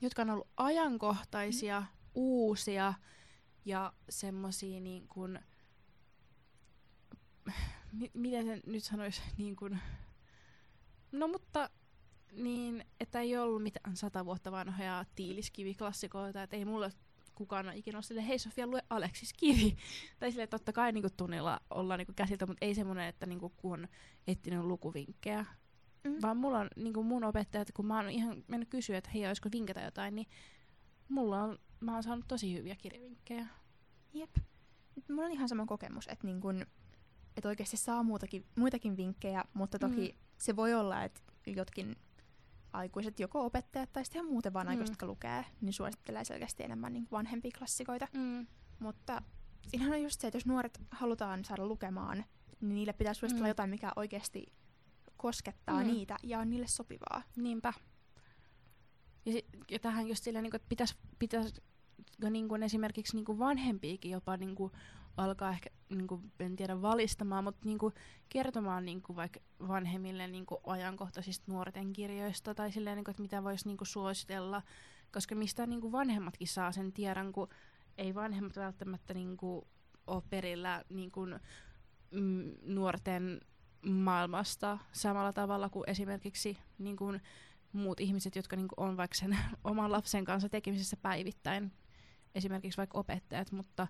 jotka 0.00 0.22
on 0.22 0.30
ollut 0.30 0.48
ajankohtaisia, 0.56 1.80
mm. 1.80 1.86
uusia 2.14 2.94
ja 3.64 3.92
semmosia 4.08 4.80
niin 4.80 5.08
kuin, 5.08 5.38
m- 7.92 8.04
miten 8.14 8.46
sen 8.46 8.60
nyt 8.66 8.84
sanoisi, 8.84 9.22
niin 9.38 9.56
kuin, 9.56 9.78
no 11.12 11.28
mutta 11.28 11.70
niin, 12.32 12.84
että 13.00 13.20
ei 13.20 13.38
ollut 13.38 13.62
mitään 13.62 13.96
sata 13.96 14.24
vuotta 14.24 14.52
vanhoja 14.52 15.04
tiiliskiviklassikoita, 15.14 16.42
että 16.42 16.56
ei 16.56 16.64
mulle 16.64 16.92
kukaan 17.40 17.66
ole 17.66 17.76
ikinä 17.76 18.02
sille, 18.02 18.28
hei 18.28 18.38
Sofia, 18.38 18.66
lue 18.66 18.82
Aleksis 18.90 19.32
Kivi. 19.32 19.76
tai 20.18 20.32
sille 20.32 20.46
totta 20.46 20.72
kai 20.72 20.92
niin 20.92 21.02
kuin, 21.02 21.12
tunnilla 21.16 21.60
ollaan 21.70 21.98
niin 21.98 22.06
kuin, 22.06 22.16
käsiltä, 22.16 22.46
mutta 22.46 22.66
ei 22.66 22.74
semmoinen, 22.74 23.06
että 23.06 23.26
niin 23.26 23.40
kuin, 23.40 23.52
kun 23.56 23.72
on 23.72 23.88
etsinyt 24.26 24.64
lukuvinkkejä. 24.64 25.44
Mm. 26.04 26.16
Vaan 26.22 26.36
mulla 26.36 26.58
on 26.58 26.68
niin 26.76 26.92
kuin 26.92 27.06
mun 27.06 27.24
opettajat, 27.24 27.72
kun 27.74 27.86
mä 27.86 27.96
oon 27.96 28.10
ihan 28.10 28.44
mennyt 28.48 28.68
kysyä, 28.68 28.98
että 28.98 29.10
hei, 29.14 29.26
olisiko 29.26 29.48
vinkätä 29.52 29.80
jotain, 29.80 30.14
niin 30.14 30.26
mulla 31.08 31.42
on, 31.42 31.58
mä 31.80 31.94
oon 31.94 32.02
saanut 32.02 32.24
tosi 32.28 32.54
hyviä 32.54 32.76
kirjavinkkejä. 32.76 33.46
Jep. 34.12 34.36
Mulla 35.08 35.26
on 35.26 35.32
ihan 35.32 35.48
sama 35.48 35.66
kokemus, 35.66 36.08
että 36.08 36.26
niin 36.26 36.40
kun, 36.40 36.66
että 37.36 37.48
oikeasti 37.48 37.76
saa 37.76 38.02
muutakin, 38.02 38.46
muitakin 38.56 38.96
vinkkejä, 38.96 39.44
mutta 39.54 39.78
toki 39.78 40.08
mm. 40.08 40.18
se 40.38 40.56
voi 40.56 40.74
olla, 40.74 41.04
että 41.04 41.20
jotkin 41.46 41.96
aikuiset, 42.72 43.20
joko 43.20 43.44
opettajat 43.44 43.92
tai 43.92 44.04
sitten 44.04 44.26
muuten 44.26 44.52
vaan 44.52 44.66
mm. 44.66 44.70
aikuiset, 44.70 44.92
jotka 44.92 45.06
lukee, 45.06 45.44
niin 45.60 45.72
suosittelee 45.72 46.24
selkeästi 46.24 46.62
enemmän 46.62 46.92
niin 46.92 47.08
vanhempia 47.10 47.50
klassikoita. 47.58 48.08
Mm. 48.12 48.46
Mutta 48.78 49.22
siinähän 49.68 49.94
on 49.94 50.02
just 50.02 50.20
se, 50.20 50.26
että 50.26 50.36
jos 50.36 50.46
nuoret 50.46 50.80
halutaan 50.90 51.44
saada 51.44 51.66
lukemaan, 51.66 52.24
niin 52.60 52.74
niille 52.74 52.92
pitää 52.92 53.14
suositella 53.14 53.46
mm. 53.46 53.50
jotain, 53.50 53.70
mikä 53.70 53.92
oikeasti 53.96 54.46
koskettaa 55.16 55.80
mm. 55.80 55.86
niitä 55.86 56.16
ja 56.22 56.38
on 56.38 56.50
niille 56.50 56.66
sopivaa. 56.66 57.22
Niinpä. 57.36 57.72
Ja, 59.26 59.40
ja 59.70 59.78
tähän 59.78 60.08
just 60.08 60.24
silleen, 60.24 60.42
niin 60.42 60.50
kuin, 60.50 60.58
että 60.58 60.68
pitäisi 60.68 60.96
pitäis, 61.18 61.54
niin 62.30 62.48
kuin 62.48 62.62
esimerkiksi 62.62 63.16
niin 63.16 63.24
kuin 63.24 63.38
vanhempiakin 63.38 64.10
jopa 64.10 64.36
niin 64.36 64.54
kuin, 64.54 64.72
alkaa 65.16 65.50
ehkä, 65.50 65.70
niin 65.88 66.06
kuin, 66.06 66.32
en 66.40 66.56
tiedä 66.56 66.82
valistamaan, 66.82 67.44
mutta 67.44 67.60
niin 67.64 67.78
kuin, 67.78 67.94
kertomaan 68.28 68.84
niin 68.84 69.02
kuin, 69.02 69.16
vaikka 69.16 69.40
vanhemmille 69.68 70.26
niin 70.26 70.46
kuin, 70.46 70.60
ajankohtaisista 70.66 71.52
nuorten 71.52 71.92
kirjoista 71.92 72.54
tai 72.54 72.72
silleen, 72.72 72.96
niin 72.96 73.04
kuin, 73.04 73.12
että 73.12 73.22
mitä 73.22 73.44
voisi 73.44 73.66
niin 73.66 73.76
kuin, 73.76 73.88
suositella, 73.88 74.62
koska 75.12 75.34
mistä 75.34 75.66
niin 75.66 75.80
kuin, 75.80 75.92
vanhemmatkin 75.92 76.48
saa 76.48 76.72
sen 76.72 76.92
tiedon, 76.92 77.32
kun 77.32 77.48
ei 77.98 78.14
vanhemmat 78.14 78.56
välttämättä 78.56 79.14
niin 79.14 79.36
kuin, 79.36 79.66
ole 80.06 80.22
perillä 80.30 80.84
niin 80.88 81.10
kuin, 81.10 81.40
mm, 82.10 82.54
nuorten 82.62 83.40
maailmasta 83.86 84.78
samalla 84.92 85.32
tavalla 85.32 85.68
kuin 85.68 85.90
esimerkiksi 85.90 86.58
niin 86.78 86.96
kuin, 86.96 87.20
muut 87.72 88.00
ihmiset, 88.00 88.36
jotka 88.36 88.56
niin 88.56 88.68
kuin, 88.68 88.88
on 88.88 88.96
vaikka 88.96 89.14
sen 89.14 89.38
oman 89.64 89.92
lapsen 89.92 90.24
kanssa 90.24 90.48
tekemisessä 90.48 90.96
päivittäin, 90.96 91.72
esimerkiksi 92.34 92.76
vaikka 92.76 92.98
opettajat, 92.98 93.52
mutta 93.52 93.88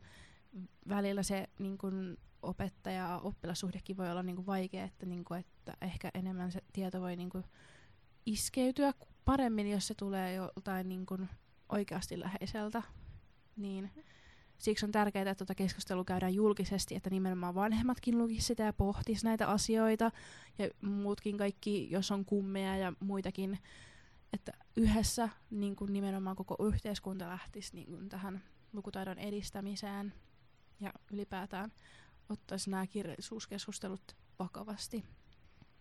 välillä 0.89 1.23
se 1.23 1.47
niin 1.59 1.79
kun, 1.79 2.19
opettaja-oppilassuhdekin 2.43 3.97
voi 3.97 4.11
olla 4.11 4.23
niin 4.23 4.37
kun, 4.37 4.47
vaikea, 4.47 4.85
että, 4.85 5.07
niin 5.07 5.25
kun, 5.25 5.37
että 5.37 5.77
ehkä 5.81 6.11
enemmän 6.15 6.53
se 6.53 6.61
tieto 6.73 7.01
voi 7.01 7.17
niin 7.17 7.31
kun, 7.31 7.45
iskeytyä 8.27 8.93
paremmin, 9.25 9.71
jos 9.71 9.87
se 9.87 9.95
tulee 9.95 10.35
joltain 10.35 10.89
niin 10.89 11.07
kun, 11.07 11.29
oikeasti 11.69 12.21
läheiseltä. 12.21 12.83
Niin 13.57 13.91
siksi 14.59 14.87
on 14.87 14.93
tärkeää, 14.93 15.31
että 15.31 15.35
tuota 15.35 15.55
keskustelua 15.55 16.05
käydään 16.05 16.35
julkisesti, 16.35 16.95
että 16.95 17.11
nimenomaan 17.11 17.55
vanhemmatkin 17.55 18.19
lukisivat 18.19 18.47
sitä 18.47 18.63
ja 18.63 18.73
pohtis 18.73 19.25
näitä 19.25 19.49
asioita, 19.49 20.11
ja 20.59 20.69
muutkin 20.83 21.39
kaikki, 21.39 21.91
jos 21.91 22.11
on 22.11 22.25
kummeja 22.25 22.77
ja 22.77 22.93
muitakin, 23.01 23.59
että 24.33 24.53
yhdessä 24.77 25.29
niin 25.51 25.77
kun 25.77 25.93
nimenomaan 25.93 26.37
koko 26.37 26.57
yhteiskunta 26.67 27.29
lähtisi 27.29 27.75
niin 27.75 27.87
kun 27.87 28.09
tähän 28.09 28.43
lukutaidon 28.73 29.19
edistämiseen 29.19 30.13
ja 30.81 30.93
ylipäätään 31.13 31.73
ottaisi 32.29 32.71
nämä 32.71 32.87
kirjallisuuskeskustelut 32.87 34.17
vakavasti. 34.39 35.05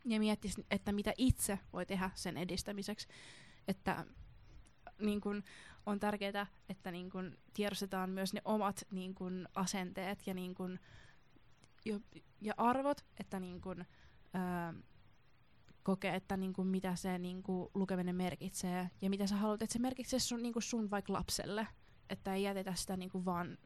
Ja 0.05 0.19
miettisi, 0.19 0.65
että 0.71 0.91
mitä 0.91 1.13
itse 1.17 1.59
voi 1.73 1.85
tehdä 1.85 2.09
sen 2.15 2.37
edistämiseksi. 2.37 3.07
Että 3.67 4.05
niin 4.99 5.21
kun, 5.21 5.43
on 5.85 5.99
tärkeää, 5.99 6.47
että 6.69 6.91
niin 6.91 7.09
kun, 7.09 7.37
tiedostetaan 7.53 8.09
myös 8.09 8.33
ne 8.33 8.41
omat 8.45 8.83
niin 8.91 9.15
kun, 9.15 9.47
asenteet 9.55 10.27
ja, 10.27 10.33
niin 10.33 10.55
kun, 10.55 10.79
jo, 11.85 11.99
ja 12.41 12.53
arvot, 12.57 13.05
että 13.19 13.39
niin 13.39 13.61
kun, 13.61 13.85
ää, 14.33 14.73
kokee, 15.83 16.15
että 16.15 16.37
niin 16.37 16.53
kun, 16.53 16.67
mitä 16.67 16.95
se 16.95 17.17
niin 17.17 17.43
kun, 17.43 17.71
lukeminen 17.73 18.15
merkitsee 18.15 18.89
ja 19.01 19.09
mitä 19.09 19.27
sä 19.27 19.35
haluat, 19.35 19.61
että 19.61 19.73
se 19.73 19.79
merkitsee 19.79 20.19
sun, 20.19 20.41
niin 20.41 20.53
kun, 20.53 20.61
sun 20.61 20.91
vaikka 20.91 21.13
lapselle. 21.13 21.67
Että 22.09 22.33
ei 22.33 22.43
jätetä 22.43 22.75
sitä 22.75 22.97
niin 22.97 23.09
kun, 23.09 23.25
vaan 23.25 23.57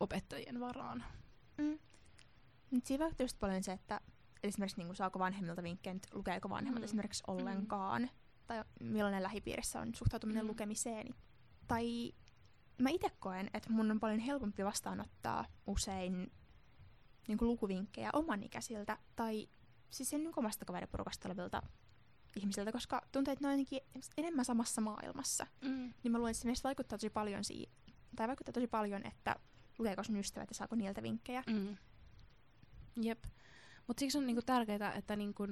opettajien 0.00 0.60
varaan. 0.60 1.04
Mm. 1.58 1.78
Nyt 2.70 2.86
siinä 2.86 3.02
vaikuttaa 3.02 3.24
just 3.24 3.38
paljon 3.40 3.62
se, 3.62 3.72
että 3.72 4.00
esimerkiksi 4.42 4.76
niin 4.76 4.86
kuin, 4.86 4.96
saako 4.96 5.18
vanhemmilta 5.18 5.62
vinkkejä, 5.62 5.96
että 5.96 6.08
lukeeko 6.12 6.48
vanhemmat 6.48 6.80
mm. 6.80 6.84
esimerkiksi 6.84 7.22
mm. 7.28 7.34
ollenkaan, 7.34 8.02
mm. 8.02 8.08
tai 8.46 8.64
millainen 8.80 9.22
lähipiirissä 9.22 9.80
on 9.80 9.94
suhtautuminen 9.94 10.44
mm. 10.44 10.48
lukemiseen. 10.48 11.14
Tai 11.66 12.12
mä 12.78 12.90
itse 12.90 13.10
koen, 13.18 13.50
että 13.54 13.70
mun 13.72 13.90
on 13.90 14.00
paljon 14.00 14.20
helpompi 14.20 14.64
vastaanottaa 14.64 15.44
usein 15.66 16.32
niin 17.28 17.38
kuin 17.38 17.48
lukuvinkkejä 17.48 18.10
oman 18.12 18.42
ikäisiltä 18.42 18.98
tai 19.16 19.48
siis 19.90 20.10
sen 20.10 20.22
niin 20.22 20.32
omasta 20.36 20.64
kaveriporukasta 20.64 21.28
olevilta 21.28 21.62
ihmisiltä, 22.36 22.72
koska 22.72 23.02
tuntuu, 23.12 23.32
että 23.32 23.48
ne 23.48 23.54
on 23.54 23.80
enemmän 24.16 24.44
samassa 24.44 24.80
maailmassa. 24.80 25.46
Mm. 25.60 25.94
Niin 26.02 26.12
mä 26.12 26.18
luulen, 26.18 26.30
että 26.30 26.54
se 26.54 26.62
vaikuttaa 26.64 26.98
tosi 26.98 27.10
paljon 27.10 27.44
siihen, 27.44 27.72
tai 28.16 28.28
vaikuttaa 28.28 28.52
tosi 28.52 28.66
paljon, 28.66 29.06
että 29.06 29.36
lukeeko 29.78 30.04
sun 30.04 30.16
ystävät 30.16 30.50
ja 30.50 30.54
saako 30.54 30.76
niiltä 30.76 31.02
vinkkejä. 31.02 31.42
Mm. 31.46 31.76
Jep. 33.02 33.24
Mutta 33.86 34.00
siksi 34.00 34.18
on 34.18 34.26
niinku 34.26 34.42
tärkeää, 34.42 34.92
että 34.92 35.16
niinku, 35.16 35.46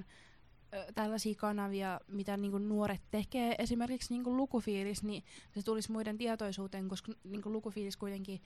tällaisia 0.94 1.34
kanavia, 1.34 2.00
mitä 2.08 2.36
niinku 2.36 2.58
nuoret 2.58 3.02
tekee, 3.10 3.54
esimerkiksi 3.58 4.14
niinku 4.14 4.36
lukufiilis, 4.36 5.02
niin 5.02 5.24
se 5.54 5.62
tulisi 5.62 5.92
muiden 5.92 6.18
tietoisuuteen, 6.18 6.88
koska 6.88 7.12
niinku 7.24 7.52
lukufiilis 7.52 7.96
kuitenkin 7.96 8.40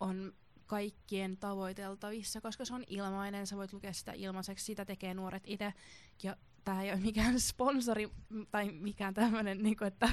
on 0.00 0.32
kaikkien 0.66 1.36
tavoiteltavissa, 1.36 2.40
koska 2.40 2.64
se 2.64 2.74
on 2.74 2.84
ilmainen, 2.86 3.46
sä 3.46 3.56
voit 3.56 3.72
lukea 3.72 3.92
sitä 3.92 4.12
ilmaiseksi, 4.12 4.64
sitä 4.64 4.84
tekee 4.84 5.14
nuoret 5.14 5.42
itse, 5.46 5.72
ja 6.22 6.36
tämä 6.64 6.82
ei 6.82 6.92
ole 6.92 7.00
mikään 7.00 7.40
sponsori 7.50 8.08
tai 8.50 8.72
mikään 8.72 9.14
tämmöinen, 9.14 9.62
niinku, 9.62 9.84
että 9.84 10.08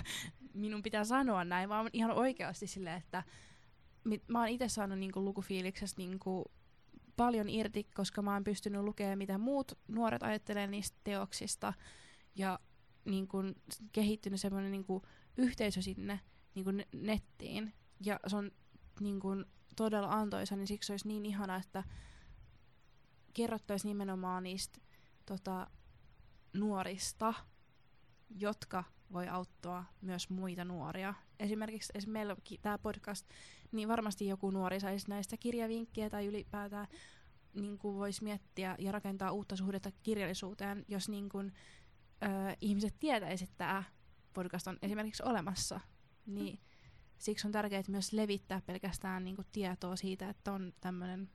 minun 0.54 0.84
pitää 0.84 1.06
sanoa 1.06 1.43
näin, 1.43 1.69
vaan 1.69 1.89
ihan 1.93 2.12
oikeasti 2.12 2.67
silleen, 2.67 2.97
että 2.97 3.23
mä 4.27 4.39
oon 4.39 4.47
itse 4.47 4.69
saanut 4.69 4.99
niinku 4.99 5.25
lukufiiliksestä 5.25 5.97
niinku 5.97 6.51
paljon 7.15 7.49
irti, 7.49 7.83
koska 7.83 8.21
mä 8.21 8.33
oon 8.33 8.43
pystynyt 8.43 8.81
lukemaan, 8.81 9.17
mitä 9.17 9.37
muut 9.37 9.79
nuoret 9.87 10.23
ajattelee 10.23 10.67
niistä 10.67 10.97
teoksista. 11.03 11.73
ja 12.35 12.59
niin 13.05 13.27
kun, 13.27 13.55
kehittynyt 13.91 14.39
semmoinen 14.39 14.71
niin 14.71 14.85
yhteisö 15.37 15.81
sinne 15.81 16.19
niin 16.55 16.65
kun 16.65 16.81
nettiin. 16.93 17.73
Ja 17.99 18.19
se 18.27 18.35
on 18.35 18.51
niin 18.99 19.19
kun, 19.19 19.45
todella 19.75 20.11
antoisa, 20.11 20.55
niin 20.55 20.67
siksi 20.67 20.93
olisi 20.93 21.07
niin 21.07 21.25
ihana, 21.25 21.55
että 21.55 21.83
kerrottaisiin 23.33 23.89
nimenomaan 23.89 24.43
niistä 24.43 24.81
tota, 25.25 25.67
nuorista, 26.53 27.33
jotka 28.29 28.83
voi 29.11 29.27
auttaa 29.27 29.85
myös 30.01 30.29
muita 30.29 30.65
nuoria. 30.65 31.13
Esimerkiksi 31.43 31.93
esimerkiksi 31.95 32.10
meillä 32.10 32.36
tämä 32.62 32.77
podcast, 32.77 33.29
niin 33.71 33.88
varmasti 33.88 34.27
joku 34.27 34.51
nuori 34.51 34.79
saisi 34.79 35.10
näistä 35.10 35.38
kirjavinkkejä 35.38 36.10
tai 36.10 36.25
ylipäätään 36.25 36.88
niin 37.53 37.77
kuin 37.77 37.95
voisi 37.95 38.23
miettiä 38.23 38.75
ja 38.79 38.91
rakentaa 38.91 39.32
uutta 39.32 39.56
suhdetta 39.56 39.91
kirjallisuuteen, 40.03 40.86
jos 40.88 41.10
niin 41.10 41.29
kuin, 41.29 41.53
ö, 42.23 42.27
ihmiset 42.62 42.95
tietäisivät, 42.99 43.49
että 43.49 43.58
tämä 43.58 43.84
podcast 44.34 44.67
on 44.67 44.77
esimerkiksi 44.82 45.23
olemassa. 45.23 45.79
Niin 46.25 46.56
mm. 46.56 46.62
Siksi 47.17 47.47
on 47.47 47.51
tärkeää 47.51 47.84
myös 47.88 48.13
levittää 48.13 48.62
pelkästään 48.65 49.23
niin 49.23 49.36
kuin, 49.36 49.47
tietoa 49.51 49.95
siitä, 49.95 50.29
että 50.29 50.51
on 50.51 50.73
tämmöinen 50.82 51.29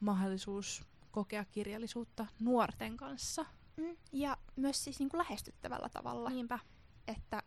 mahdollisuus 0.00 0.84
kokea 1.10 1.44
kirjallisuutta 1.44 2.26
nuorten 2.40 2.96
kanssa. 2.96 3.46
Mm, 3.76 3.96
ja 4.12 4.36
myös 4.56 4.84
siis 4.84 4.98
niin 4.98 5.08
kuin 5.08 5.18
lähestyttävällä 5.18 5.88
tavalla. 5.88 6.30
Niinpä. 6.30 6.58
Että 7.08 7.42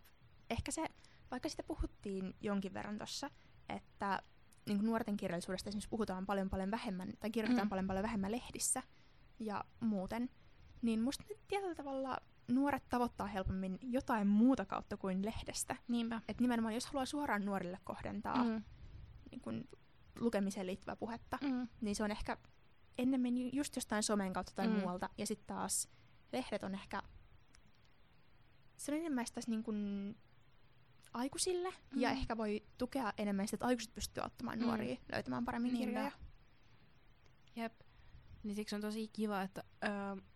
ehkä 0.50 0.72
se, 0.72 0.86
vaikka 1.32 1.50
sitä 1.50 1.64
puhuttiin 1.64 2.36
jonkin 2.42 2.74
verran 2.74 2.98
tuossa, 2.98 3.30
että 3.70 4.24
niin 4.68 4.86
nuorten 4.86 5.18
kirjallisuudesta 5.18 5.70
esimerkiksi 5.70 5.90
puhutaan 5.90 6.26
paljon 6.26 6.50
paljon 6.50 6.72
vähemmän, 6.72 7.14
tai 7.20 7.30
kirjoitetaan 7.30 7.68
mm. 7.68 7.70
paljon 7.70 7.88
paljon 7.88 8.04
vähemmän 8.04 8.32
lehdissä 8.32 8.84
ja 9.40 9.64
muuten, 9.80 10.30
niin 10.82 11.02
musta 11.02 11.24
tietyllä 11.48 11.76
tavalla 11.76 12.18
nuoret 12.48 12.90
tavoittaa 12.90 13.28
helpommin 13.28 13.80
jotain 13.82 14.28
muuta 14.28 14.66
kautta 14.66 14.98
kuin 14.98 15.26
lehdestä. 15.26 15.76
Niinpä. 15.88 16.22
Et 16.28 16.42
nimenomaan 16.42 16.74
jos 16.74 16.86
haluaa 16.86 17.06
suoraan 17.06 17.46
nuorille 17.46 17.80
kohdentaa 17.84 18.44
mm. 18.44 18.64
niin 19.32 19.42
kun, 19.42 19.68
lukemiseen 20.20 20.68
liittyvää 20.68 20.96
puhetta, 20.96 21.38
mm. 21.42 21.68
niin 21.82 21.96
se 21.96 22.04
on 22.04 22.12
ehkä 22.12 22.38
ennemmin 22.98 23.56
just 23.56 23.76
jostain 23.76 24.04
somen 24.04 24.34
kautta 24.34 24.52
tai 24.56 24.68
mm. 24.68 24.74
muualta. 24.74 25.10
Ja 25.18 25.26
sitten 25.26 25.48
taas 25.48 25.90
lehdet 26.34 26.64
on 26.64 26.74
ehkä, 26.74 27.04
se 28.78 28.92
on 28.92 28.98
enemmän 28.98 29.28
sitä 29.28 29.42
niin 29.48 29.64
kun, 29.64 30.16
aikuisille 31.14 31.70
mm. 31.70 32.02
ja 32.02 32.10
ehkä 32.12 32.38
voi 32.38 32.64
tukea 32.78 33.14
enemmän 33.18 33.48
sitä, 33.48 33.56
että 33.56 33.66
aikuiset 33.66 33.96
pystyy 33.96 34.24
auttamaan 34.24 34.60
mm. 34.60 34.66
nuoria 34.66 34.98
löytämään 35.12 35.46
paremmin 35.46 35.74
Niinpä. 35.74 35.86
kirjoja. 35.86 36.12
Jep. 37.56 37.74
Niin 38.44 38.56
siksi 38.56 38.76
on 38.76 38.82
tosi 38.82 39.08
kiva, 39.08 39.42
että 39.42 39.64
ö, 39.84 39.88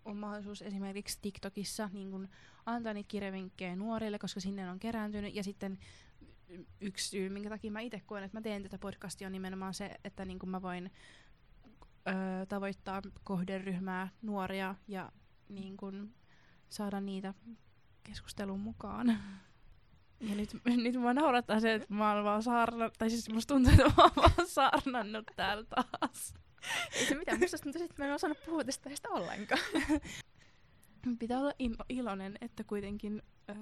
on 0.06 0.18
mahdollisuus 0.18 0.62
esimerkiksi 0.62 1.20
TikTokissa 1.22 1.90
niin 1.94 2.12
kun 2.12 2.30
antaa 2.66 2.94
niitä 2.94 3.08
kirjavinkkejä 3.08 3.76
nuorille, 3.76 4.20
koska 4.20 4.40
sinne 4.40 4.72
on 4.72 4.80
kerääntynyt. 4.80 5.36
Ja 5.36 5.44
sitten 5.44 5.80
yksi 6.82 7.10
syy, 7.10 7.30
minkä 7.30 7.50
takia 7.50 7.72
mä 7.72 7.80
itse 7.80 8.00
koen, 8.06 8.24
että 8.24 8.38
mä 8.38 8.42
teen 8.42 8.64
tätä 8.64 8.78
podcastia, 8.78 9.28
on 9.28 9.32
nimenomaan 9.32 9.74
se, 9.74 9.96
että 10.04 10.26
niin 10.26 10.40
mä 10.46 10.62
voin 10.62 10.92
ö, 12.08 12.46
tavoittaa 12.46 13.02
kohderyhmää 13.24 14.10
nuoria 14.22 14.76
ja 14.88 15.12
niin 15.50 15.78
kun, 15.78 16.14
saada 16.70 17.02
niitä 17.02 17.34
keskustelun 18.04 18.60
mukaan. 18.60 19.20
Ja 20.22 20.36
nyt, 20.36 20.50
nyt 20.84 20.96
mua 20.96 21.14
naurattaa 21.14 21.60
se, 21.60 21.74
että 21.74 21.94
mä 21.94 22.14
oon 22.14 22.24
vaan 22.24 22.44
saarnannut, 22.44 22.94
tai 22.98 23.10
siis 23.10 23.30
musta 23.30 23.54
tuntuu, 23.54 23.72
että 23.72 23.84
mä 23.84 24.04
oon 24.04 24.12
vaan 24.16 24.48
saarnannut 24.48 25.26
täällä 25.36 25.64
taas. 25.64 26.34
Ei 26.96 27.06
se 27.06 27.16
mitään, 27.16 27.40
musta 27.40 27.58
tuntuu, 27.58 27.84
että 27.84 28.04
mä 28.04 28.08
en 28.08 28.14
osannut 28.16 28.46
puhua 28.46 28.64
tästä 28.64 28.90
tästä 28.90 29.10
ollenkaan. 29.10 29.62
Pitää 31.20 31.40
olla 31.40 31.54
ilo- 31.60 31.86
iloinen, 31.90 32.38
että 32.42 32.64
kuitenkin 32.64 33.22
öö, 33.50 33.56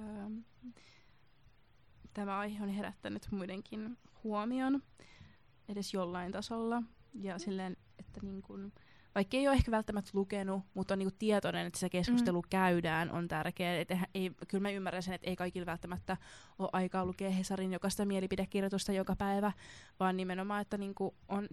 tämä 2.13 2.39
aihe 2.39 2.63
on 2.63 2.69
herättänyt 2.69 3.27
muidenkin 3.31 3.97
huomion 4.23 4.83
edes 5.69 5.93
jollain 5.93 6.31
tasolla. 6.31 6.83
Ja 7.13 7.33
mm. 7.33 7.39
silleen, 7.39 7.77
että 7.99 8.19
niin 8.23 8.41
kun, 8.41 8.71
vaikka 9.15 9.37
ei 9.37 9.47
ole 9.47 9.55
ehkä 9.55 9.71
välttämättä 9.71 10.11
lukenut, 10.13 10.63
mutta 10.73 10.93
on 10.93 10.99
niinku 10.99 11.15
tietoinen, 11.19 11.67
että 11.67 11.79
se 11.79 11.89
keskustelu 11.89 12.41
mm. 12.41 12.49
käydään, 12.49 13.11
on 13.11 13.27
tärkeää. 13.27 13.79
Et 13.79 13.89
ei, 14.13 14.31
kyllä 14.47 14.61
mä 14.61 14.69
ymmärrän 14.69 15.03
sen, 15.03 15.13
että 15.13 15.29
ei 15.29 15.35
kaikilla 15.35 15.65
välttämättä 15.65 16.17
ole 16.59 16.69
aikaa 16.73 17.05
lukea 17.05 17.29
Hesarin 17.29 17.73
jokaista 17.73 18.05
mielipidekirjoitusta 18.05 18.91
joka 18.91 19.15
päivä, 19.15 19.51
vaan 19.99 20.17
nimenomaan, 20.17 20.61
että 20.61 20.77
niinku 20.77 21.15
on 21.29 21.47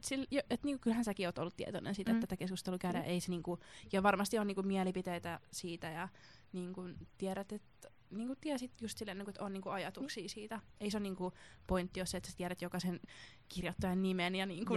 sillä, 0.00 0.26
jo, 0.30 0.40
et 0.50 0.62
niinku, 0.64 0.80
kyllähän 0.82 1.04
säkin 1.04 1.28
oot 1.28 1.38
ollut 1.38 1.56
tietoinen 1.56 1.94
siitä, 1.94 2.12
mm. 2.12 2.16
että 2.16 2.26
tätä 2.26 2.36
keskustelua 2.36 2.78
käydään. 2.78 3.04
Mm. 3.04 3.10
Ei 3.10 3.20
se, 3.20 3.30
niinku, 3.30 3.58
ja 3.92 4.02
varmasti 4.02 4.38
on 4.38 4.46
niinku, 4.46 4.62
mielipiteitä 4.62 5.40
siitä 5.52 5.90
ja 5.90 6.08
niinku, 6.52 6.82
tiedät, 7.18 7.52
että 7.52 7.89
niinku, 8.10 8.34
tiesit 8.40 8.80
just 8.80 8.98
silleen, 8.98 9.18
niinku, 9.18 9.30
että 9.30 9.44
on 9.44 9.52
niinku, 9.52 9.68
ajatuksia 9.68 10.24
mm. 10.24 10.28
siitä. 10.28 10.60
Ei 10.80 10.90
se 10.90 10.96
ole 10.96 11.02
niinku, 11.02 11.32
pointti, 11.66 12.00
jos 12.00 12.14
et 12.14 12.24
sä 12.24 12.32
tiedät 12.36 12.62
jokaisen 12.62 13.00
kirjoittajan 13.48 14.02
nimen 14.02 14.34
ja 14.34 14.46
niinku, 14.46 14.74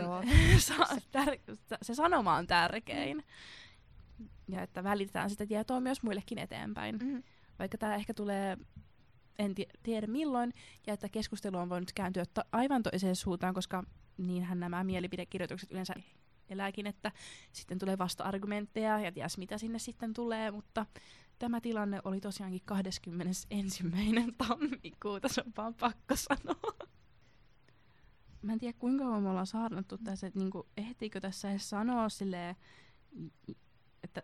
tär- 1.18 1.58
se 1.82 1.96
sanoma 1.96 2.36
on 2.36 2.48
tärkein. 2.48 3.18
Mm. 3.18 4.28
Ja 4.48 4.62
että 4.62 4.84
välitetään 4.84 5.30
sitä 5.30 5.46
tietoa 5.46 5.80
myös 5.80 6.04
muillekin 6.04 6.38
eteenpäin. 6.38 6.98
Mm. 6.98 7.24
Vaikka 7.60 7.78
tämä 7.78 7.96
ehkä 7.96 8.14
tulee 8.14 8.58
en 9.40 9.56
tiedä 9.84 10.08
milloin, 10.08 10.54
ja 10.88 10.94
että 10.94 11.10
keskustelu 11.10 11.58
on 11.58 11.70
voinut 11.70 11.94
kääntyä 11.94 12.26
aivan 12.52 12.84
toiseen 12.84 13.16
suuntaan, 13.16 13.54
koska 13.54 13.84
niinhän 14.18 14.60
nämä 14.60 14.84
mielipidekirjoitukset 14.84 15.72
yleensä 15.72 15.94
elääkin, 16.50 16.88
että 16.88 17.12
sitten 17.52 17.80
tulee 17.80 17.98
vasta-argumentteja 17.98 19.00
ja 19.00 19.12
ties 19.12 19.38
mitä 19.38 19.58
sinne 19.58 19.80
sitten 19.80 20.14
tulee, 20.14 20.52
mutta 20.52 20.86
tämä 21.40 21.62
tilanne 21.62 22.00
oli 22.04 22.22
tosiaankin 22.22 22.62
21. 22.66 23.48
tammikuuta, 24.38 25.28
se 25.28 25.44
on 25.46 25.54
vaan 25.58 25.74
pakko 25.74 26.16
sanoa. 26.16 26.88
Mä 28.42 28.54
en 28.54 28.60
tiedä 28.60 28.78
kuinka 28.80 29.04
kauan 29.04 29.24
me 29.24 29.30
ollaan 29.30 29.48
saarnattu 29.48 29.98
tässä, 29.98 30.28
että 30.28 30.40
niinku, 30.40 30.68
ehtiikö 30.78 31.20
tässä 31.20 31.50
edes 31.52 31.70
sanoa 31.70 32.10
silleen, 32.10 32.56
että 34.04 34.22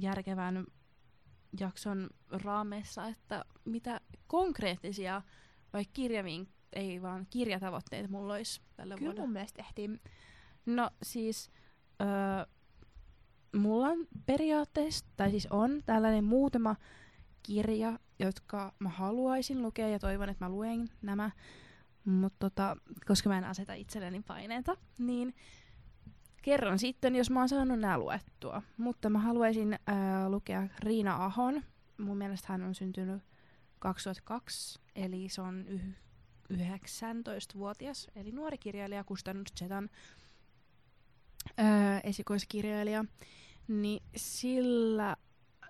järkevän 0.00 0.66
jakson 1.60 2.10
raameissa, 2.30 3.06
että 3.06 3.44
mitä 3.64 4.00
konkreettisia 4.26 5.22
vai 5.72 5.84
kirjavinkkejä 5.84 6.60
ei 6.72 7.02
vaan 7.02 7.26
kirjatavoitteita 7.30 8.08
mulla 8.08 8.34
olisi 8.34 8.60
tällä 8.76 8.94
Kyllä 8.94 9.06
vuonna. 9.06 9.22
mun 9.22 9.32
mielestä 9.32 9.62
tehtiin. 9.62 10.00
No 10.66 10.90
siis, 11.02 11.50
öö, 12.00 12.54
mulla 13.56 13.88
on 13.88 14.06
periaatteessa, 14.26 15.04
tai 15.16 15.30
siis 15.30 15.46
on 15.50 15.82
tällainen 15.86 16.24
muutama 16.24 16.76
kirja, 17.42 17.98
jotka 18.18 18.72
mä 18.78 18.88
haluaisin 18.88 19.62
lukea 19.62 19.88
ja 19.88 19.98
toivon, 19.98 20.28
että 20.28 20.44
mä 20.44 20.48
luen 20.48 20.90
nämä. 21.02 21.30
Mutta 22.04 22.50
tota, 22.50 22.76
koska 23.06 23.28
mä 23.28 23.38
en 23.38 23.44
aseta 23.44 23.74
itselleni 23.74 24.22
paineita, 24.26 24.76
niin 24.98 25.34
kerron 26.42 26.78
sitten, 26.78 27.16
jos 27.16 27.30
mä 27.30 27.40
oon 27.40 27.48
saanut 27.48 27.80
nämä 27.80 27.98
luettua. 27.98 28.62
Mutta 28.76 29.10
mä 29.10 29.18
haluaisin 29.18 29.78
ää, 29.86 30.28
lukea 30.28 30.68
Riina 30.78 31.24
Ahon. 31.24 31.62
Mun 31.98 32.16
mielestä 32.16 32.46
hän 32.48 32.62
on 32.62 32.74
syntynyt 32.74 33.22
2002, 33.78 34.80
eli 34.94 35.28
se 35.28 35.40
on 35.42 35.66
yh- 35.68 35.96
19-vuotias, 36.52 38.08
eli 38.14 38.32
nuori 38.32 38.58
kirjailija, 38.58 39.04
kustannus 39.04 39.48
Zetan 39.58 39.90
öö, 41.58 41.64
esikoiskirjailija, 42.04 43.04
niin 43.68 44.02
sillä 44.16 45.16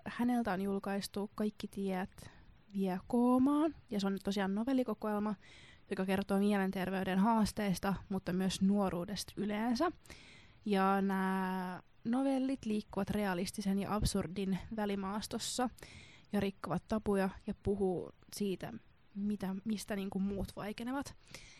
häneltä 0.05 0.53
on 0.53 0.61
julkaistu 0.61 1.31
Kaikki 1.35 1.67
tiet 1.67 2.31
vie 2.73 2.99
koomaan, 3.07 3.75
ja 3.89 3.99
se 3.99 4.07
on 4.07 4.17
tosiaan 4.23 4.55
novellikokoelma, 4.55 5.35
joka 5.89 6.05
kertoo 6.05 6.39
mielenterveyden 6.39 7.19
haasteista, 7.19 7.93
mutta 8.09 8.33
myös 8.33 8.61
nuoruudesta 8.61 9.33
yleensä. 9.37 9.91
Ja 10.65 11.01
nämä 11.01 11.81
novellit 12.03 12.65
liikkuvat 12.65 13.09
realistisen 13.09 13.79
ja 13.79 13.95
absurdin 13.95 14.59
välimaastossa 14.75 15.69
ja 16.33 16.39
rikkovat 16.39 16.83
tapuja 16.87 17.29
ja 17.47 17.53
puhuu 17.63 18.11
siitä, 18.35 18.73
mitä, 19.15 19.55
mistä 19.65 19.95
niin 19.95 20.09
kuin 20.09 20.23
muut 20.23 20.55
vaikenevat. 20.55 21.15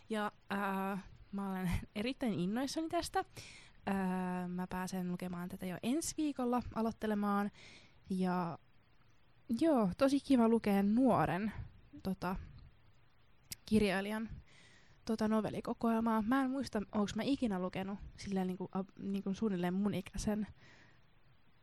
Ja 0.09 0.31
ää, 0.49 0.97
mä 1.31 1.49
olen 1.49 1.71
erittäin 1.95 2.33
innoissani 2.33 2.89
tästä. 2.89 3.25
Ää, 3.85 4.47
mä 4.47 4.67
pääsen 4.67 5.11
lukemaan 5.11 5.49
tätä 5.49 5.65
jo 5.65 5.77
ensi 5.83 6.13
viikolla 6.17 6.61
aloittelemaan. 6.75 7.51
Ja 8.09 8.59
joo, 9.61 9.89
tosi 9.97 10.19
kiva 10.19 10.47
lukea 10.47 10.83
nuoren 10.83 11.51
tota, 12.03 12.35
kirjailijan 13.65 14.29
tota 15.05 15.27
novellikokoelmaa. 15.27 16.21
Mä 16.21 16.43
en 16.43 16.49
muista, 16.49 16.81
onko 16.91 17.11
mä 17.15 17.23
ikinä 17.23 17.59
lukenut 17.59 17.99
silleen 18.17 18.47
niinku, 18.47 18.69
a, 18.73 18.83
niinku 18.99 19.33
suunnilleen 19.33 19.73
mun 19.73 19.93
ikäisen 19.93 20.47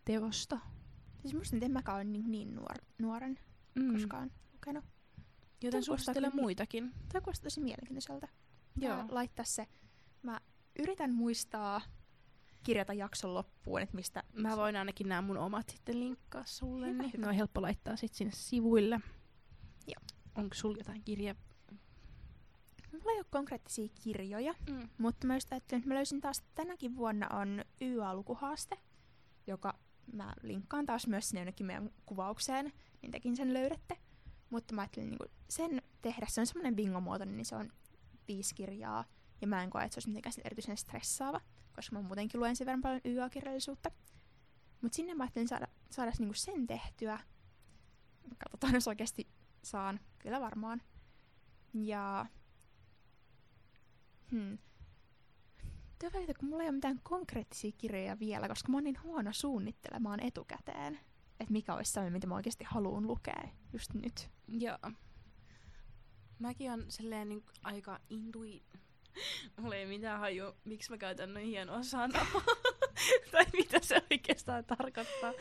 teosta. 0.05 0.59
Siis 1.23 1.35
musta 1.35 1.57
en 1.63 1.73
mäkään 1.73 1.97
ole 1.97 2.05
niin, 2.05 2.31
niin 2.31 2.55
nuor, 2.55 2.77
nuoren 2.99 3.39
mm. 3.75 3.93
koskaan 3.93 4.31
lukenut. 4.53 4.85
Joten 5.63 5.83
suosittelen 5.83 6.33
muitakin. 6.35 6.93
Tämä 7.13 7.23
kuulostaa 7.23 7.45
tosi 7.45 7.61
mielenkiintoiselta. 7.61 8.29
Joo. 8.81 9.05
laittaa 9.09 9.45
se. 9.45 9.67
Mä 10.23 10.41
yritän 10.79 11.15
muistaa 11.15 11.81
kirjata 12.69 12.93
jakson 12.93 13.35
loppuun, 13.35 13.83
että 13.83 13.97
mistä... 13.97 14.23
Mä 14.33 14.57
voin 14.57 14.77
ainakin 14.77 15.09
nämä 15.09 15.23
mun 15.23 15.39
omat 15.39 15.69
sitten 15.69 16.01
linkkaa 16.01 16.45
sulle, 16.45 16.87
hyvä, 16.87 17.03
niin 17.03 17.13
hyvä. 17.13 17.23
ne 17.23 17.29
on 17.29 17.35
helppo 17.35 17.63
laittaa 17.63 17.97
sitten 17.97 18.19
sinne 18.19 18.33
sivuille. 18.35 19.01
Joo. 19.87 20.05
Onko 20.35 20.55
sulla 20.55 20.77
jotain 20.79 21.03
kirja? 21.03 21.35
Mulla 22.93 23.13
ei 23.13 23.19
ole 23.19 23.27
konkreettisia 23.31 23.89
kirjoja, 24.03 24.55
mm. 24.71 24.89
mutta 24.99 25.27
mä 25.27 25.37
just 25.37 25.53
ajattelin, 25.53 25.81
että 25.81 25.89
mä 25.89 25.95
löysin 25.95 26.21
taas 26.21 26.43
tänäkin 26.55 26.97
vuonna 26.97 27.29
on 27.29 27.65
YA-lukuhaaste, 27.81 28.79
joka 29.47 29.79
mä 30.13 30.35
linkkaan 30.43 30.87
taas 30.87 31.07
myös 31.07 31.29
sinne 31.29 31.41
jonnekin 31.41 31.67
meidän 31.67 31.91
kuvaukseen, 32.07 32.73
niin 33.03 33.13
tekin 33.13 33.37
sen 33.37 33.55
löydätte. 33.55 33.97
Mutta 34.51 34.75
mä 34.75 34.81
ajattelin 34.81 35.11
niin 35.11 35.31
sen 35.51 35.83
tehdä, 36.03 36.27
se 36.29 36.41
on 36.41 36.47
semmoinen 36.47 36.77
bingomuotoinen, 36.77 37.37
niin 37.37 37.47
se 37.47 37.57
on 37.57 37.73
viisi 38.29 38.55
kirjaa, 38.55 39.05
ja 39.41 39.47
mä 39.47 39.63
en 39.63 39.71
koe, 39.71 39.85
että 39.85 39.95
se 39.95 39.99
olisi 39.99 40.09
mitenkään 40.09 40.35
erityisen 40.45 40.77
stressaava, 40.77 41.41
koska 41.79 41.97
mä 41.97 42.03
muutenkin 42.03 42.41
luen 42.41 42.57
sen 42.57 42.67
verran 42.67 42.83
paljon 42.83 43.01
YA-kirjallisuutta. 43.05 43.91
Mutta 44.83 44.97
sinne 44.97 45.15
mä 45.15 45.23
ajattelin 45.25 45.49
saada, 45.49 45.67
saada 45.91 46.13
niinku 46.19 46.35
sen 46.35 46.67
tehtyä. 46.67 47.19
Katsotaan, 48.39 48.75
jos 48.75 48.89
oikeasti 48.89 49.29
saan. 49.63 50.01
Kyllä 50.19 50.41
varmaan. 50.41 50.83
Ja... 51.75 52.27
Hmm. 54.31 54.59
Tuo 55.99 56.11
välitä, 56.13 56.35
kun 56.35 56.49
mulla 56.49 56.63
ei 56.63 56.69
ole 56.69 56.75
mitään 56.75 57.01
konkreettisia 57.03 57.73
kirjoja 57.79 58.19
vielä, 58.19 58.49
koska 58.49 58.69
mä 58.73 58.77
oon 58.77 58.85
niin 58.85 59.03
huono 59.03 59.33
suunnittelemaan 59.33 60.21
etukäteen, 60.21 61.01
että 61.41 61.53
mikä 61.53 61.75
olisi 61.75 61.93
sellainen, 61.93 62.13
mitä 62.13 62.27
mä 62.27 62.35
oikeasti 62.35 62.65
haluan 62.65 63.07
lukea 63.07 63.49
just 63.73 63.95
nyt. 63.95 64.31
Joo. 64.49 64.79
Mäkin 66.39 66.73
on 66.73 66.85
silleen 66.89 67.29
niin 67.29 67.45
aika 67.63 68.01
intui... 68.11 68.63
Mulla 69.61 69.75
ei 69.75 69.87
mitään 69.87 70.21
haju, 70.21 70.45
miksi 70.65 70.91
mä 70.91 70.99
käytän 70.99 71.35
noin 71.35 71.47
hienoa 71.47 71.83
sanaa. 71.83 72.27
tai 73.33 73.45
mitä 73.53 73.79
se 73.83 74.03
oikeastaan 74.11 74.65
tarkoittaa, 74.65 75.33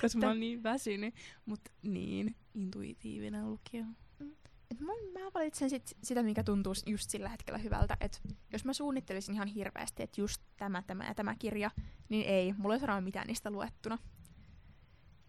koska 0.00 0.18
mä 0.18 0.26
oon 0.26 0.40
niin 0.40 0.62
väsynyt. 0.62 1.14
Mutta 1.46 1.70
niin, 1.82 2.36
intuitiivinen 2.54 3.50
lukija. 3.50 3.84
Mm. 4.18 4.36
Et 4.70 4.80
mun, 4.80 4.96
mä 5.12 5.20
valitsen 5.34 5.70
sit 5.70 5.96
sitä, 6.02 6.22
mikä 6.22 6.44
tuntuu 6.44 6.72
just 6.86 7.10
sillä 7.10 7.28
hetkellä 7.28 7.58
hyvältä. 7.58 7.96
Et 8.00 8.20
jos 8.52 8.64
mä 8.64 8.72
suunnittelisin 8.72 9.34
ihan 9.34 9.48
hirveästi, 9.48 10.02
että 10.02 10.20
just 10.20 10.42
tämä, 10.56 10.82
tämä 10.82 11.06
ja 11.06 11.14
tämä 11.14 11.36
kirja, 11.38 11.70
niin 12.08 12.26
ei, 12.26 12.54
mulla 12.58 12.74
ei 12.74 12.80
ole 12.82 13.00
mitään 13.00 13.26
niistä 13.26 13.50
luettuna. 13.50 13.98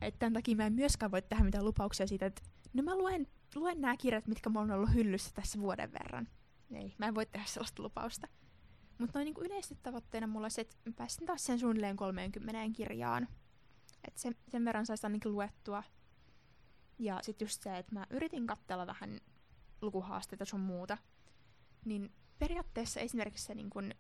Et 0.02 0.20
tämän 0.20 0.34
takia 0.34 0.56
mä 0.56 0.66
en 0.66 0.74
myöskään 0.74 1.12
voi 1.12 1.22
tehdä 1.22 1.44
mitään 1.44 1.66
lupauksia 1.66 2.08
siitä, 2.08 2.26
että 2.26 2.42
no 2.74 2.84
mä 2.84 2.98
luen, 2.98 3.28
luen 3.56 3.82
nämä 3.82 3.98
kirjat, 3.98 4.28
mitkä 4.28 4.50
mulla 4.50 4.64
on 4.64 4.72
ollut 4.72 4.94
hyllyssä 4.94 5.32
tässä 5.34 5.60
vuoden 5.60 5.94
verran. 5.94 6.28
Ei, 6.74 6.96
mä 6.98 7.06
en 7.06 7.16
voi 7.16 7.26
tehdä 7.26 7.46
sellaista 7.46 7.84
lupausta. 7.84 8.28
Mutta 8.98 9.20
noin 9.20 9.26
niinku 9.26 9.42
yleisesti 9.42 9.80
tavoitteena 9.84 10.28
mulla 10.28 10.50
se, 10.50 10.62
että 10.62 10.76
pääsin 10.96 11.26
taas 11.26 11.46
sen 11.46 11.60
suunnilleen 11.60 11.96
30 11.96 12.76
kirjaan. 12.76 13.28
Et 14.08 14.18
sen, 14.18 14.36
sen 14.48 14.66
verran 14.66 14.86
saisi 14.86 15.08
ainakin 15.08 15.32
luettua. 15.32 15.84
Ja 17.00 17.20
sitten 17.22 17.46
just 17.46 17.64
se, 17.64 17.78
että 17.78 17.94
mä 17.96 18.06
yritin 18.10 18.48
katsella 18.48 18.88
vähän 18.88 19.20
lukuhaasteita 19.82 20.46
sun 20.46 20.60
muuta. 20.60 20.98
Niin 21.86 22.14
periaatteessa 22.40 23.00
esimerkiksi 23.00 23.46
se 23.46 23.56
niin 23.56 23.70
kun 23.70 23.92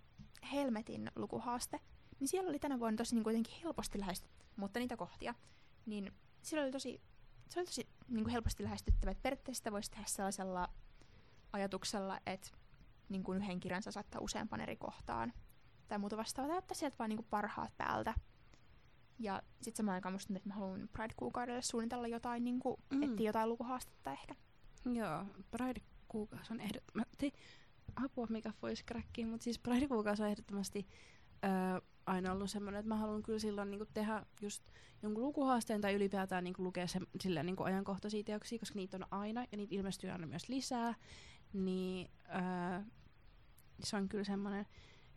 Helmetin 0.52 1.12
lukuhaaste, 1.16 1.80
niin 2.20 2.28
siellä 2.28 2.50
oli 2.50 2.60
tänä 2.60 2.80
vuonna 2.80 2.98
tosi 2.98 3.16
niin 3.16 3.24
kuitenkin 3.24 3.62
helposti 3.64 4.00
lähestytty, 4.00 4.46
mutta 4.56 4.80
niitä 4.80 4.98
kohtia. 4.98 5.36
Niin 5.86 6.14
siellä 6.42 6.64
oli 6.64 6.72
tosi, 6.72 7.02
se 7.50 7.60
oli 7.60 7.66
tosi 7.66 7.90
niin 8.08 8.24
kuin 8.24 8.32
helposti 8.32 8.64
lähestyttävä. 8.64 9.12
Että 9.12 9.22
periaatteessa 9.22 9.60
sitä 9.60 9.72
voisi 9.72 9.92
tehdä 9.92 10.06
sellaisella 10.08 10.70
ajatuksella, 11.54 12.20
että 12.26 12.52
niin 13.12 13.24
kuin 13.24 13.38
yhden 13.38 13.60
kirjan 13.60 13.84
saa 13.84 13.91
saattaa 13.91 14.21
useampaan 14.21 14.62
eri 14.62 14.76
kohtaan. 14.76 15.34
Tai 15.88 15.97
muuta 15.97 16.17
vastaavaa, 16.17 16.58
että 16.58 16.74
sieltä 16.74 16.95
vaan 17.00 17.10
niin 17.10 17.17
kuin 17.17 17.28
parhaat 17.30 17.78
päältä. 17.78 18.13
Ja 19.19 19.41
sitten 19.62 19.78
samaan 19.78 19.95
aikaan 19.95 20.13
musta 20.13 20.34
että 20.36 20.50
mä 20.50 20.56
haluan 20.56 20.89
Pride-kuukaudelle 20.93 21.62
suunnitella 21.62 22.08
jotain, 22.08 22.43
niin 22.43 22.60
kuin, 22.60 22.78
mm. 22.89 23.04
etsiä 23.04 23.30
jotain 23.30 23.50
lukuhaastetta 23.50 24.12
ehkä. 24.12 24.36
Joo, 24.86 25.26
Pride-kuukausi 25.52 26.54
on 26.54 26.60
ehdottomasti, 26.60 27.34
apua 27.95 28.28
mikä 28.30 28.54
voisi 28.62 28.84
kräkkiä, 28.86 29.28
mutta 29.28 29.43
siis 29.43 29.60
Pride-kuukausi 29.60 30.24
on 30.24 30.30
ehdottomasti 30.30 30.88
öö, 31.43 31.82
aina 32.06 32.32
ollut 32.32 32.50
semmoinen, 32.50 32.80
että 32.80 32.89
mä 32.89 32.95
haluan 32.95 33.24
kyllä 33.24 33.39
silloin 33.39 33.71
niinku 33.71 33.86
tehdä 33.93 34.26
just 34.41 34.63
jonkun 35.02 35.24
lukuhaasteen 35.24 35.82
tai 35.82 35.93
ylipäätään 35.93 36.43
niinku 36.43 36.63
lukea 36.63 36.88
se, 36.88 37.00
silleen 37.21 37.45
niinku 37.45 37.63
ajankohtaisia 37.63 38.24
teoksia, 38.24 38.60
koska 38.60 38.76
niitä 38.76 38.97
on 38.97 39.06
aina 39.12 39.45
ja 39.52 39.58
niitä 39.58 39.76
ilmestyy 39.76 40.10
aina 40.10 40.28
myös 40.28 40.50
lisää. 40.50 40.95
Niin 41.54 42.12
öö, 42.36 42.82
se 43.88 43.98
on 43.98 44.10
kyllä 44.10 44.24
semmoinen 44.24 44.65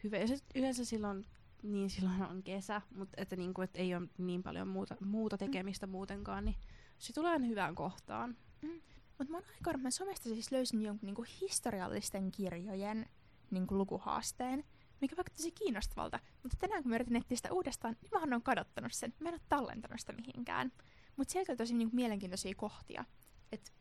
hyvä. 0.04 0.16
Ja 0.16 0.28
se, 0.28 0.38
yleensä 0.54 0.84
silloin, 0.84 1.26
niin 1.62 1.90
silloin 1.90 2.22
on 2.22 2.42
kesä, 2.42 2.82
mutta 2.94 3.14
että, 3.22 3.36
niinku, 3.36 3.62
että 3.62 3.78
ei 3.78 3.94
ole 3.94 4.08
niin 4.18 4.42
paljon 4.42 4.68
muuta, 4.68 4.96
muuta 5.00 5.38
tekemistä 5.38 5.86
mm. 5.86 5.90
muutenkaan, 5.90 6.44
niin 6.44 6.56
se 6.98 7.12
tulee 7.12 7.32
aina 7.32 7.46
hyvään 7.46 7.74
kohtaan. 7.74 8.36
Mm. 8.62 8.80
Mutta 9.18 9.30
mä 9.30 9.36
oon 9.36 9.46
aika 9.54 9.78
mä 9.78 9.90
somesta 9.90 10.28
siis 10.28 10.52
löysin 10.52 10.82
jonkun 10.82 11.06
niinku 11.06 11.24
historiallisten 11.40 12.30
kirjojen 12.30 13.06
niinku 13.50 13.78
lukuhaasteen, 13.78 14.64
mikä 15.00 15.16
vaikutti 15.16 15.42
tosi 15.42 15.52
kiinnostavalta. 15.52 16.20
Mutta 16.42 16.56
tänään 16.60 16.82
kun 16.82 16.90
mä 16.90 16.94
yritin 16.94 17.16
etsiä 17.16 17.36
sitä 17.36 17.52
uudestaan, 17.52 17.96
niin 18.02 18.28
mä 18.28 18.34
oon 18.34 18.42
kadottanut 18.42 18.92
sen. 18.92 19.14
Mä 19.20 19.28
en 19.28 19.34
ole 19.34 19.40
tallentanut 19.48 20.00
sitä 20.00 20.12
mihinkään. 20.12 20.72
Mutta 21.16 21.32
sieltä 21.32 21.52
oli 21.52 21.56
tosi 21.56 21.74
niinku 21.74 21.96
mielenkiintoisia 21.96 22.54
kohtia. 22.54 23.04
Et 23.52 23.72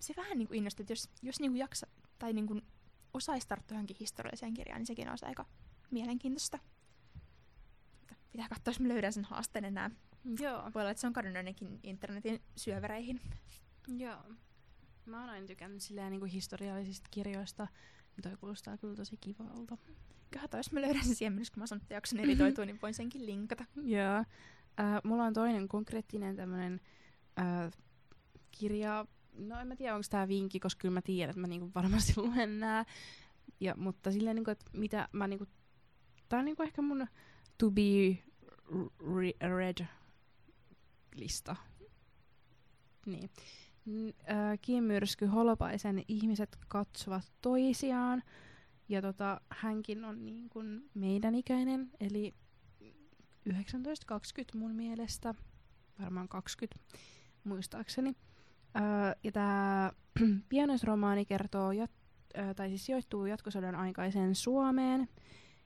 se 0.00 0.14
vähän 0.16 0.38
niinku 0.38 0.54
innosti, 0.54 0.82
että 0.82 0.92
jos, 0.92 1.10
jos 1.22 1.40
niinku 1.40 1.56
jaksa, 1.56 1.86
tai 2.18 2.32
niinku 2.32 2.60
osaisi 3.14 3.48
tarttua 3.48 3.74
johonkin 3.74 3.96
historialliseen 4.00 4.54
kirjaan, 4.54 4.78
niin 4.78 4.86
sekin 4.86 5.10
olisi 5.10 5.26
aika 5.26 5.46
mielenkiintoista. 5.90 6.58
Pitää 8.32 8.48
katsoa, 8.48 8.70
jos 8.70 8.80
mä 8.80 8.88
löydän 8.88 9.12
sen 9.12 9.24
haasteen 9.24 9.64
enää. 9.64 9.90
Joo. 10.40 10.70
Voi 10.74 10.82
olla, 10.82 10.90
että 10.90 11.00
se 11.00 11.06
on 11.06 11.12
kadonnut 11.12 11.56
internetin 11.82 12.42
syövereihin. 12.56 13.20
Joo. 13.88 14.22
Mä 15.06 15.20
oon 15.20 15.30
aina 15.30 15.46
tykännyt 15.46 15.82
silleen 15.82 16.10
niin 16.10 16.20
kuin 16.20 16.30
historiallisista 16.30 17.08
kirjoista. 17.10 17.68
Toi 18.22 18.36
kuulostaa 18.36 18.76
kyllä 18.76 18.96
tosi 18.96 19.16
kivalta. 19.16 19.78
Katsotaan, 20.32 20.58
jos 20.58 20.72
mä 20.72 20.80
löydän 20.80 21.04
sen 21.04 21.14
siihen 21.14 21.34
kun 21.34 21.44
mä 21.56 21.66
sanon, 21.66 21.82
että 21.82 21.94
jakson 21.94 22.20
editoitua, 22.20 22.64
niin 22.64 22.78
voin 22.82 22.94
senkin 22.94 23.26
linkata. 23.26 23.64
Joo. 23.82 24.16
Äh, 24.80 25.00
mulla 25.04 25.24
on 25.24 25.32
toinen 25.32 25.68
konkreettinen 25.68 26.36
tämmönen 26.36 26.80
äh, 27.38 27.70
kirja. 28.50 29.06
No 29.38 29.60
en 29.60 29.68
mä 29.68 29.76
tiedä, 29.76 29.94
onko 29.94 30.06
tää 30.10 30.28
vinkki, 30.28 30.60
koska 30.60 30.80
kyllä 30.80 30.94
mä 30.94 31.02
tiedän, 31.02 31.30
että 31.30 31.40
mä 31.40 31.46
niinku 31.46 31.70
varmasti 31.74 32.12
luen 32.20 32.60
nää. 32.60 32.84
Ja, 33.60 33.74
mutta 33.76 34.12
silleen, 34.12 34.36
niinku, 34.36 34.50
että 34.50 34.70
mitä 34.72 35.08
mä 35.12 35.28
niinku... 35.28 35.46
Tää 36.28 36.38
on 36.38 36.44
niinku 36.44 36.62
ehkä 36.62 36.82
mun 36.82 37.06
to 37.58 37.70
be 37.70 38.18
read 39.40 39.86
lista. 41.14 41.56
Niin. 43.06 43.30
Kim 44.62 44.84
Myrsky 44.84 45.26
Holopaisen 45.26 46.02
ihmiset 46.08 46.58
katsovat 46.68 47.32
toisiaan. 47.42 48.22
Ja 48.88 49.02
tota, 49.02 49.40
hänkin 49.50 50.04
on 50.04 50.26
niin 50.26 50.48
kuin 50.48 50.90
meidän 50.94 51.34
ikäinen, 51.34 51.90
eli 52.00 52.34
19-20 53.50 53.52
mun 54.54 54.74
mielestä. 54.74 55.34
Varmaan 56.00 56.28
20 56.28 56.80
muistaakseni. 57.44 58.16
Ja 59.24 59.32
tämä 59.32 59.92
pienoisromaani 60.48 61.24
kertoo, 61.24 61.72
jat- 61.72 62.54
tai 62.56 62.68
siis 62.68 62.86
sijoittuu 62.86 63.26
jatkosodan 63.26 63.74
aikaiseen 63.74 64.34
Suomeen. 64.34 65.08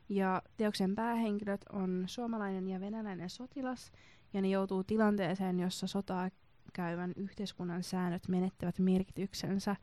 Ja 0.09 0.43
teoksen 0.57 0.95
päähenkilöt 0.95 1.65
on 1.73 2.05
suomalainen 2.07 2.69
ja 2.69 2.81
venäläinen 2.81 3.31
sotilas, 3.31 3.93
ja 4.33 4.43
ne 4.43 4.49
joutuu 4.49 4.85
tilanteeseen, 4.85 5.61
jossa 5.61 5.87
sotaa 5.87 6.31
käyvän 6.73 7.13
yhteiskunnan 7.17 7.83
säännöt 7.83 8.29
menettävät 8.29 8.79
merkityksensä 8.79 9.77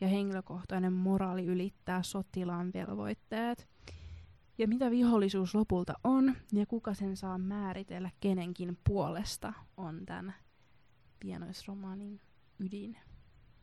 ja 0.00 0.08
henkilökohtainen 0.08 0.92
moraali 0.92 1.46
ylittää 1.46 2.02
sotilaan 2.02 2.70
velvoitteet. 2.74 3.68
Ja 4.58 4.68
mitä 4.68 4.90
vihollisuus 4.90 5.54
lopulta 5.54 5.94
on 6.04 6.34
ja 6.52 6.66
kuka 6.66 6.94
sen 6.94 7.16
saa 7.16 7.38
määritellä 7.38 8.10
kenenkin 8.20 8.78
puolesta 8.84 9.52
on 9.76 10.06
tämän 10.06 10.34
pienoisromaanin 11.20 12.20
ydin. 12.62 12.96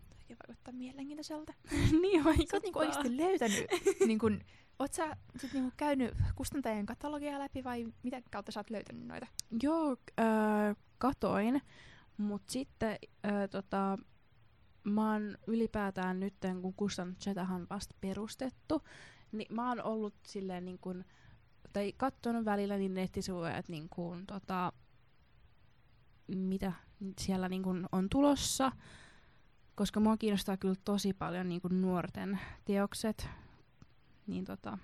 Toikin 0.10 0.38
vaikuttaa 0.48 0.74
mielenkiintoiselta. 0.74 1.54
niin 2.02 2.24
vaikuttaa. 2.24 2.50
Sä 2.52 2.58
oot 2.58 2.64
niinku 2.64 2.80
oikeasti 2.80 3.18
löytänyt, 3.18 3.66
niin 4.08 4.20
kun, 4.20 4.42
oot 4.80 4.94
sä 4.94 5.18
sit 5.38 5.54
niinku 5.54 5.72
käynyt 5.78 6.14
kustantajien 6.36 6.86
katalogia 6.86 7.40
läpi 7.40 7.64
vai 7.64 7.88
mitä 8.04 8.22
kautta 8.32 8.52
sä 8.52 8.60
oot 8.60 8.70
löytänyt 8.70 9.08
noita? 9.08 9.28
Joo, 9.64 9.98
äh, 10.20 10.76
katoin. 10.98 11.62
Mutta 12.18 12.52
sitten 12.52 12.98
ö, 13.26 13.48
tota, 13.48 13.98
mä 14.84 15.12
oon 15.14 15.38
ylipäätään 15.48 16.20
nyt, 16.20 16.34
kun 16.62 16.74
Kustan 16.74 17.16
Zetahan 17.20 17.68
vasta 17.70 17.96
perustettu, 18.02 18.82
niin 19.32 19.56
mä 19.56 19.70
oon 19.70 19.84
ollut 19.84 20.16
silleen 20.28 20.66
niin 20.66 20.80
kuin, 20.80 21.06
tai 21.74 21.94
kattonut 21.98 22.46
välillä 22.46 22.78
niin 22.78 22.94
nettisivuja, 22.94 23.58
että 23.58 23.72
niin 23.72 23.90
kuin, 23.90 24.28
tota, 24.28 24.74
mitä 26.36 26.74
siellä 27.20 27.50
niin 27.50 27.64
kuin 27.64 27.86
on 27.92 28.10
tulossa, 28.10 28.72
koska 29.76 30.00
mua 30.00 30.18
kiinnostaa 30.18 30.58
kyllä 30.58 30.76
tosi 30.86 31.14
paljon 31.14 31.50
niin 31.50 31.62
kuin 31.62 31.82
nuorten 31.82 32.40
teokset, 32.66 33.28
niin 34.28 34.46
tota, 34.46 34.78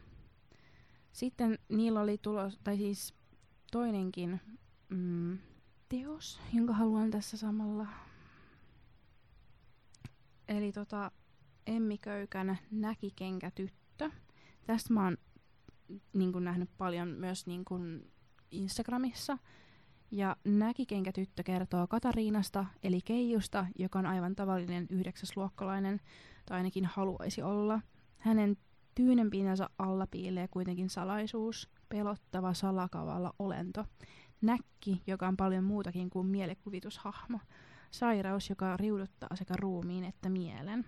Sitten 1.11 1.59
niillä 1.69 2.01
oli 2.01 2.17
tulos, 2.17 2.59
tai 2.63 2.77
siis 2.77 3.13
toinenkin 3.71 4.41
mm, 4.89 5.37
teos, 5.89 6.39
jonka 6.53 6.73
haluan 6.73 7.11
tässä 7.11 7.37
samalla. 7.37 7.87
Eli 10.47 10.71
tota, 10.71 11.11
Emmi 11.67 11.97
Köykän 11.97 12.57
Näkikenkä 12.71 13.51
tyttö. 13.51 14.11
Tästä 14.65 14.93
mä 14.93 15.03
oon 15.03 15.17
niin 16.13 16.33
kun, 16.33 16.43
nähnyt 16.43 16.69
paljon 16.77 17.07
myös 17.07 17.47
niin 17.47 17.65
kun, 17.65 18.11
Instagramissa. 18.51 19.37
Ja 20.11 20.35
Näkikenkä 20.43 21.11
tyttö 21.11 21.43
kertoo 21.43 21.87
Katariinasta, 21.87 22.65
eli 22.83 23.01
Keijusta, 23.01 23.65
joka 23.79 23.99
on 23.99 24.05
aivan 24.05 24.35
tavallinen 24.35 24.87
yhdeksäsluokkalainen, 24.89 26.01
tai 26.45 26.57
ainakin 26.57 26.85
haluaisi 26.85 27.41
olla. 27.41 27.81
Hänen 28.17 28.57
tyynenpintansa 28.95 29.69
alla 29.77 30.07
piilee 30.07 30.47
kuitenkin 30.47 30.89
salaisuus, 30.89 31.69
pelottava 31.89 32.53
salakavalla 32.53 33.33
olento. 33.39 33.85
Näkki, 34.41 35.01
joka 35.07 35.27
on 35.27 35.37
paljon 35.37 35.63
muutakin 35.63 36.09
kuin 36.09 36.27
mielikuvitushahmo. 36.27 37.39
Sairaus, 37.91 38.49
joka 38.49 38.77
riuduttaa 38.77 39.35
sekä 39.35 39.53
ruumiin 39.59 40.03
että 40.03 40.29
mielen. 40.29 40.85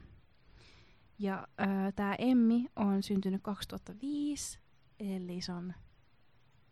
Ja 1.19 1.47
äh, 1.61 1.93
tämä 1.95 2.15
Emmi 2.19 2.65
on 2.75 3.03
syntynyt 3.03 3.43
2005, 3.43 4.59
eli 4.99 5.41
se 5.41 5.51
on 5.51 5.73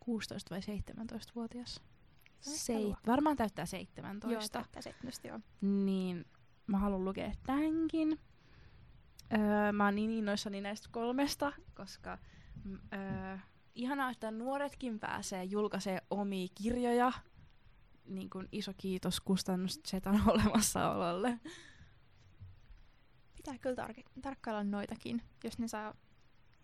16 0.00 0.54
vai 0.54 0.60
17-vuotias. 0.60 1.80
Seit- 2.40 2.96
varmaan 3.06 3.36
täyttää 3.36 3.66
17. 3.66 4.32
Joo, 4.32 4.42
täyttää 4.52 4.82
17, 4.82 5.28
joo. 5.28 5.40
Niin 5.60 6.24
mä 6.66 6.78
haluan 6.78 7.04
lukea 7.04 7.32
tämänkin. 7.46 8.18
Öö, 9.32 9.72
mä 9.72 9.84
oon 9.84 9.94
niin 9.94 10.10
innoissani 10.10 10.60
näistä 10.60 10.88
kolmesta, 10.92 11.52
koska 11.74 12.18
öö, 12.92 13.38
ihanaa, 13.74 14.10
että 14.10 14.30
nuoretkin 14.30 14.98
pääsee 15.00 15.44
julkaisee 15.44 16.02
omia 16.10 16.48
kirjoja. 16.54 17.12
Niin 18.04 18.30
kuin 18.30 18.48
iso 18.52 18.72
kiitos 18.76 19.20
kustannussetan 19.20 20.22
olemassaololle. 20.30 21.40
Pitää 23.36 23.58
kyllä 23.58 23.86
tar- 23.86 24.20
tarkkailla 24.22 24.64
noitakin. 24.64 25.22
Jos 25.44 25.58
ne 25.58 25.68
saa 25.68 25.94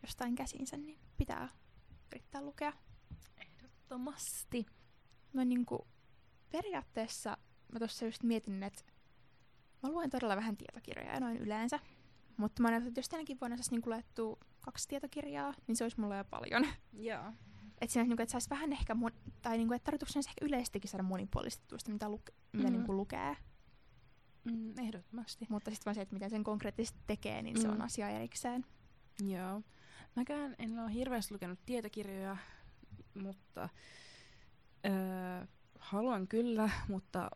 jostain 0.02 0.34
käsinsä, 0.34 0.76
niin 0.76 0.98
pitää 1.16 1.48
yrittää 2.12 2.42
lukea. 2.42 2.72
Ehdottomasti. 3.36 4.66
No 5.32 5.44
niin 5.44 5.66
kuin, 5.66 5.82
periaatteessa 6.50 7.38
mä 7.72 7.78
tuossa 7.78 8.04
just 8.04 8.22
mietin, 8.22 8.62
että 8.62 8.82
mä 9.82 9.90
luen 9.90 10.10
todella 10.10 10.36
vähän 10.36 10.56
tietokirjoja 10.56 11.20
noin 11.20 11.36
yleensä. 11.36 11.80
Mutta 12.36 12.62
mä 12.62 12.70
näytän, 12.70 12.88
että 12.88 12.98
jos 12.98 13.08
tänäkin 13.08 13.40
vuonna 13.40 13.56
saisi 13.56 13.70
niin 13.70 13.82
luettua 13.86 14.38
kaksi 14.60 14.88
tietokirjaa, 14.88 15.54
niin 15.66 15.76
se 15.76 15.84
olisi 15.84 16.00
mulla 16.00 16.16
jo 16.16 16.24
paljon. 16.24 16.66
Joo. 16.92 17.32
Että 17.80 17.92
siinä, 17.92 18.08
niinku, 18.08 18.22
että 18.22 18.32
saisi 18.32 18.50
vähän 18.50 18.72
ehkä, 18.72 18.94
mon- 18.94 19.32
tai 19.42 19.56
niinku, 19.56 19.74
että 19.74 19.84
tarkoituksena 19.84 20.22
ehkä 20.28 20.44
yleisestikin 20.44 20.90
saada 20.90 21.02
monipuolistettua 21.02 21.78
sitä, 21.78 21.92
mitä, 21.92 22.08
luke- 22.08 22.32
mm. 22.52 22.58
mitä 22.58 22.70
niinku 22.70 22.96
lukee. 22.96 23.36
Mm, 24.44 24.78
ehdottomasti. 24.78 25.46
Mutta 25.48 25.70
sitten 25.70 25.84
vaan 25.84 25.94
se, 25.94 26.00
että 26.00 26.14
miten 26.14 26.30
sen 26.30 26.44
konkreettisesti 26.44 27.00
tekee, 27.06 27.42
niin 27.42 27.56
mm. 27.56 27.62
se 27.62 27.68
on 27.68 27.82
asia 27.82 28.08
erikseen. 28.08 28.66
Joo. 29.26 29.62
Mäkään 30.16 30.54
en 30.58 30.78
ole 30.78 30.94
hirveästi 30.94 31.34
lukenut 31.34 31.58
tietokirjoja, 31.66 32.36
mutta 33.14 33.68
öö, 34.86 35.46
haluan 35.78 36.28
kyllä, 36.28 36.70
mutta 36.88 37.30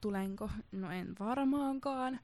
tulenko? 0.00 0.50
No 0.72 0.90
en 0.90 1.14
varmaankaan, 1.18 2.20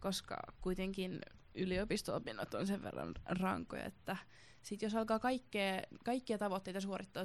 koska 0.00 0.36
kuitenkin 0.60 1.20
yliopisto-opinnot 1.54 2.54
on 2.54 2.66
sen 2.66 2.82
verran 2.82 3.14
rankoja, 3.24 3.84
että 3.84 4.16
sit 4.62 4.82
jos 4.82 4.94
alkaa 4.94 5.18
kaikkea, 5.18 5.82
kaikkia 6.04 6.38
tavoitteita 6.38 6.80
suorittaa 6.80 7.24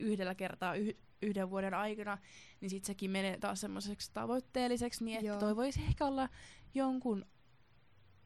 yhdellä 0.00 0.34
kertaa 0.34 0.74
yh, 0.74 0.96
yhden 1.22 1.50
vuoden 1.50 1.74
aikana, 1.74 2.18
niin 2.60 2.70
sitten 2.70 2.86
sekin 2.86 3.10
menee 3.10 3.38
taas 3.38 3.60
semmoiseksi 3.60 4.10
tavoitteelliseksi, 4.14 5.04
niin 5.04 5.16
että 5.16 5.26
Joo. 5.26 5.40
toi 5.40 5.56
voisi 5.56 5.80
ehkä 5.80 6.06
olla 6.06 6.28
jonkun 6.74 7.26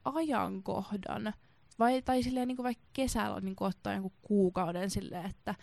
ajankohdan, 0.04 1.32
vai, 1.78 2.02
tai 2.02 2.22
silleen 2.22 2.48
niin 2.48 2.56
kuin 2.56 2.64
vaikka 2.64 2.84
kesällä 2.92 3.40
niin 3.40 3.56
kuin 3.56 3.68
ottaa 3.68 3.92
jonkun 3.92 4.12
kuukauden 4.22 4.90
silleen, 4.90 5.30
että 5.30 5.54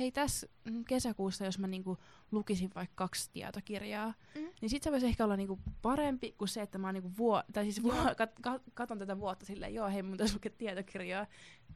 hei 0.00 0.12
tässä 0.12 0.46
kesäkuussa, 0.88 1.44
jos 1.44 1.58
mä 1.58 1.66
niin 1.66 1.84
kuin 1.84 1.98
lukisin 2.30 2.70
vaikka 2.74 2.94
kaksi 2.94 3.30
tietokirjaa, 3.32 4.14
mm. 4.34 4.48
niin 4.60 4.70
sit 4.70 4.82
se 4.82 4.90
voisi 4.90 5.06
ehkä 5.06 5.24
olla 5.24 5.36
niinku 5.36 5.58
parempi 5.82 6.34
kuin 6.38 6.48
se, 6.48 6.62
että 6.62 6.78
mä 6.78 6.92
niinku 6.92 7.12
vuo, 7.18 7.42
tai 7.52 7.64
siis 7.64 7.82
vuo, 7.82 7.94
kat, 8.16 8.30
kat, 8.42 8.62
katon 8.74 8.98
tätä 8.98 9.18
vuotta 9.18 9.46
silleen, 9.46 9.74
joo 9.74 9.88
hei 9.88 10.02
mun 10.02 10.16
tässä 10.16 10.34
lukea 10.34 10.52
tietokirjaa, 10.58 11.26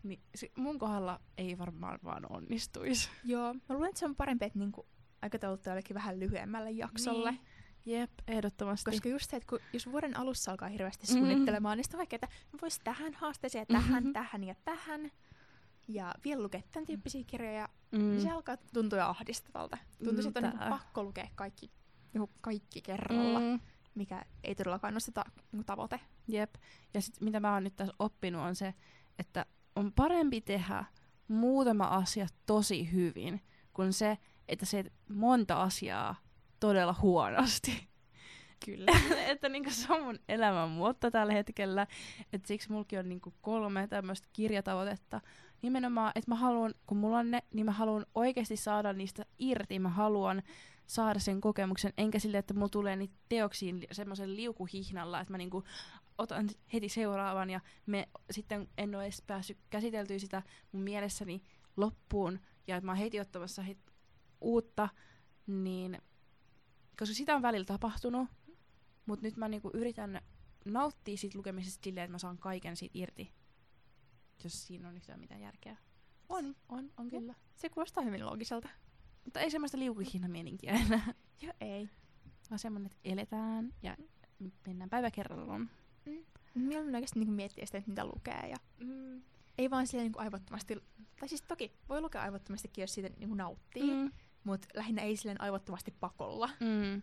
niin 0.02 0.20
se, 0.34 0.50
mun 0.56 0.78
kohdalla 0.78 1.20
ei 1.38 1.58
varmaan 1.58 1.98
vaan 2.04 2.32
onnistuisi. 2.32 3.08
Joo, 3.24 3.54
mä 3.54 3.60
luulen, 3.74 3.88
että 3.88 3.98
se 3.98 4.06
on 4.06 4.16
parempi, 4.16 4.44
että 4.44 4.58
niinku 4.58 4.86
aikataulut 5.22 5.66
jollekin 5.66 5.94
vähän 5.94 6.20
lyhyemmälle 6.20 6.70
jaksolle. 6.70 7.30
Niin. 7.30 7.40
Jep, 7.86 8.10
ehdottomasti. 8.28 8.90
Koska 8.90 9.08
just 9.08 9.30
se, 9.30 9.36
että 9.36 9.46
kun, 9.48 9.58
jos 9.72 9.92
vuoden 9.92 10.16
alussa 10.16 10.50
alkaa 10.50 10.68
hirveästi 10.68 11.06
suunnittelemaan, 11.06 11.74
mm. 11.74 11.78
niin 11.78 11.84
sitten 11.84 11.98
vaikka, 11.98 12.16
että 12.16 12.28
voisi 12.62 12.80
tähän 12.84 13.14
haasteeseen, 13.14 13.66
tähän, 13.66 14.02
mm-hmm. 14.02 14.12
tähän 14.12 14.44
ja 14.44 14.54
tähän, 14.64 15.10
ja 15.88 16.14
vielä 16.24 16.42
lukea 16.42 16.62
tämän 16.72 16.86
tyyppisiä 16.86 17.24
kirjoja, 17.26 17.68
mm. 17.92 17.98
niin 17.98 18.20
se 18.20 18.30
alkaa 18.30 18.56
tuntua 18.56 19.04
ahdistavalta. 19.04 19.78
Tuntuu, 20.04 20.28
että 20.28 20.40
on 20.40 20.58
niin 20.58 20.70
pakko 20.70 21.04
lukea 21.04 21.28
kaikki, 21.34 21.70
kaikki 22.40 22.82
kerralla, 22.82 23.40
mm. 23.40 23.60
mikä 23.94 24.24
ei 24.44 24.54
todellakaan 24.54 24.94
ole 24.94 25.00
se 25.00 25.12
ta- 25.12 25.30
niinku 25.52 25.64
tavoite. 25.64 26.00
Jep. 26.28 26.54
Ja 26.94 27.00
sit, 27.00 27.20
mitä 27.20 27.40
mä 27.40 27.54
oon 27.54 27.64
nyt 27.64 27.76
tässä 27.76 27.94
oppinut 27.98 28.42
on 28.42 28.54
se, 28.54 28.74
että 29.18 29.46
on 29.76 29.92
parempi 29.92 30.40
tehdä 30.40 30.84
muutama 31.28 31.84
asia 31.84 32.26
tosi 32.46 32.92
hyvin, 32.92 33.40
kuin 33.72 33.92
se, 33.92 34.18
että 34.48 34.66
se 34.66 34.84
monta 35.08 35.62
asiaa 35.62 36.23
todella 36.60 36.94
huonosti. 37.02 37.88
Kyllä. 38.64 38.92
että 39.32 39.48
niinku 39.48 39.70
se 39.70 39.92
on 39.92 40.04
mun 40.04 40.18
elämän 40.28 40.68
muotta 40.68 41.10
tällä 41.10 41.32
hetkellä. 41.32 41.86
Et 42.32 42.46
siksi 42.46 42.72
mulki 42.72 42.98
on 42.98 43.08
niinku 43.08 43.34
kolme 43.40 43.86
tämmöistä 43.86 44.28
kirjatavoitetta 44.32 45.20
nimenomaan, 45.62 46.12
että 46.14 46.30
mä 46.30 46.34
haluan, 46.34 46.74
kun 46.86 46.98
mulla 46.98 47.18
on 47.18 47.30
ne, 47.30 47.42
niin 47.52 47.66
mä 47.66 47.72
haluan 47.72 48.06
oikeasti 48.14 48.56
saada 48.56 48.92
niistä 48.92 49.26
irti. 49.38 49.78
Mä 49.78 49.88
haluan 49.88 50.42
saada 50.86 51.18
sen 51.18 51.40
kokemuksen, 51.40 51.92
enkä 51.98 52.18
sille, 52.18 52.38
että 52.38 52.54
mulla 52.54 52.68
tulee 52.68 52.96
niitä 52.96 53.14
teoksiin 53.28 53.86
semmoisen 53.92 54.36
liukuhihnalla, 54.36 55.20
että 55.20 55.32
mä 55.32 55.38
niinku 55.38 55.64
otan 56.18 56.48
heti 56.72 56.88
seuraavan 56.88 57.50
ja 57.50 57.60
me 57.86 58.08
sitten 58.30 58.68
en 58.78 58.94
ole 58.94 59.04
edes 59.04 59.22
päässyt 59.26 59.58
käsiteltyä 59.70 60.18
sitä 60.18 60.42
mun 60.72 60.82
mielessäni 60.82 61.42
loppuun 61.76 62.40
ja 62.66 62.76
että 62.76 62.86
mä 62.86 62.92
oon 62.92 62.98
heti 62.98 63.20
ottamassa 63.20 63.62
heti 63.62 63.92
uutta, 64.40 64.88
niin 65.46 65.98
koska 66.98 67.14
sitä 67.14 67.36
on 67.36 67.42
välillä 67.42 67.64
tapahtunut, 67.64 68.28
mutta 69.06 69.26
nyt 69.26 69.36
mä 69.36 69.48
niinku 69.48 69.70
yritän 69.74 70.20
nauttia 70.64 71.16
siitä 71.16 71.38
lukemisesta 71.38 71.84
silleen, 71.84 72.04
että 72.04 72.12
mä 72.12 72.18
saan 72.18 72.38
kaiken 72.38 72.76
siitä 72.76 72.98
irti 72.98 73.32
jos 74.44 74.66
siinä 74.66 74.88
on 74.88 74.96
yhtään 74.96 75.20
mitään 75.20 75.40
järkeä. 75.40 75.76
On, 76.28 76.56
on, 76.68 76.90
on 76.96 77.10
kyllä. 77.10 77.34
Se 77.56 77.68
kuulostaa 77.68 78.04
hyvin 78.04 78.26
loogiselta. 78.26 78.68
Mutta 79.24 79.40
ei 79.40 79.50
semmoista 79.50 79.78
liukuhihna-mieninkiä 79.78 80.72
enää. 80.72 81.14
Joo, 81.42 81.52
ei. 81.60 81.88
Vaan 82.50 82.58
semmoinen, 82.58 82.86
että 82.86 83.00
eletään 83.04 83.74
ja 83.82 83.96
mennään 84.66 84.90
päivä 84.90 85.10
kerrallaan. 85.10 85.70
Mm. 86.04 86.24
Mieluummin 86.54 86.94
oikeasti 86.94 87.18
niin 87.18 87.32
miettiä 87.32 87.66
sitä, 87.66 87.78
että 87.78 87.90
mitä 87.90 88.04
lukee. 88.04 88.48
Ja 88.48 88.56
mm. 88.80 89.22
Ei 89.58 89.70
vaan 89.70 89.86
silleen 89.86 90.12
niin 90.12 90.20
aivottomasti, 90.20 90.82
tai 91.20 91.28
siis 91.28 91.42
toki 91.42 91.72
voi 91.88 92.00
lukea 92.00 92.22
aivottomastikin, 92.22 92.82
jos 92.82 92.94
siitä 92.94 93.10
niin 93.18 93.36
nauttii, 93.36 93.90
mm. 93.90 94.12
Mutta 94.44 94.68
lähinnä 94.74 95.02
ei 95.02 95.16
silleen 95.16 95.40
aivottomasti 95.40 95.94
pakolla. 96.00 96.50
Mm. 96.60 97.02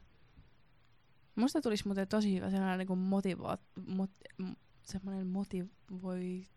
Musta 1.35 1.61
tulisi 1.61 1.87
muuten 1.87 2.07
tosi 2.07 2.35
hyvä 2.35 2.49
sellainen 2.49 2.87
niin 2.87 2.97
motivaat, 2.97 3.61
mot, 3.87 4.11
semmoinen 4.83 5.27
motivoi, 5.27 6.47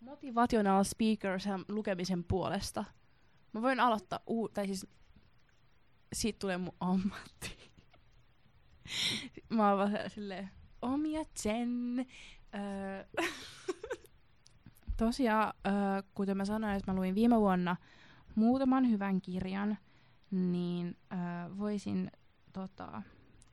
motivational 0.00 0.84
speaker 0.84 1.40
sen 1.40 1.64
lukemisen 1.68 2.24
puolesta. 2.24 2.84
Mä 3.52 3.62
voin 3.62 3.80
aloittaa 3.80 4.20
uu... 4.26 4.48
Tai 4.48 4.66
siis... 4.66 4.86
Siitä 6.12 6.38
tulee 6.38 6.58
mun 6.58 6.76
ammatti. 6.80 7.56
mä 9.48 9.68
oon 9.68 9.78
vaan 9.78 10.10
silleen... 10.10 10.50
Omia 10.82 11.24
sen. 11.34 12.06
Öö, 12.54 13.24
tosiaan, 14.96 15.54
öö, 15.66 15.72
kuten 16.14 16.36
mä 16.36 16.44
sanoin, 16.44 16.76
että 16.76 16.92
mä 16.92 16.96
luin 16.98 17.14
viime 17.14 17.40
vuonna 17.40 17.76
muutaman 18.34 18.90
hyvän 18.90 19.20
kirjan, 19.20 19.78
niin 20.30 20.96
öö, 21.12 21.18
voisin 21.58 22.10
tota, 22.52 23.02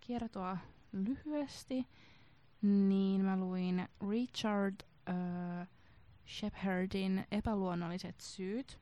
kertoa 0.08 0.58
lyhyesti. 0.92 1.88
Niin 2.62 3.26
mä 3.26 3.38
luin 3.38 3.88
Richard 4.10 4.76
öö, 5.10 5.66
Shepherdin 6.28 7.26
epäluonnolliset 7.32 8.16
syyt. 8.22 8.80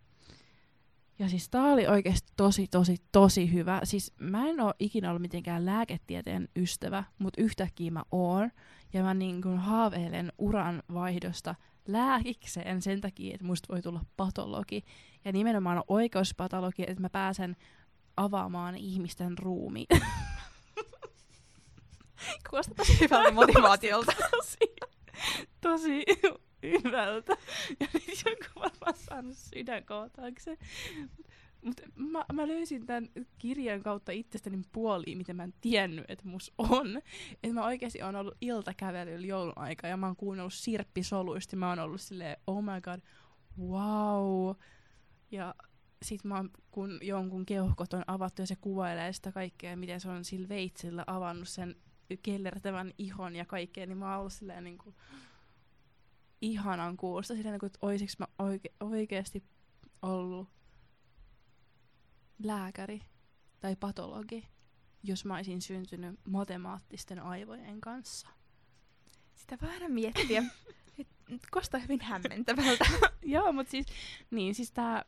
Ja 1.20 1.30
siis 1.30 1.50
tää 1.50 1.64
oli 1.64 1.88
oikeasti 1.88 2.32
tosi, 2.38 2.68
tosi, 2.68 2.98
tosi 3.12 3.54
hyvä. 3.54 3.82
Siis 3.84 4.14
mä 4.20 4.48
en 4.48 4.60
oo 4.60 4.74
ikinä 4.80 5.10
ollut 5.10 5.22
mitenkään 5.22 5.66
lääketieteen 5.66 6.50
ystävä, 6.56 7.04
mutta 7.20 7.41
yhtäkkiä 7.41 7.91
mä 7.91 8.04
oon. 8.12 8.52
Ja 8.93 9.04
mä 9.04 9.14
niin 9.14 9.41
kuin 9.41 9.58
haaveilen 9.58 10.32
uran 10.38 10.84
vaihdosta 10.93 11.56
lääkikseen 11.88 12.82
sen 12.82 13.02
takia, 13.02 13.34
että 13.34 13.46
musta 13.46 13.74
voi 13.74 13.82
tulla 13.82 14.06
patologi. 14.18 14.84
Ja 15.26 15.32
nimenomaan 15.32 15.84
oikeuspatologi, 15.88 16.84
että 16.88 17.01
mä 17.01 17.09
pääsen 17.09 17.55
avaamaan 18.17 18.76
ihmisten 18.76 19.38
ruumi. 19.38 19.86
Kuulostaa 22.49 22.76
tosi 22.76 22.99
hyvältä 22.99 23.32
motivaatiolta. 23.32 24.11
tosi, 24.32 24.57
tosi 25.61 26.03
hyvältä. 26.63 27.38
Ja 27.80 27.88
nyt 27.93 28.23
joku 28.26 28.59
varmaan 28.59 28.93
saanut 28.95 29.38
sydänkohtauksen. 29.38 30.57
Mutta 31.61 31.84
mä, 31.95 32.26
mä 32.34 32.47
löysin 32.47 32.86
tämän 32.86 33.09
kirjan 33.38 33.84
kautta 33.84 34.11
itsestäni 34.11 34.61
puoliin, 34.71 35.17
mitä 35.17 35.34
mä 35.34 35.43
en 35.43 35.53
tiennyt, 35.61 36.05
että 36.07 36.28
mus 36.28 36.53
on. 36.57 36.97
Että 37.43 37.53
mä 37.53 37.65
oikeasti 37.65 38.03
on 38.03 38.15
ollut 38.15 38.38
iltakävelyllä 38.41 39.28
joulun 39.28 39.53
aika 39.55 39.88
ja 39.88 39.97
mä 39.97 40.05
oon 40.05 40.15
kuunnellut 40.15 40.53
sirppisoluista. 40.53 41.55
Mä 41.55 41.69
oon 41.69 41.80
ollut 41.80 42.01
silleen, 42.01 42.38
oh 42.47 42.63
my 42.63 42.82
god, 42.82 42.99
wow. 43.59 44.55
Ja 45.32 45.55
sit 46.03 46.23
mä 46.23 46.36
oon, 46.36 46.49
kun 46.71 46.99
jonkun 47.01 47.45
keuhkot 47.45 47.93
on 47.93 48.03
avattu 48.07 48.41
ja 48.41 48.47
se 48.47 48.55
kuvailee 48.55 49.13
sitä 49.13 49.32
kaikkea, 49.32 49.78
miten 49.78 50.01
se 50.01 50.09
on 50.09 50.26
sillä 50.26 50.49
veitsillä 50.49 51.03
avannut 51.07 51.49
sen 51.49 51.76
kellertävän 52.23 52.93
ihon 52.97 53.36
ja 53.36 53.45
kaikkea, 53.45 53.86
niin 53.86 53.97
mä 53.97 54.09
oon 54.11 54.19
ollut 54.19 54.34
silleen 54.34 54.63
niin 54.63 54.78
kuin, 54.78 54.95
ihanan 56.41 56.97
kuulosta 56.97 57.34
silleen, 57.34 57.53
niin 57.53 57.59
kuin, 57.59 57.67
että 57.67 57.80
oisiks 57.82 58.19
mä 58.19 58.28
oike- 58.43 58.76
oikeasti 58.80 59.43
ollut 60.01 60.49
lääkäri 62.43 63.01
tai 63.59 63.76
patologi, 63.76 64.47
jos 65.03 65.26
mä 65.26 65.36
olisin 65.36 65.61
syntynyt 65.61 66.19
matemaattisten 66.28 67.19
aivojen 67.19 67.82
kanssa. 67.82 68.28
Sitä 69.36 69.57
aina 69.61 69.89
miettiä. 69.89 70.43
Kosta 71.51 71.78
hyvin 71.78 72.01
hämmentävältä. 72.01 72.86
Joo, 73.21 73.51
mutta 73.51 73.71
siis, 73.71 73.86
niin, 74.32 74.55
siis 74.55 74.71
tää, 74.71 75.05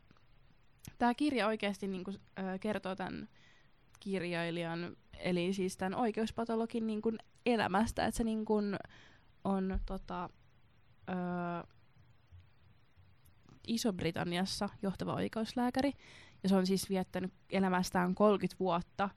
tää 0.97 1.13
kirja 1.13 1.47
oikeasti 1.47 1.87
niinku, 1.87 2.11
äh, 2.39 2.59
kertoo 2.59 2.95
tämän 2.95 3.29
kirjailijan, 3.99 4.97
eli 5.19 5.53
siis 5.53 5.77
tämän 5.77 5.95
oikeuspatologin 5.95 6.87
niinku, 6.87 7.11
elämästä, 7.45 8.05
että 8.05 8.17
se 8.17 8.23
niinku, 8.23 8.61
on 9.43 9.79
tota, 9.85 10.29
ö, 11.09 11.67
Iso-Britanniassa 13.67 14.69
johtava 14.81 15.13
oikeuslääkäri, 15.13 15.93
ja 16.43 16.49
se 16.49 16.55
on 16.55 16.67
siis 16.67 16.89
viettänyt 16.89 17.33
elämästään 17.49 18.15
30 18.15 18.59
vuotta 18.59 19.09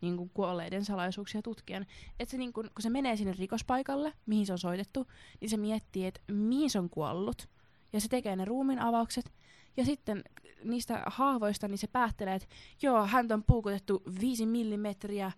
niin 0.00 0.16
kuin 0.16 0.30
kuolleiden 0.34 0.84
salaisuuksia 0.84 1.42
tutkien. 1.42 1.86
Että 2.20 2.30
se, 2.30 2.38
niin 2.38 2.52
kun, 2.52 2.64
kun 2.64 2.82
se 2.82 2.90
menee 2.90 3.16
sinne 3.16 3.34
rikospaikalle, 3.38 4.12
mihin 4.26 4.46
se 4.46 4.52
on 4.52 4.58
soitettu, 4.58 5.06
niin 5.40 5.50
se 5.50 5.56
miettii, 5.56 6.06
että 6.06 6.20
mihin 6.32 6.70
se 6.70 6.78
on 6.78 6.90
kuollut. 6.90 7.48
Ja 7.92 8.00
se 8.00 8.08
tekee 8.08 8.36
ne 8.36 8.44
ruumin 8.44 8.78
avaukset. 8.78 9.32
Ja 9.76 9.84
sitten 9.84 10.22
niistä 10.64 11.02
haavoista 11.06 11.68
niin 11.68 11.78
se 11.78 11.86
päättelee, 11.86 12.34
että 12.34 12.48
joo, 12.82 13.06
hän 13.06 13.32
on 13.32 13.44
puukotettu 13.44 14.02
5 14.20 14.46
millimetriä 14.46 15.32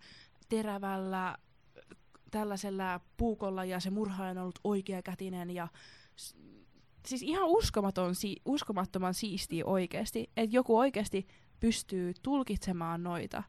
terävällä 0.49 1.37
tällaisella 2.31 2.99
puukolla 3.17 3.65
ja 3.65 3.79
se 3.79 3.89
murhaaja 3.89 4.31
on 4.31 4.37
ollut 4.37 4.59
oikeakätinen 4.63 5.49
ja 5.49 5.67
siis 7.05 7.23
ihan 7.23 7.47
uskomaton, 7.47 8.15
si- 8.15 8.41
uskomattoman 8.45 9.13
siistiä 9.13 9.65
oikeasti, 9.65 10.31
että 10.37 10.55
joku 10.55 10.77
oikeasti 10.77 11.27
pystyy 11.59 12.13
tulkitsemaan 12.21 13.03
noita. 13.03 13.43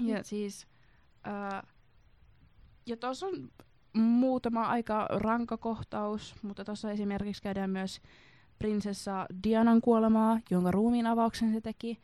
Ja 0.00 0.16
mm. 0.16 0.24
siis, 0.24 0.66
ää, 1.24 1.66
ja 2.86 2.96
tuossa 2.96 3.26
on 3.26 3.50
muutama 3.92 4.66
aika 4.66 5.06
ranka 5.10 5.56
kohtaus, 5.56 6.34
mutta 6.42 6.64
tuossa 6.64 6.90
esimerkiksi 6.90 7.42
käydään 7.42 7.70
myös 7.70 8.00
prinsessa 8.58 9.26
Dianan 9.44 9.80
kuolemaa, 9.80 10.40
jonka 10.50 10.70
ruumiin 10.70 11.06
avauksen 11.06 11.52
se 11.52 11.60
teki. 11.60 12.00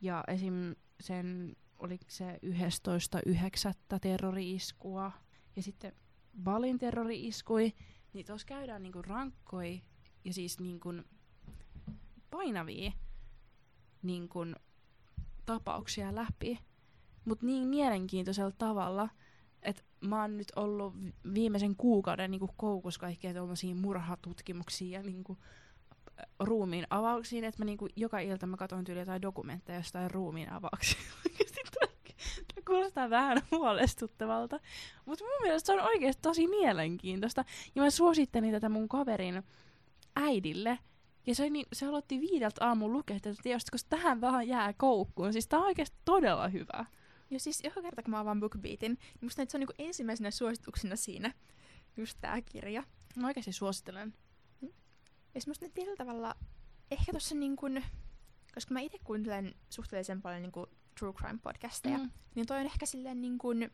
Ja 0.00 0.24
esim. 0.28 0.74
sen, 1.00 1.56
oliko 1.78 2.04
se 2.08 2.38
11.9. 2.44 3.98
terrori-iskua. 4.00 5.12
Ja 5.56 5.62
sitten 5.62 5.92
Balin 6.42 6.78
terrori-iskui. 6.78 7.72
Niin 8.12 8.26
tuossa 8.26 8.46
käydään 8.46 8.82
niinku 8.82 9.02
rankkoi 9.02 9.82
ja 10.24 10.32
siis 10.32 10.60
niinku 10.60 10.88
painavia 12.30 12.92
niinku 14.02 14.46
tapauksia 15.46 16.14
läpi, 16.14 16.58
mutta 17.24 17.46
niin 17.46 17.68
mielenkiintoisella 17.68 18.52
tavalla, 18.58 19.08
että 19.62 19.82
mä 20.00 20.20
oon 20.20 20.36
nyt 20.36 20.52
ollut 20.56 20.94
viimeisen 21.34 21.76
kuukauden 21.76 22.30
niinku 22.30 22.50
koukus 22.56 22.98
kaikkea 22.98 23.34
tuommoisia 23.34 23.74
murhatutkimuksia 23.74 24.98
ja 24.98 25.02
niinku 25.02 25.38
ruumiin 26.40 26.86
avauksiin, 26.90 27.44
että 27.44 27.60
mä 27.60 27.64
niinku 27.64 27.88
joka 27.96 28.18
ilta 28.18 28.46
mä 28.46 28.56
katson 28.56 28.84
tyyli 28.84 29.00
jotain 29.00 29.22
dokumentteja 29.22 29.78
jostain 29.78 30.10
ruumiin 30.10 30.52
avauksia. 30.52 31.00
Tämä 32.54 32.64
kuulostaa 32.66 33.10
vähän 33.10 33.42
huolestuttavalta. 33.50 34.60
Mutta 35.06 35.24
mun 35.24 35.42
mielestä 35.42 35.66
se 35.66 35.72
on 35.72 35.86
oikeasti 35.86 36.22
tosi 36.22 36.46
mielenkiintoista. 36.46 37.44
Ja 37.74 37.82
mä 37.82 37.90
suosittelin 37.90 38.52
tätä 38.52 38.68
mun 38.68 38.88
kaverin 38.88 39.42
äidille. 40.16 40.78
Ja 41.26 41.34
se, 41.34 41.50
niin, 41.50 41.66
se 41.72 41.86
aloitti 41.86 42.20
viideltä 42.20 42.66
aamun 42.66 42.92
lukea 42.92 43.20
tätä 43.20 43.42
teosta, 43.42 43.70
koska 43.70 43.88
tähän 43.88 44.20
vähän 44.20 44.48
jää 44.48 44.72
koukkuun. 44.72 45.32
Siis 45.32 45.48
tää 45.48 45.58
on 45.58 45.66
oikeasti 45.66 45.96
todella 46.04 46.48
hyvä. 46.48 46.84
Ja 47.30 47.40
siis 47.40 47.64
joka 47.64 47.82
kerta 47.82 48.02
kun 48.02 48.10
mä 48.10 48.20
avaan 48.20 48.40
BookBeatin, 48.40 48.92
niin 48.92 49.18
musta 49.20 49.42
se 49.48 49.56
on 49.56 49.60
niinku 49.60 49.74
ensimmäisenä 49.78 50.30
suosituksena 50.30 50.96
siinä 50.96 51.32
just 51.96 52.18
tää 52.20 52.42
kirja. 52.42 52.82
Mä 53.16 53.26
oikeasti 53.26 53.52
suosittelen. 53.52 54.14
Ja 55.36 55.40
semmoista 55.40 55.66
tietyllä 55.74 55.96
tavalla, 55.96 56.34
ehkä 56.90 57.12
tossa 57.12 57.34
niin 57.34 57.56
kuin, 57.56 57.84
koska 58.54 58.74
mä 58.74 58.80
itse 58.80 58.98
kuuntelen 59.04 59.54
suhteellisen 59.70 60.22
paljon 60.22 60.42
niin 60.42 60.52
kuin 60.52 60.66
true 60.98 61.12
crime 61.12 61.38
podcasteja, 61.42 61.98
mm. 61.98 62.10
niin 62.34 62.46
toi 62.46 62.58
on 62.58 62.66
ehkä 62.66 62.86
silleen 62.86 63.20
niin 63.20 63.38
kuin 63.38 63.70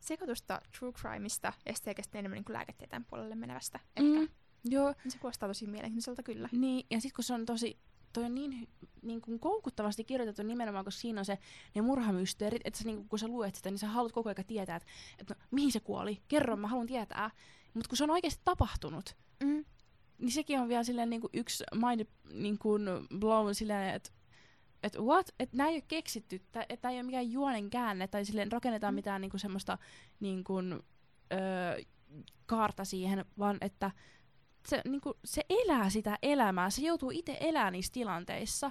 sekoitusta 0.00 0.60
true 0.78 0.92
crimeista 0.92 1.52
ja 1.66 1.74
sitten 1.74 2.18
enemmän 2.18 2.36
niin 2.36 2.44
kuin 2.44 2.54
lääketieteen 2.54 3.04
puolelle 3.04 3.34
menevästä. 3.34 3.80
Ehkä. 3.96 4.20
Mm. 4.20 4.28
Joo. 4.64 4.94
Niin 5.04 5.12
se 5.12 5.18
kuulostaa 5.18 5.48
tosi 5.48 5.66
mielenkiintoiselta 5.66 6.22
kyllä. 6.22 6.48
Niin, 6.52 6.86
ja 6.90 7.00
sitten 7.00 7.16
kun 7.16 7.24
se 7.24 7.34
on 7.34 7.46
tosi, 7.46 7.78
toi 8.12 8.24
on 8.24 8.34
niin, 8.34 8.68
niin 9.02 9.20
kuin 9.20 9.40
koukuttavasti 9.40 10.04
kirjoitettu 10.04 10.42
nimenomaan, 10.42 10.84
koska 10.84 11.00
siinä 11.00 11.20
on 11.20 11.24
se, 11.24 11.38
ne 11.74 11.82
murhamysteerit, 11.82 12.62
että 12.64 12.78
sä, 12.78 12.84
niin 12.84 12.96
kuin, 12.96 13.08
kun 13.08 13.18
sä 13.18 13.28
luet 13.28 13.54
sitä, 13.54 13.70
niin 13.70 13.78
sä 13.78 13.88
haluat 13.88 14.12
koko 14.12 14.28
ajan 14.28 14.46
tietää, 14.46 14.76
että, 14.76 14.88
että 15.18 15.34
no, 15.34 15.46
mihin 15.50 15.72
se 15.72 15.80
kuoli, 15.80 16.22
kerro, 16.28 16.56
mä 16.56 16.68
haluan 16.68 16.86
tietää. 16.86 17.30
Mutta 17.74 17.88
kun 17.88 17.96
se 17.96 18.04
on 18.04 18.10
oikeasti 18.10 18.42
tapahtunut, 18.44 19.16
mm. 19.44 19.64
Niin 20.18 20.32
sekin 20.32 20.60
on 20.60 20.68
vielä 20.68 20.84
silleen 20.84 21.10
niin 21.10 21.20
kuin 21.20 21.30
yksi 21.32 21.64
mind 21.74 22.06
niin 22.32 22.58
kuin 22.58 22.82
blown 23.18 23.54
silleen, 23.54 23.94
että 23.94 24.10
että 24.82 25.00
what? 25.00 25.30
Että 25.40 25.56
nämä 25.56 25.68
ei 25.68 25.74
ole 25.74 25.84
keksitty, 25.88 26.36
että 26.36 26.66
tämä 26.80 26.92
ei 26.92 26.98
ole 26.98 27.02
mikään 27.02 27.32
juonen 27.32 27.70
käänne, 27.70 28.08
tai 28.08 28.24
silleen 28.24 28.52
rakennetaan 28.52 28.94
mm. 28.94 28.96
mitään 28.96 29.20
niinku 29.20 29.38
semmoista 29.38 29.78
niinku, 30.20 30.54
öö, 31.32 31.82
kaarta 32.46 32.84
siihen, 32.84 33.24
vaan 33.38 33.58
että 33.60 33.90
se, 34.68 34.82
niinku, 34.84 35.14
se 35.24 35.42
elää 35.48 35.90
sitä 35.90 36.18
elämää, 36.22 36.70
se 36.70 36.82
joutuu 36.82 37.10
itse 37.10 37.36
elämään 37.40 37.72
niissä 37.72 37.92
tilanteissa, 37.92 38.70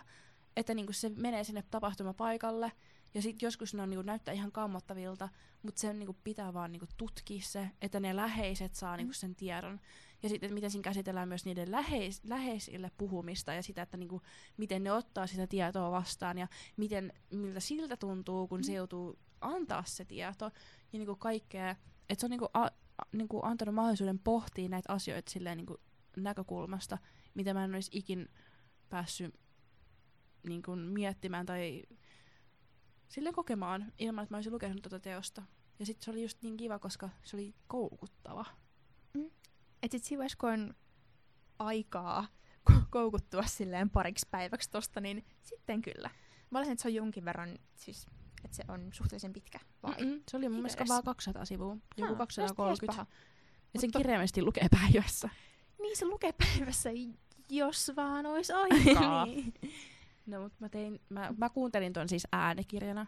että 0.55 0.73
niinku, 0.73 0.93
se 0.93 1.09
menee 1.09 1.43
sinne 1.43 1.63
tapahtumapaikalle, 1.71 2.71
ja 3.13 3.21
sitten 3.21 3.47
joskus 3.47 3.73
ne 3.73 3.81
on, 3.81 3.89
niinku, 3.89 4.01
näyttää 4.01 4.33
ihan 4.33 4.51
kammottavilta, 4.51 5.29
mutta 5.63 5.81
sen 5.81 5.99
niinku, 5.99 6.15
pitää 6.23 6.53
vaan 6.53 6.71
niinku, 6.71 6.87
tutkia 6.97 7.41
se, 7.41 7.69
että 7.81 7.99
ne 7.99 8.15
läheiset 8.15 8.75
saa 8.75 8.93
mm. 8.93 8.97
niinku, 8.97 9.13
sen 9.13 9.35
tiedon. 9.35 9.79
Ja 10.23 10.29
sitten, 10.29 10.53
miten 10.53 10.71
siinä 10.71 10.83
käsitellään 10.83 11.27
myös 11.27 11.45
niiden 11.45 11.71
läheis, 11.71 12.21
läheisille 12.23 12.91
puhumista 12.97 13.53
ja 13.53 13.63
sitä, 13.63 13.81
että 13.81 13.97
niinku, 13.97 14.21
miten 14.57 14.83
ne 14.83 14.91
ottaa 14.91 15.27
sitä 15.27 15.47
tietoa 15.47 15.91
vastaan 15.91 16.37
ja 16.37 16.47
miten, 16.77 17.13
miltä 17.31 17.59
siltä 17.59 17.97
tuntuu, 17.97 18.47
kun 18.47 18.63
se 18.63 18.71
mm. 18.71 18.75
joutuu 18.75 19.19
antaa 19.41 19.83
se 19.85 20.05
tieto 20.05 20.45
ja 20.93 20.99
niinku 20.99 21.15
kaikkea. 21.15 21.75
Että 22.09 22.19
se 22.19 22.25
on 22.25 22.29
niinku, 22.29 22.49
a, 22.53 22.63
a, 22.97 23.05
niinku 23.11 23.39
antanut 23.43 23.75
mahdollisuuden 23.75 24.19
pohtia 24.19 24.69
näitä 24.69 24.93
asioita 24.93 25.31
silleen 25.31 25.57
niinku 25.57 25.77
näkökulmasta, 26.17 26.97
mitä 27.33 27.53
mä 27.53 27.63
en 27.63 27.73
olisi 27.73 27.91
ikin 27.93 28.29
päässyt 28.89 29.39
niinku 30.43 30.75
miettimään 30.75 31.45
tai 31.45 31.83
silleen 33.07 33.35
kokemaan 33.35 33.93
ilman, 33.99 34.23
että 34.23 34.33
mä 34.33 34.37
olisin 34.37 34.53
lukenut 34.53 34.81
tuota 34.81 34.99
teosta. 34.99 35.43
Ja 35.79 35.85
sitten 35.85 36.05
se 36.05 36.11
oli 36.11 36.21
just 36.21 36.41
niin 36.41 36.57
kiva, 36.57 36.79
koska 36.79 37.09
se 37.23 37.35
oli 37.35 37.55
koukuttava. 37.67 38.45
Et 39.83 39.91
sit 39.91 40.03
siinä 40.03 40.25
kun 40.37 40.49
on 40.49 40.73
aikaa 41.59 42.27
koukuttua 42.89 43.43
silleen 43.43 43.89
pariksi 43.89 44.27
päiväksi 44.31 44.69
tosta, 44.69 45.01
niin 45.01 45.25
sitten 45.41 45.81
kyllä. 45.81 46.09
Mä 46.49 46.59
olisin, 46.59 46.71
että 46.71 46.81
se 46.81 46.87
on 46.87 46.93
jonkin 46.93 47.25
verran, 47.25 47.59
siis, 47.75 48.07
että 48.43 48.57
se 48.57 48.63
on 48.67 48.89
suhteellisen 48.93 49.33
pitkä. 49.33 49.59
Vai? 49.83 50.05
Mm-mm, 50.05 50.23
se 50.31 50.37
oli 50.37 50.49
mun 50.49 50.57
mielestä 50.57 50.85
vaan 50.87 51.03
200 51.03 51.45
sivua, 51.45 51.77
joku 51.97 52.13
Haa, 52.13 52.17
230. 52.17 53.05
Ja 53.73 53.79
sen 53.79 53.91
kirjaimesti 53.91 54.41
lukee 54.41 54.67
päivässä. 54.71 55.29
Niin, 55.81 55.97
se 55.97 56.05
lukee 56.05 56.31
päivässä 56.31 56.89
Jos 57.49 57.91
vaan 57.95 58.25
olisi 58.25 58.53
aikaa. 58.63 59.25
niin. 59.25 59.53
No, 60.25 60.41
mutta 60.41 60.57
mä, 60.59 60.69
tein, 60.69 60.99
mä, 61.09 61.33
mä 61.37 61.49
kuuntelin 61.49 61.93
ton 61.93 62.09
siis 62.09 62.27
äänikirjana. 62.31 63.05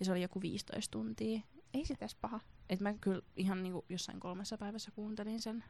Ja 0.00 0.04
se 0.04 0.12
oli 0.12 0.22
joku 0.22 0.40
15 0.40 0.90
tuntia. 0.90 1.40
Ei 1.74 1.84
se 1.84 1.94
tässä 1.96 2.18
paha. 2.20 2.40
Et 2.68 2.80
mä 2.80 2.94
kyllä 2.94 3.22
ihan 3.36 3.62
niinku 3.62 3.84
jossain 3.88 4.20
kolmessa 4.20 4.58
päivässä 4.58 4.90
kuuntelin 4.90 5.40
sen. 5.40 5.64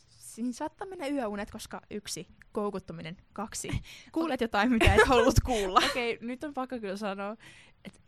Siinä 0.00 0.52
saattaa 0.52 0.86
mennä 0.86 1.06
yöunet, 1.06 1.50
koska 1.50 1.80
yksi, 1.90 2.26
koukuttuminen, 2.52 3.16
kaksi, 3.32 3.68
kuulet 4.12 4.40
jotain, 4.40 4.72
mitä 4.72 4.94
et 4.94 5.08
halunnut 5.08 5.40
kuulla. 5.44 5.80
Okei, 5.90 6.14
okay, 6.14 6.26
nyt 6.26 6.44
on 6.44 6.54
pakko 6.54 6.80
kyllä 6.80 6.96
sanoa, 6.96 7.36
että 7.84 8.00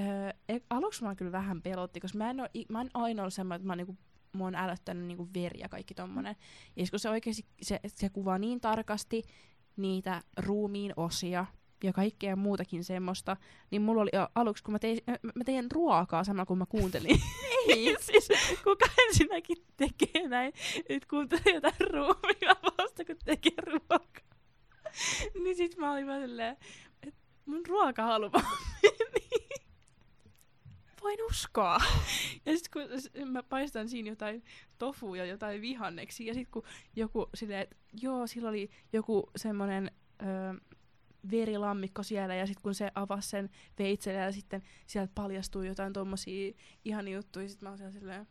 öö, 0.00 0.58
aluksi 0.70 1.04
mä 1.04 1.14
kyllä 1.14 1.32
vähän 1.32 1.62
pelotti, 1.62 2.00
koska 2.00 2.18
mä 2.18 2.30
en, 2.30 2.40
oo, 2.40 2.48
mä 2.68 2.80
en 2.80 2.90
aina 2.94 3.22
ollut 3.22 3.34
semmoinen, 3.34 3.56
että 3.56 3.66
mä 3.66 3.72
oon 3.72 3.78
niinku 3.78 3.96
mua 4.32 4.46
on 4.46 4.54
älyttänyt 4.54 5.06
niinku 5.06 5.28
veri 5.34 5.60
ja 5.60 5.68
kaikki 5.68 5.94
tommonen. 5.94 6.36
Ja 6.76 6.86
kun 6.90 6.98
se 6.98 7.10
oikeasti, 7.10 7.46
se, 7.62 7.80
se 7.86 8.08
kuvaa 8.08 8.38
niin 8.38 8.60
tarkasti 8.60 9.22
niitä 9.76 10.22
ruumiin 10.36 10.92
osia 10.96 11.46
ja 11.82 11.92
kaikkea 11.92 12.36
muutakin 12.36 12.84
semmoista, 12.84 13.36
niin 13.70 13.82
mulla 13.82 14.02
oli 14.02 14.10
aluksi, 14.34 14.64
kun 14.64 14.72
mä 14.72 14.78
tein, 14.78 14.98
mä 15.34 15.44
tein 15.44 15.70
ruokaa 15.70 16.24
samalla 16.24 16.46
kun 16.46 16.58
mä 16.58 16.66
kuuntelin. 16.66 17.20
Ei. 17.68 17.96
siis 18.00 18.28
kuka 18.64 18.86
ensinnäkin 19.08 19.56
tekee 19.76 20.28
näin, 20.28 20.52
että 20.88 21.08
kuuntelee 21.10 21.54
jotain 21.54 21.90
ruumia 21.90 22.54
vasta 22.78 23.04
kun 23.04 23.16
tekee 23.24 23.52
ruokaa. 23.66 24.38
niin 25.42 25.56
sit 25.56 25.76
mä 25.76 25.92
olin 25.92 26.06
vaan 26.06 26.20
silleen, 26.20 26.56
että 27.02 27.20
mun 27.46 27.66
ruoka 27.66 28.02
haluaa 28.02 28.42
voin 31.02 31.18
uskoa. 31.30 31.78
Ja 32.46 32.56
sitten 32.56 32.72
kun 33.12 33.28
mä 33.28 33.42
paistan 33.42 33.88
siinä 33.88 34.08
jotain 34.08 34.44
tofu 34.78 35.14
ja 35.14 35.24
jotain 35.24 35.60
vihanneksi, 35.60 36.26
ja 36.26 36.34
sitten 36.34 36.52
kun 36.52 36.62
joku 36.96 37.28
silleen, 37.34 37.60
että 37.60 37.76
joo, 38.02 38.26
sillä 38.26 38.48
oli 38.48 38.70
joku 38.92 39.30
semmoinen 39.36 39.90
öö, 40.22 40.54
verilammikko 41.30 42.02
siellä, 42.02 42.34
ja 42.34 42.46
sitten 42.46 42.62
kun 42.62 42.74
se 42.74 42.90
avasi 42.94 43.28
sen 43.28 43.50
veitsellä, 43.78 44.20
ja 44.20 44.32
sitten 44.32 44.62
sieltä 44.86 45.12
paljastui 45.14 45.66
jotain 45.66 45.92
tommosia 45.92 46.52
ihan 46.84 47.08
juttuja, 47.08 47.48
sitten 47.48 47.68
mä 47.68 47.74
olin 47.74 47.92
silleen, 47.92 48.28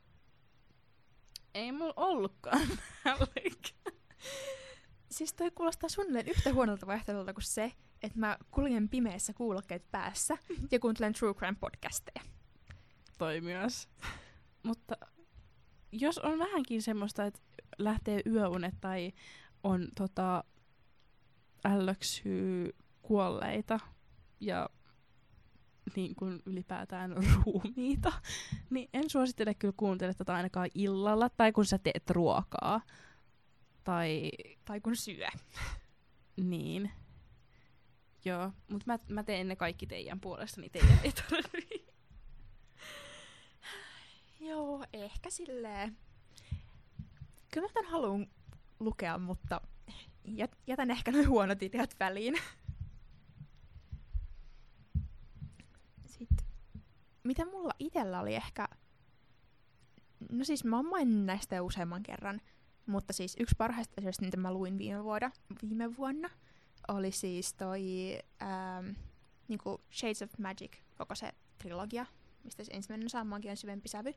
ei 1.53 1.71
mulla 1.71 1.93
ollutkaan. 1.95 2.67
Siis 5.11 5.33
toi 5.33 5.51
kuulostaa 5.51 5.89
suunnilleen 5.89 6.27
yhtä 6.27 6.53
huonolta 6.53 6.87
vaihtoehdolta 6.87 7.33
kuin 7.33 7.43
se, 7.43 7.71
että 8.03 8.19
mä 8.19 8.37
kuljen 8.51 8.89
pimeässä 8.89 9.33
kuulokkeet 9.33 9.91
päässä 9.91 10.37
ja 10.71 10.79
kuuntelen 10.79 11.13
True 11.13 11.33
Crime 11.33 11.57
podcasteja 11.59 12.23
toi 13.21 13.41
myös. 13.41 13.87
Mutta 14.63 14.95
jos 15.91 16.17
on 16.17 16.39
vähänkin 16.39 16.81
semmoista, 16.81 17.25
että 17.25 17.39
lähtee 17.77 18.21
yöunet 18.25 18.75
tai 18.81 19.13
on 19.63 19.87
tota, 19.95 20.43
ällöksyy 21.65 22.75
kuolleita 23.01 23.79
ja 24.39 24.69
niin 25.95 26.15
kuin 26.15 26.41
ylipäätään 26.45 27.15
ruumiita, 27.17 28.13
niin 28.69 28.89
en 28.93 29.09
suosittele 29.09 29.53
kyllä 29.53 29.73
kuuntele 29.77 30.13
tätä 30.13 30.33
ainakaan 30.33 30.69
illalla 30.75 31.29
tai 31.29 31.51
kun 31.51 31.65
sä 31.65 31.77
teet 31.77 32.09
ruokaa. 32.09 32.81
Tai, 33.83 34.31
tai 34.65 34.81
kun 34.81 34.95
syö. 34.95 35.27
niin. 36.51 36.91
Joo, 38.25 38.51
mutta 38.67 38.83
mä, 38.85 38.99
mä 39.09 39.23
teen 39.23 39.47
ne 39.47 39.55
kaikki 39.55 39.87
teidän 39.87 40.19
puolesta, 40.19 40.61
niin 40.61 40.71
teidän 40.71 40.99
ei. 41.03 41.13
Joo, 44.49 44.85
ehkä 44.93 45.29
silleen. 45.29 45.97
Kyllä 47.53 47.67
mä 47.67 47.73
tämän 47.73 47.91
haluan 47.91 48.27
lukea, 48.79 49.17
mutta 49.17 49.61
jätän 50.67 50.91
ehkä 50.91 51.11
noin 51.11 51.29
huonot 51.29 51.63
ideat 51.63 51.95
väliin. 51.99 52.37
Sitten, 56.05 56.47
mitä 57.23 57.45
mulla 57.45 57.73
itellä 57.79 58.19
oli 58.19 58.35
ehkä... 58.35 58.67
No 60.31 60.43
siis 60.43 60.63
mä 60.63 60.75
oon 60.75 60.85
näistä 61.25 61.55
jo 61.55 61.65
useamman 61.65 62.03
kerran, 62.03 62.41
mutta 62.85 63.13
siis 63.13 63.35
yksi 63.39 63.55
parhaista 63.57 63.93
asioista, 63.97 64.25
mitä 64.25 64.37
mä 64.37 64.53
luin 64.53 64.77
viime, 64.77 65.03
vuoda, 65.03 65.31
viime 65.61 65.97
vuonna, 65.97 66.29
oli 66.87 67.11
siis 67.11 67.53
toi 67.53 67.81
ähm, 68.41 68.89
niinku 69.47 69.81
Shades 69.91 70.21
of 70.21 70.37
Magic, 70.37 70.71
koko 70.97 71.15
se 71.15 71.31
trilogia, 71.57 72.05
mistä 72.43 72.63
se 72.63 72.71
ensimmäinen 72.73 73.05
osa 73.05 73.19
on 73.19 73.57
syvempi 73.57 73.89
sävy. 73.89 74.13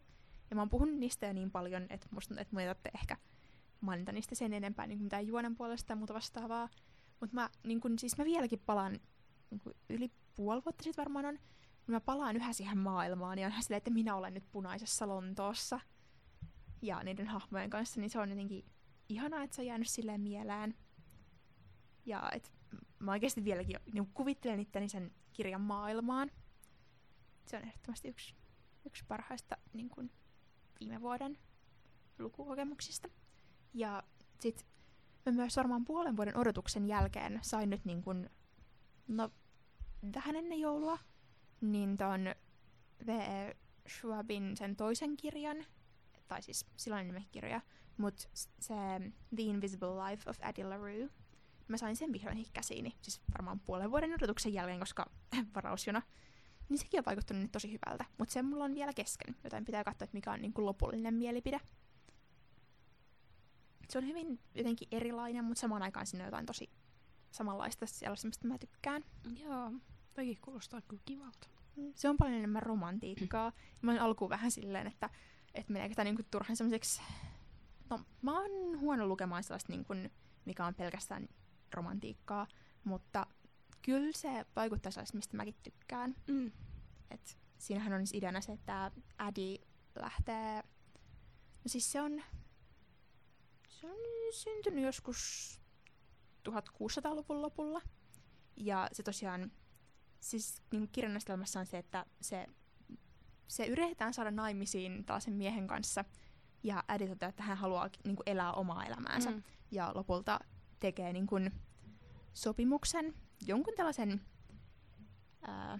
Ja 0.50 0.56
mä 0.56 0.62
oon 0.62 0.70
puhunut 0.70 0.94
niistä 0.98 1.26
jo 1.26 1.32
niin 1.32 1.50
paljon, 1.50 1.86
että 1.90 2.06
musta 2.10 2.40
että 2.40 2.54
mun 2.54 2.62
ehkä 3.00 3.16
mainita 3.84 4.12
niistä 4.12 4.34
sen 4.34 4.52
enempää 4.52 4.86
niin 4.86 5.02
mitään 5.02 5.26
juonen 5.26 5.56
puolesta 5.56 5.86
tai 5.86 5.96
muuta 5.96 6.14
vastaavaa. 6.14 6.68
Mutta 7.20 7.34
mä, 7.34 7.50
niin 7.64 7.80
kun, 7.80 7.98
siis 7.98 8.18
mä 8.18 8.24
vieläkin 8.24 8.62
palaan, 8.66 9.00
niin 9.50 9.60
kun 9.60 9.74
yli 9.90 10.10
puoli 10.34 10.62
vuotta 10.64 10.84
sitten 10.84 11.02
varmaan 11.02 11.26
on, 11.26 11.34
niin 11.34 11.94
mä 11.94 12.00
palaan 12.00 12.36
yhä 12.36 12.52
siihen 12.52 12.78
maailmaan 12.78 13.38
ja 13.38 13.46
on 13.46 13.62
silleen, 13.62 13.78
että 13.78 13.90
minä 13.90 14.14
olen 14.14 14.34
nyt 14.34 14.50
punaisessa 14.50 15.08
Lontoossa 15.08 15.80
ja 16.82 17.02
niiden 17.02 17.26
hahmojen 17.26 17.70
kanssa, 17.70 18.00
niin 18.00 18.10
se 18.10 18.18
on 18.18 18.30
jotenkin 18.30 18.64
ihanaa, 19.08 19.42
että 19.42 19.56
se 19.56 19.62
on 19.62 19.66
jäänyt 19.66 19.88
silleen 19.88 20.20
mieleen. 20.20 20.74
Ja 22.06 22.30
et 22.32 22.52
mä 22.98 23.12
oikeasti 23.12 23.44
vieläkin 23.44 23.76
niin 23.92 24.06
kuvittelen 24.06 24.60
itteni 24.60 24.88
sen 24.88 25.12
kirjan 25.32 25.60
maailmaan. 25.60 26.30
Se 27.46 27.56
on 27.56 27.62
ehdottomasti 27.62 28.08
yksi, 28.08 28.34
yksi 28.86 29.04
parhaista 29.08 29.56
niin 29.72 29.88
kun, 29.88 30.10
viime 30.80 31.00
vuoden 31.00 31.38
lukukokemuksista. 32.18 33.08
Ja 33.74 34.02
sit 34.40 34.66
mä 35.26 35.32
myös 35.32 35.56
varmaan 35.56 35.84
puolen 35.84 36.16
vuoden 36.16 36.36
odotuksen 36.36 36.86
jälkeen 36.86 37.38
sain 37.42 37.70
nyt 37.70 37.84
niin 37.84 38.02
kun, 38.02 38.30
no 39.08 39.30
vähän 40.14 40.36
ennen 40.36 40.60
joulua, 40.60 40.98
niin 41.60 41.96
ton 41.96 42.20
V.E. 43.06 43.56
Schwabin 43.88 44.56
sen 44.56 44.76
toisen 44.76 45.16
kirjan, 45.16 45.56
tai 46.28 46.42
siis 46.42 46.66
silloin 46.76 47.06
nimekirja, 47.06 47.60
mutta 47.96 48.28
se 48.60 48.74
The 49.36 49.42
Invisible 49.42 50.10
Life 50.10 50.30
of 50.30 50.38
Addie 50.42 50.64
LaRue, 50.64 51.08
mä 51.68 51.76
sain 51.76 51.96
sen 51.96 52.12
vihdoin 52.12 52.46
käsiini, 52.52 52.96
siis 53.02 53.20
varmaan 53.32 53.60
puolen 53.60 53.90
vuoden 53.90 54.14
odotuksen 54.14 54.52
jälkeen, 54.52 54.80
koska 54.80 55.10
varausjona 55.54 56.02
niin 56.68 56.78
sekin 56.78 57.00
on 57.00 57.04
vaikuttanut 57.06 57.42
nyt 57.42 57.52
tosi 57.52 57.72
hyvältä. 57.72 58.04
Mutta 58.18 58.32
se 58.32 58.42
mulla 58.42 58.64
on 58.64 58.74
vielä 58.74 58.92
kesken, 58.92 59.36
joten 59.44 59.64
pitää 59.64 59.84
katsoa, 59.84 60.04
että 60.04 60.16
mikä 60.16 60.32
on 60.32 60.40
niinku 60.40 60.66
lopullinen 60.66 61.14
mielipide. 61.14 61.60
Se 63.88 63.98
on 63.98 64.06
hyvin 64.06 64.40
jotenkin 64.54 64.88
erilainen, 64.90 65.44
mutta 65.44 65.60
samaan 65.60 65.82
aikaan 65.82 66.06
siinä 66.06 66.24
on 66.24 66.28
jotain 66.28 66.46
tosi 66.46 66.70
samanlaista 67.30 67.86
sellaista, 67.86 68.28
mistä 68.28 68.48
mä 68.48 68.58
tykkään. 68.58 69.04
Joo, 69.36 69.72
toki 70.14 70.36
kuulostaa 70.36 70.82
kyllä 70.82 71.02
kivalta. 71.04 71.48
Mm. 71.76 71.92
Se 71.94 72.08
on 72.08 72.16
paljon 72.16 72.38
enemmän 72.38 72.62
romantiikkaa. 72.62 73.52
Mä 73.82 73.90
olin 73.90 74.02
alkuun 74.02 74.30
vähän 74.30 74.50
silleen, 74.50 74.86
että, 74.86 75.10
että 75.54 75.72
meneekö 75.72 75.94
tämä 75.94 76.04
niinku 76.04 76.22
turhan 76.30 76.56
semmoiseksi... 76.56 77.02
No, 77.90 78.00
mä 78.22 78.40
oon 78.40 78.80
huono 78.80 79.06
lukemaan 79.06 79.42
sellaista, 79.42 79.72
niinku, 79.72 79.94
mikä 80.44 80.66
on 80.66 80.74
pelkästään 80.74 81.28
romantiikkaa, 81.74 82.46
mutta 82.84 83.26
kyllä 83.82 84.12
se 84.12 84.46
vaikuttaa 84.56 84.92
sellaista, 84.92 85.16
mistä 85.16 85.36
mäkin 85.36 85.54
tykkään. 85.62 86.14
Mm. 86.28 86.52
Et 87.10 87.38
siinähän 87.58 87.92
on 87.92 88.06
siis 88.06 88.14
ideana 88.14 88.40
se, 88.40 88.52
että 88.52 88.90
Adi 89.18 89.58
lähtee... 89.94 90.62
No 91.64 91.66
siis 91.66 91.92
se 91.92 92.00
on... 92.00 92.22
Se 93.84 93.90
on 93.90 94.32
syntynyt 94.32 94.84
joskus 94.84 95.60
1600-luvun 96.48 97.42
lopulla. 97.42 97.80
Ja 98.56 98.88
se 98.92 99.02
tosiaan... 99.02 99.52
Siis 100.20 100.62
niin 100.72 100.88
kirjannastelmassa 100.92 101.60
on 101.60 101.66
se, 101.66 101.78
että 101.78 102.06
se, 102.20 102.46
se 103.46 103.66
yritetään 103.66 104.14
saada 104.14 104.30
naimisiin 104.30 105.04
tällaisen 105.04 105.34
miehen 105.34 105.66
kanssa. 105.66 106.04
Ja 106.62 106.84
Adi 106.88 107.08
toteaa, 107.08 107.28
että 107.28 107.42
hän 107.42 107.56
haluaa 107.56 107.90
niin 108.04 108.16
kuin, 108.16 108.24
elää 108.26 108.52
omaa 108.52 108.84
elämäänsä. 108.84 109.30
Mm. 109.30 109.42
Ja 109.70 109.92
lopulta 109.94 110.40
tekee 110.80 111.12
niin 111.12 111.26
kuin, 111.26 111.50
sopimuksen 112.32 113.14
jonkun 113.46 113.74
tällaisen 113.76 114.20
ää, 115.42 115.78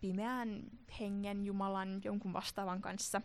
pimeän 0.00 0.62
hengen, 1.00 1.44
jumalan, 1.44 2.00
jonkun 2.04 2.32
vastaavan 2.32 2.80
kanssa. 2.80 3.22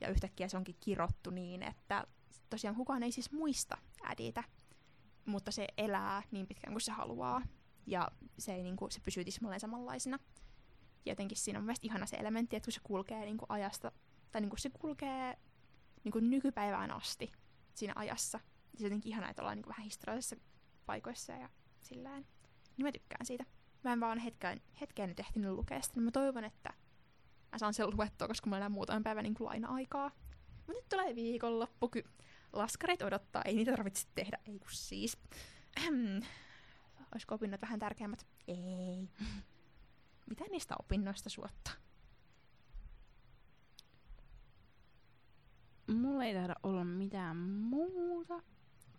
Ja 0.00 0.08
yhtäkkiä 0.08 0.48
se 0.48 0.56
onkin 0.56 0.76
kirottu 0.80 1.30
niin, 1.30 1.62
että 1.62 2.06
tosiaan 2.50 2.76
kukaan 2.76 3.02
ei 3.02 3.12
siis 3.12 3.32
muista 3.32 3.78
äditä, 4.04 4.44
mutta 5.24 5.50
se 5.50 5.66
elää 5.76 6.22
niin 6.30 6.46
pitkään 6.46 6.72
kuin 6.72 6.80
se 6.80 6.92
haluaa. 6.92 7.42
Ja 7.86 8.10
se, 8.38 8.54
ei, 8.54 8.62
niin 8.62 8.76
kuin, 8.76 8.90
se 8.90 9.00
pysyy 9.00 9.24
tismalleen 9.24 9.60
samanlaisena. 9.60 10.18
Ja 11.04 11.12
jotenkin 11.12 11.38
siinä 11.38 11.58
on 11.58 11.64
mielestäni 11.64 11.88
ihana 11.88 12.06
se 12.06 12.16
elementti, 12.16 12.56
että 12.56 12.66
kun 12.66 12.72
se 12.72 12.80
kulkee 12.82 13.24
niin 13.24 13.38
kuin 13.38 13.50
ajasta, 13.50 13.92
tai 14.32 14.40
niin 14.40 14.50
kuin 14.50 14.60
se 14.60 14.70
kulkee 14.70 15.38
niin 16.04 16.12
kuin 16.12 16.30
nykypäivään 16.30 16.90
asti 16.90 17.32
siinä 17.74 17.92
ajassa. 17.96 18.38
Se 18.76 18.84
on 18.84 18.84
jotenkin 18.84 19.12
ihana, 19.12 19.30
että 19.30 19.42
ollaan 19.42 19.56
niin 19.56 19.62
kuin 19.62 19.70
vähän 19.70 19.84
historiallisissa 19.84 20.36
paikoissa 20.86 21.32
ja 21.32 21.48
sillään 21.80 22.26
niin 22.76 22.86
mä 22.86 22.92
tykkään 22.92 23.26
siitä. 23.26 23.44
Mä 23.84 23.92
en 23.92 24.00
vaan 24.00 24.18
hetkeen, 24.18 24.62
hetkeen 24.80 25.08
nyt 25.08 25.20
ehtinyt 25.20 25.52
lukea 25.52 25.82
sitä, 25.82 25.94
niin 25.96 26.04
mä 26.04 26.10
toivon, 26.10 26.44
että 26.44 26.72
mä 27.52 27.58
saan 27.58 27.74
sen 27.74 27.96
luettua, 27.96 28.28
koska 28.28 28.46
mulla 28.46 28.56
enää 28.56 28.68
muutaman 28.68 29.02
päivän 29.02 29.22
niin 29.22 29.34
laina-aikaa. 29.40 30.10
Mutta 30.56 30.72
nyt 30.72 30.88
tulee 30.88 31.14
viikonloppu, 31.14 31.88
ky- 31.88 32.08
laskarit 32.52 33.02
odottaa, 33.02 33.42
ei 33.42 33.54
niitä 33.54 33.70
tarvitse 33.70 34.06
tehdä, 34.14 34.38
ei 34.46 34.58
kun 34.58 34.70
siis. 34.70 35.18
Olisiko 37.12 37.34
opinnot 37.34 37.62
vähän 37.62 37.78
tärkeämmät? 37.78 38.26
Ei. 38.48 39.08
Mitä 40.30 40.44
niistä 40.50 40.74
opinnoista 40.78 41.30
suottaa? 41.30 41.72
Mulla 45.86 46.24
ei 46.24 46.34
taida 46.34 46.54
olla 46.62 46.84
mitään 46.84 47.36
muuta. 47.36 48.42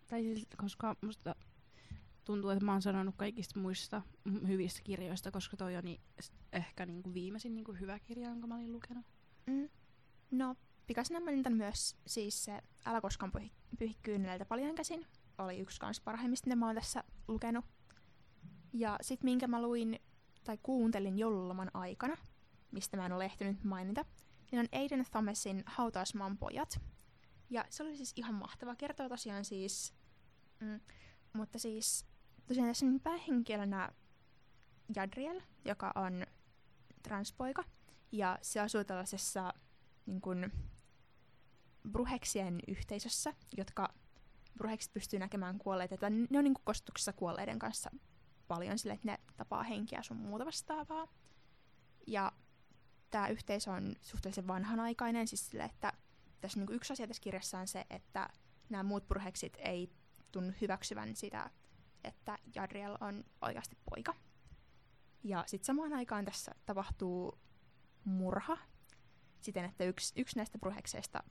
Tai 0.06 0.22
siis, 0.22 0.46
koska 0.56 0.96
musta 1.00 1.34
tuntuu, 2.24 2.50
että 2.50 2.64
mä 2.64 2.72
oon 2.72 2.82
sanonut 2.82 3.14
kaikista 3.16 3.60
muista 3.60 4.02
hyvistä 4.46 4.80
kirjoista, 4.84 5.30
koska 5.30 5.56
toi 5.56 5.76
on 5.76 5.84
niin, 5.84 6.00
ehkä 6.52 6.86
niinku 6.86 7.14
viimeisin 7.14 7.54
niinku 7.54 7.72
hyvä 7.72 7.98
kirja, 7.98 8.28
jonka 8.28 8.46
mä 8.46 8.54
olin 8.54 8.72
lukenut. 8.72 9.06
Mm. 9.46 9.68
No, 10.30 10.56
pikasena 10.86 11.20
mä 11.20 11.50
myös 11.50 11.96
siis 12.06 12.44
se 12.44 12.62
Älä 12.84 13.00
koskaan 13.00 13.32
pyhi, 13.32 13.52
pyhi 13.78 13.96
paljon 14.48 14.74
käsin. 14.74 15.06
Oli 15.38 15.58
yksi 15.58 15.80
kans 15.80 16.00
parhaimmista, 16.00 16.46
mitä 16.46 16.56
mä 16.56 16.66
oon 16.66 16.74
tässä 16.74 17.04
lukenut. 17.28 17.64
Ja 18.72 18.98
sit 19.00 19.22
minkä 19.22 19.46
mä 19.46 19.62
luin 19.62 20.00
tai 20.44 20.58
kuuntelin 20.62 21.18
joululoman 21.18 21.70
aikana, 21.74 22.16
mistä 22.70 22.96
mä 22.96 23.06
en 23.06 23.12
ole 23.12 23.24
ehtinyt 23.24 23.64
mainita, 23.64 24.04
niin 24.50 24.60
on 24.60 24.66
Aiden 24.72 25.04
Thomasin 25.10 25.62
Hautausmaan 25.66 26.38
pojat. 26.38 26.80
Ja 27.50 27.64
se 27.70 27.82
oli 27.82 27.96
siis 27.96 28.12
ihan 28.16 28.34
mahtava. 28.34 28.76
Kertoo 28.76 29.08
tosiaan 29.08 29.44
siis, 29.44 29.94
mm, 30.60 30.80
mutta 31.32 31.58
siis 31.58 32.06
tosiaan 32.46 32.70
tässä 32.70 32.86
on 32.86 33.00
päähenkilönä 33.00 33.88
Jadriel, 34.96 35.40
joka 35.64 35.92
on 35.94 36.26
transpoika. 37.02 37.64
Ja 38.12 38.38
se 38.42 38.60
asuu 38.60 38.84
tällaisessa 38.84 39.54
niin 40.06 40.20
kuin, 40.20 40.52
bruheksien 41.90 42.60
yhteisössä, 42.68 43.34
jotka 43.56 43.94
bruheksit 44.58 44.92
pystyy 44.92 45.18
näkemään 45.18 45.58
kuolleita. 45.58 45.96
Tai 45.96 46.10
ne 46.10 46.38
on 46.38 46.44
niin 46.44 46.54
kuin 46.54 46.64
kostuksessa 46.64 47.12
kuolleiden 47.12 47.58
kanssa 47.58 47.90
paljon 48.48 48.78
sille, 48.78 48.94
että 48.94 49.08
ne 49.08 49.18
tapaa 49.36 49.62
henkiä 49.62 50.02
sun 50.02 50.16
muuta 50.16 50.46
vastaavaa. 50.46 51.08
Ja 52.06 52.32
tämä 53.10 53.28
yhteisö 53.28 53.70
on 53.70 53.94
suhteellisen 54.02 54.46
vanhanaikainen, 54.46 55.28
siis 55.28 55.50
sille, 55.50 55.64
että 55.64 55.92
tässä 56.40 56.58
niin 56.58 56.72
yksi 56.72 56.92
asia 56.92 57.06
tässä 57.06 57.22
kirjassa 57.22 57.58
on 57.58 57.68
se, 57.68 57.86
että 57.90 58.28
nämä 58.68 58.82
muut 58.82 59.08
bruheksit 59.08 59.56
ei 59.58 59.90
tunnu 60.32 60.52
hyväksyvän 60.60 61.16
sitä, 61.16 61.50
että 62.04 62.38
Jadriel 62.54 62.96
on 63.00 63.24
oikeasti 63.40 63.76
poika. 63.90 64.14
Ja 65.24 65.44
sitten 65.46 65.66
samaan 65.66 65.92
aikaan 65.92 66.24
tässä 66.24 66.54
tapahtuu 66.66 67.38
murha 68.04 68.58
siten, 69.40 69.64
että 69.64 69.84
yksi, 69.84 70.12
yksi 70.16 70.36
näistä 70.36 70.58
bruhekseista 70.58 71.24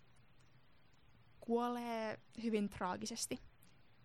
kuolee 1.42 2.20
hyvin 2.44 2.70
traagisesti. 2.70 3.40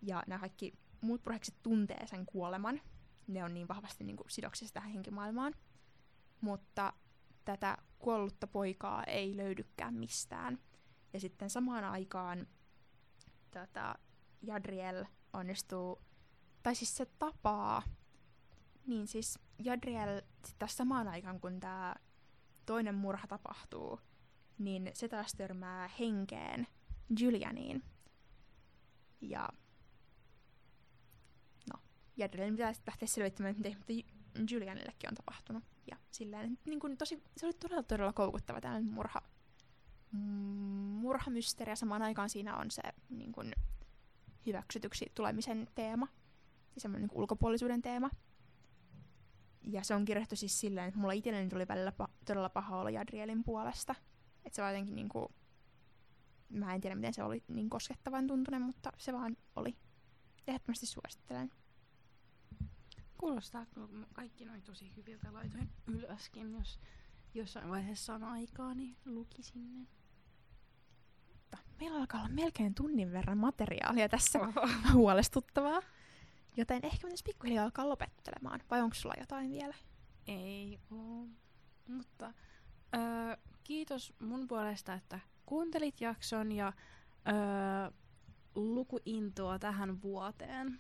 Ja 0.02 0.22
nämä 0.26 0.38
kaikki 0.38 0.72
muut 1.00 1.22
bruhekset 1.22 1.54
tuntee 1.62 2.06
sen 2.06 2.26
kuoleman. 2.26 2.80
Ne 3.26 3.44
on 3.44 3.54
niin 3.54 3.68
vahvasti 3.68 4.04
niin 4.04 4.16
kuin, 4.16 4.30
sidoksissa 4.30 4.74
tähän 4.74 4.90
henkimaailmaan. 4.90 5.54
Mutta 6.40 6.92
tätä 7.44 7.78
kuollutta 7.98 8.46
poikaa 8.46 9.04
ei 9.04 9.36
löydykään 9.36 9.94
mistään. 9.94 10.58
Ja 11.12 11.20
sitten 11.20 11.50
samaan 11.50 11.84
aikaan 11.84 12.46
tota, 13.50 13.94
Jadriel 14.42 15.04
onnistuu, 15.32 16.02
tai 16.62 16.74
siis 16.74 16.96
se 16.96 17.06
tapaa, 17.18 17.82
niin 18.86 19.06
siis 19.06 19.38
Jadriel 19.58 20.22
tässä 20.58 20.76
samaan 20.76 21.08
aikaan, 21.08 21.40
kun 21.40 21.60
tämä 21.60 21.94
toinen 22.66 22.94
murha 22.94 23.26
tapahtuu, 23.26 24.00
niin 24.58 24.90
se 24.94 25.08
taas 25.08 25.32
törmää 25.34 25.90
henkeen 25.98 26.66
Julianiin. 27.20 27.82
Ja 29.20 29.48
no, 31.72 31.80
Jadriel 32.16 32.50
pitää 32.50 32.72
sitten 32.72 32.92
lähteä 32.92 33.08
selvittämään, 33.08 33.56
mitä 33.58 34.08
Julianillekin 34.50 35.10
on 35.10 35.14
tapahtunut. 35.14 35.64
Ja 35.90 35.96
silleen, 36.10 36.58
niin 36.64 36.80
kuin 36.80 36.96
tosi, 36.96 37.22
se 37.36 37.46
oli 37.46 37.54
todella, 37.54 37.82
todella 37.82 38.12
koukuttava 38.12 38.60
tällainen 38.60 38.92
murha, 38.92 39.22
murhamysteeri, 41.00 41.72
ja 41.72 41.76
samaan 41.76 42.02
aikaan 42.02 42.30
siinä 42.30 42.56
on 42.56 42.70
se 42.70 42.82
niin 43.08 43.32
kuin, 43.32 43.52
hyväksytyksi 44.46 45.12
tulemisen 45.14 45.68
teema, 45.74 46.08
ja 46.74 46.80
semmoinen 46.80 47.08
niin 47.08 47.18
ulkopuolisuuden 47.18 47.82
teema. 47.82 48.10
Ja 49.62 49.84
se 49.84 49.94
on 49.94 50.04
kirjoitettu 50.04 50.36
siis 50.36 50.60
silleen, 50.60 50.88
että 50.88 51.00
mulla 51.00 51.12
itselleni 51.12 51.48
tuli 51.48 51.68
välillä 51.68 51.92
pa- 52.02 52.10
todella 52.24 52.48
paha 52.48 52.78
olla 52.78 52.90
Jadrielin 52.90 53.44
puolesta. 53.44 53.94
Että 54.44 54.56
se 54.56 54.62
var 54.62 54.70
jotenkin 54.70 54.96
niinku, 54.96 55.34
mä 56.48 56.74
en 56.74 56.80
tiedä 56.80 56.96
miten 56.96 57.14
se 57.14 57.22
oli 57.22 57.44
niin 57.48 57.70
koskettavan 57.70 58.26
tuntunen, 58.26 58.62
mutta 58.62 58.92
se 58.98 59.12
vaan 59.12 59.36
oli. 59.56 59.76
Ehdottomasti 60.46 60.86
suosittelen. 60.86 61.50
Kuulostaa 63.18 63.66
kaikki 64.12 64.44
noin 64.44 64.62
tosi 64.62 64.96
hyviltä. 64.96 65.32
Laitoin 65.32 65.70
ylöskin, 65.86 66.52
jos 66.52 66.80
jossain 67.34 67.70
vaiheessa 67.70 68.14
on 68.14 68.24
aikaa, 68.24 68.74
niin 68.74 68.96
lukisin 69.04 69.74
ne. 69.74 69.86
Mutta 71.32 71.58
meillä 71.80 71.98
alkaa 71.98 72.20
olla 72.20 72.34
melkein 72.34 72.74
tunnin 72.74 73.12
verran 73.12 73.38
materiaalia 73.38 74.08
tässä. 74.08 74.38
Oho. 74.40 74.68
Huolestuttavaa. 74.92 75.80
Joten 76.56 76.84
ehkä 76.84 76.98
pitäisi 77.02 77.24
pikkuhiljaa 77.24 77.64
alkaa 77.64 77.88
lopettelemaan. 77.88 78.62
Vai 78.70 78.82
onko 78.82 78.94
sulla 78.94 79.14
jotain 79.20 79.50
vielä? 79.50 79.74
Ei 80.26 80.78
oo. 80.90 81.26
Mutta 81.88 82.34
öö, 82.94 83.36
kiitos 83.64 84.14
mun 84.20 84.48
puolesta, 84.48 84.94
että 84.94 85.20
kuuntelit 85.46 86.00
jakson 86.00 86.52
ja 86.52 86.72
öö, 87.28 87.90
lukuintoa 88.54 89.58
tähän 89.58 90.02
vuoteen. 90.02 90.78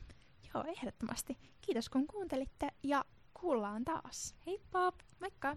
Joo, 0.54 0.64
ehdottomasti. 0.66 1.38
Kiitos 1.60 1.88
kun 1.88 2.06
kuuntelitte 2.06 2.68
ja 2.82 3.04
kuullaan 3.34 3.84
taas. 3.84 4.34
Heippa! 4.46 4.92
Moikka! 5.20 5.56